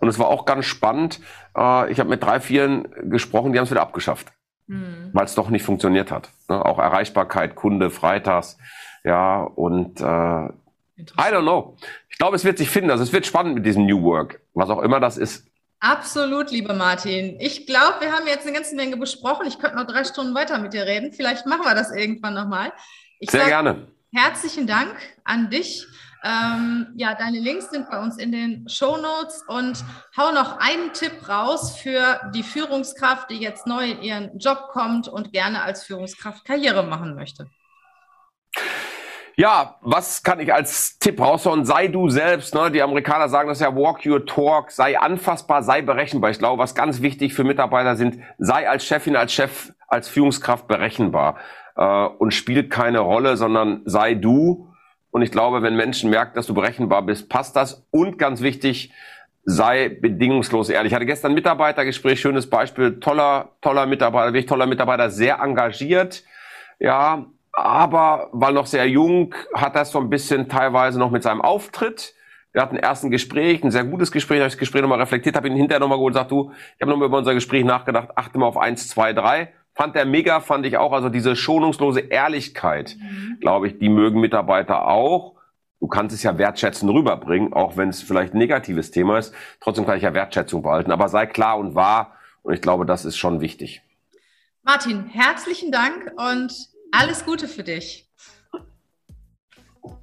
Und 0.00 0.08
es 0.08 0.18
war 0.18 0.28
auch 0.28 0.44
ganz 0.44 0.66
spannend. 0.66 1.20
Äh, 1.56 1.90
ich 1.90 2.00
habe 2.00 2.10
mit 2.10 2.22
drei, 2.22 2.40
vieren 2.40 2.88
gesprochen, 3.10 3.52
die 3.52 3.58
haben 3.58 3.64
es 3.64 3.70
wieder 3.70 3.82
abgeschafft, 3.82 4.28
mhm. 4.70 5.10
weil 5.12 5.24
es 5.24 5.34
doch 5.34 5.50
nicht 5.50 5.64
funktioniert 5.64 6.10
hat. 6.10 6.30
Ne? 6.48 6.64
Auch 6.64 6.78
Erreichbarkeit, 6.78 7.56
Kunde, 7.56 7.90
Freitags. 7.90 8.56
Ja, 9.04 9.42
und 9.42 10.00
äh, 10.00 10.04
I 10.04 10.52
don't 11.16 11.42
know. 11.42 11.76
Ich 12.08 12.18
glaube, 12.18 12.36
es 12.36 12.44
wird 12.44 12.58
sich 12.58 12.70
finden. 12.70 12.90
Also 12.90 13.02
es 13.02 13.12
wird 13.12 13.26
spannend 13.26 13.54
mit 13.54 13.66
diesem 13.66 13.86
New 13.86 14.02
Work, 14.02 14.40
was 14.54 14.70
auch 14.70 14.82
immer 14.82 15.00
das 15.00 15.16
ist. 15.16 15.46
Absolut, 15.80 16.50
lieber 16.50 16.74
Martin. 16.74 17.36
Ich 17.40 17.66
glaube, 17.66 17.96
wir 18.00 18.12
haben 18.12 18.26
jetzt 18.26 18.46
eine 18.46 18.54
ganze 18.54 18.76
Menge 18.76 18.98
besprochen. 18.98 19.46
Ich 19.46 19.58
könnte 19.58 19.76
noch 19.76 19.86
drei 19.86 20.04
Stunden 20.04 20.34
weiter 20.34 20.58
mit 20.58 20.74
dir 20.74 20.84
reden. 20.84 21.12
Vielleicht 21.12 21.46
machen 21.46 21.64
wir 21.64 21.74
das 21.74 21.90
irgendwann 21.90 22.34
nochmal. 22.34 22.72
Sehr 23.22 23.46
gerne. 23.46 23.88
Herzlichen 24.12 24.66
Dank 24.66 24.94
an 25.24 25.48
dich. 25.48 25.86
Ähm, 26.22 26.88
ja, 26.96 27.14
deine 27.14 27.38
Links 27.38 27.70
sind 27.70 27.88
bei 27.88 27.98
uns 27.98 28.18
in 28.18 28.30
den 28.30 28.68
Show 28.68 28.96
Notes 28.98 29.42
und 29.48 29.82
hau 30.16 30.32
noch 30.32 30.58
einen 30.58 30.92
Tipp 30.92 31.28
raus 31.28 31.78
für 31.78 32.20
die 32.34 32.42
Führungskraft, 32.42 33.30
die 33.30 33.38
jetzt 33.38 33.66
neu 33.66 33.90
in 33.90 34.02
ihren 34.02 34.38
Job 34.38 34.68
kommt 34.70 35.08
und 35.08 35.32
gerne 35.32 35.62
als 35.62 35.84
Führungskraft 35.84 36.44
Karriere 36.44 36.82
machen 36.82 37.14
möchte. 37.14 37.48
Ja, 39.36 39.76
was 39.80 40.22
kann 40.22 40.38
ich 40.40 40.52
als 40.52 40.98
Tipp 40.98 41.18
raushauen? 41.18 41.64
Sei 41.64 41.88
du 41.88 42.10
selbst. 42.10 42.54
Ne? 42.54 42.70
Die 42.70 42.82
Amerikaner 42.82 43.30
sagen 43.30 43.48
das 43.48 43.60
ja, 43.60 43.74
walk 43.74 44.04
your 44.04 44.26
talk, 44.26 44.70
sei 44.70 44.98
anfassbar, 44.98 45.62
sei 45.62 45.80
berechenbar. 45.80 46.30
Ich 46.30 46.38
glaube, 46.38 46.62
was 46.62 46.74
ganz 46.74 47.00
wichtig 47.00 47.32
für 47.32 47.44
Mitarbeiter 47.44 47.96
sind, 47.96 48.18
sei 48.36 48.68
als 48.68 48.84
Chefin, 48.84 49.16
als 49.16 49.32
Chef, 49.32 49.72
als 49.88 50.10
Führungskraft 50.10 50.68
berechenbar 50.68 51.38
äh, 51.76 52.04
und 52.18 52.34
spielt 52.34 52.68
keine 52.70 52.98
Rolle, 52.98 53.38
sondern 53.38 53.80
sei 53.86 54.12
du. 54.12 54.69
Und 55.10 55.22
ich 55.22 55.30
glaube, 55.30 55.62
wenn 55.62 55.76
Menschen 55.76 56.10
merken, 56.10 56.34
dass 56.34 56.46
du 56.46 56.54
berechenbar 56.54 57.02
bist, 57.02 57.28
passt 57.28 57.56
das. 57.56 57.86
Und 57.90 58.18
ganz 58.18 58.42
wichtig, 58.42 58.92
sei 59.44 59.88
bedingungslos 59.88 60.68
ehrlich. 60.68 60.92
Ich 60.92 60.94
hatte 60.94 61.06
gestern 61.06 61.32
ein 61.32 61.34
Mitarbeitergespräch, 61.34 62.20
schönes 62.20 62.48
Beispiel, 62.48 63.00
toller, 63.00 63.50
toller 63.60 63.86
Mitarbeiter, 63.86 64.28
wirklich 64.28 64.46
toller 64.46 64.66
Mitarbeiter, 64.66 65.10
sehr 65.10 65.40
engagiert. 65.40 66.24
Ja, 66.78 67.26
aber 67.52 68.28
war 68.32 68.52
noch 68.52 68.66
sehr 68.66 68.88
jung, 68.88 69.34
hat 69.54 69.76
das 69.76 69.90
so 69.90 69.98
ein 69.98 70.10
bisschen 70.10 70.48
teilweise 70.48 70.98
noch 70.98 71.10
mit 71.10 71.22
seinem 71.22 71.40
Auftritt. 71.40 72.14
Wir 72.52 72.62
hatten 72.62 72.76
erst 72.76 73.04
ein 73.04 73.10
Gespräch, 73.10 73.62
ein 73.62 73.70
sehr 73.70 73.84
gutes 73.84 74.10
Gespräch, 74.10 74.38
habe 74.38 74.48
ich 74.48 74.54
das 74.54 74.58
Gespräch 74.58 74.82
nochmal 74.82 75.00
reflektiert, 75.00 75.36
habe 75.36 75.48
ihn 75.48 75.56
hinterher 75.56 75.80
nochmal 75.80 76.04
gesagt, 76.04 76.30
du, 76.30 76.52
ich 76.76 76.80
habe 76.80 76.90
nochmal 76.90 77.06
über 77.08 77.18
unser 77.18 77.34
Gespräch 77.34 77.64
nachgedacht, 77.64 78.08
achte 78.16 78.38
mal 78.38 78.46
auf 78.46 78.56
eins, 78.56 78.88
zwei, 78.88 79.12
drei. 79.12 79.52
Fand 79.74 79.94
der 79.94 80.04
mega, 80.04 80.40
fand 80.40 80.66
ich 80.66 80.76
auch, 80.76 80.92
also 80.92 81.08
diese 81.08 81.36
schonungslose 81.36 82.00
Ehrlichkeit, 82.00 82.96
mhm. 83.00 83.38
glaube 83.40 83.68
ich, 83.68 83.78
die 83.78 83.88
mögen 83.88 84.20
Mitarbeiter 84.20 84.88
auch. 84.88 85.36
Du 85.80 85.86
kannst 85.86 86.14
es 86.14 86.22
ja 86.22 86.36
wertschätzen 86.36 86.88
rüberbringen, 86.88 87.54
auch 87.54 87.76
wenn 87.76 87.88
es 87.88 88.02
vielleicht 88.02 88.34
ein 88.34 88.38
negatives 88.38 88.90
Thema 88.90 89.18
ist. 89.18 89.34
Trotzdem 89.60 89.86
kann 89.86 89.96
ich 89.96 90.02
ja 90.02 90.12
Wertschätzung 90.12 90.62
behalten, 90.62 90.92
aber 90.92 91.08
sei 91.08 91.26
klar 91.26 91.58
und 91.58 91.74
wahr. 91.74 92.14
Und 92.42 92.54
ich 92.54 92.60
glaube, 92.60 92.84
das 92.84 93.04
ist 93.04 93.16
schon 93.16 93.40
wichtig. 93.40 93.82
Martin, 94.62 95.06
herzlichen 95.06 95.72
Dank 95.72 96.12
und 96.16 96.52
alles 96.92 97.24
Gute 97.24 97.48
für 97.48 97.62
dich. 97.62 98.06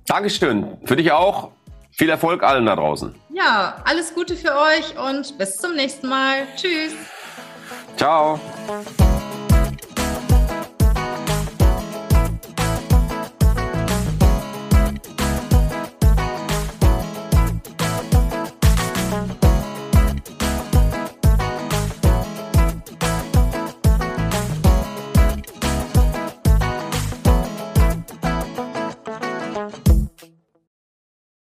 Dankeschön. 0.07 0.77
Für 0.85 0.95
dich 0.95 1.11
auch. 1.11 1.51
Viel 1.91 2.09
Erfolg 2.09 2.43
allen 2.43 2.65
da 2.65 2.75
draußen. 2.75 3.13
Ja, 3.33 3.81
alles 3.85 4.13
Gute 4.13 4.35
für 4.35 4.55
euch 4.55 4.97
und 4.97 5.37
bis 5.37 5.57
zum 5.57 5.75
nächsten 5.75 6.07
Mal. 6.07 6.47
Tschüss. 6.55 6.93
Ciao. 7.95 8.39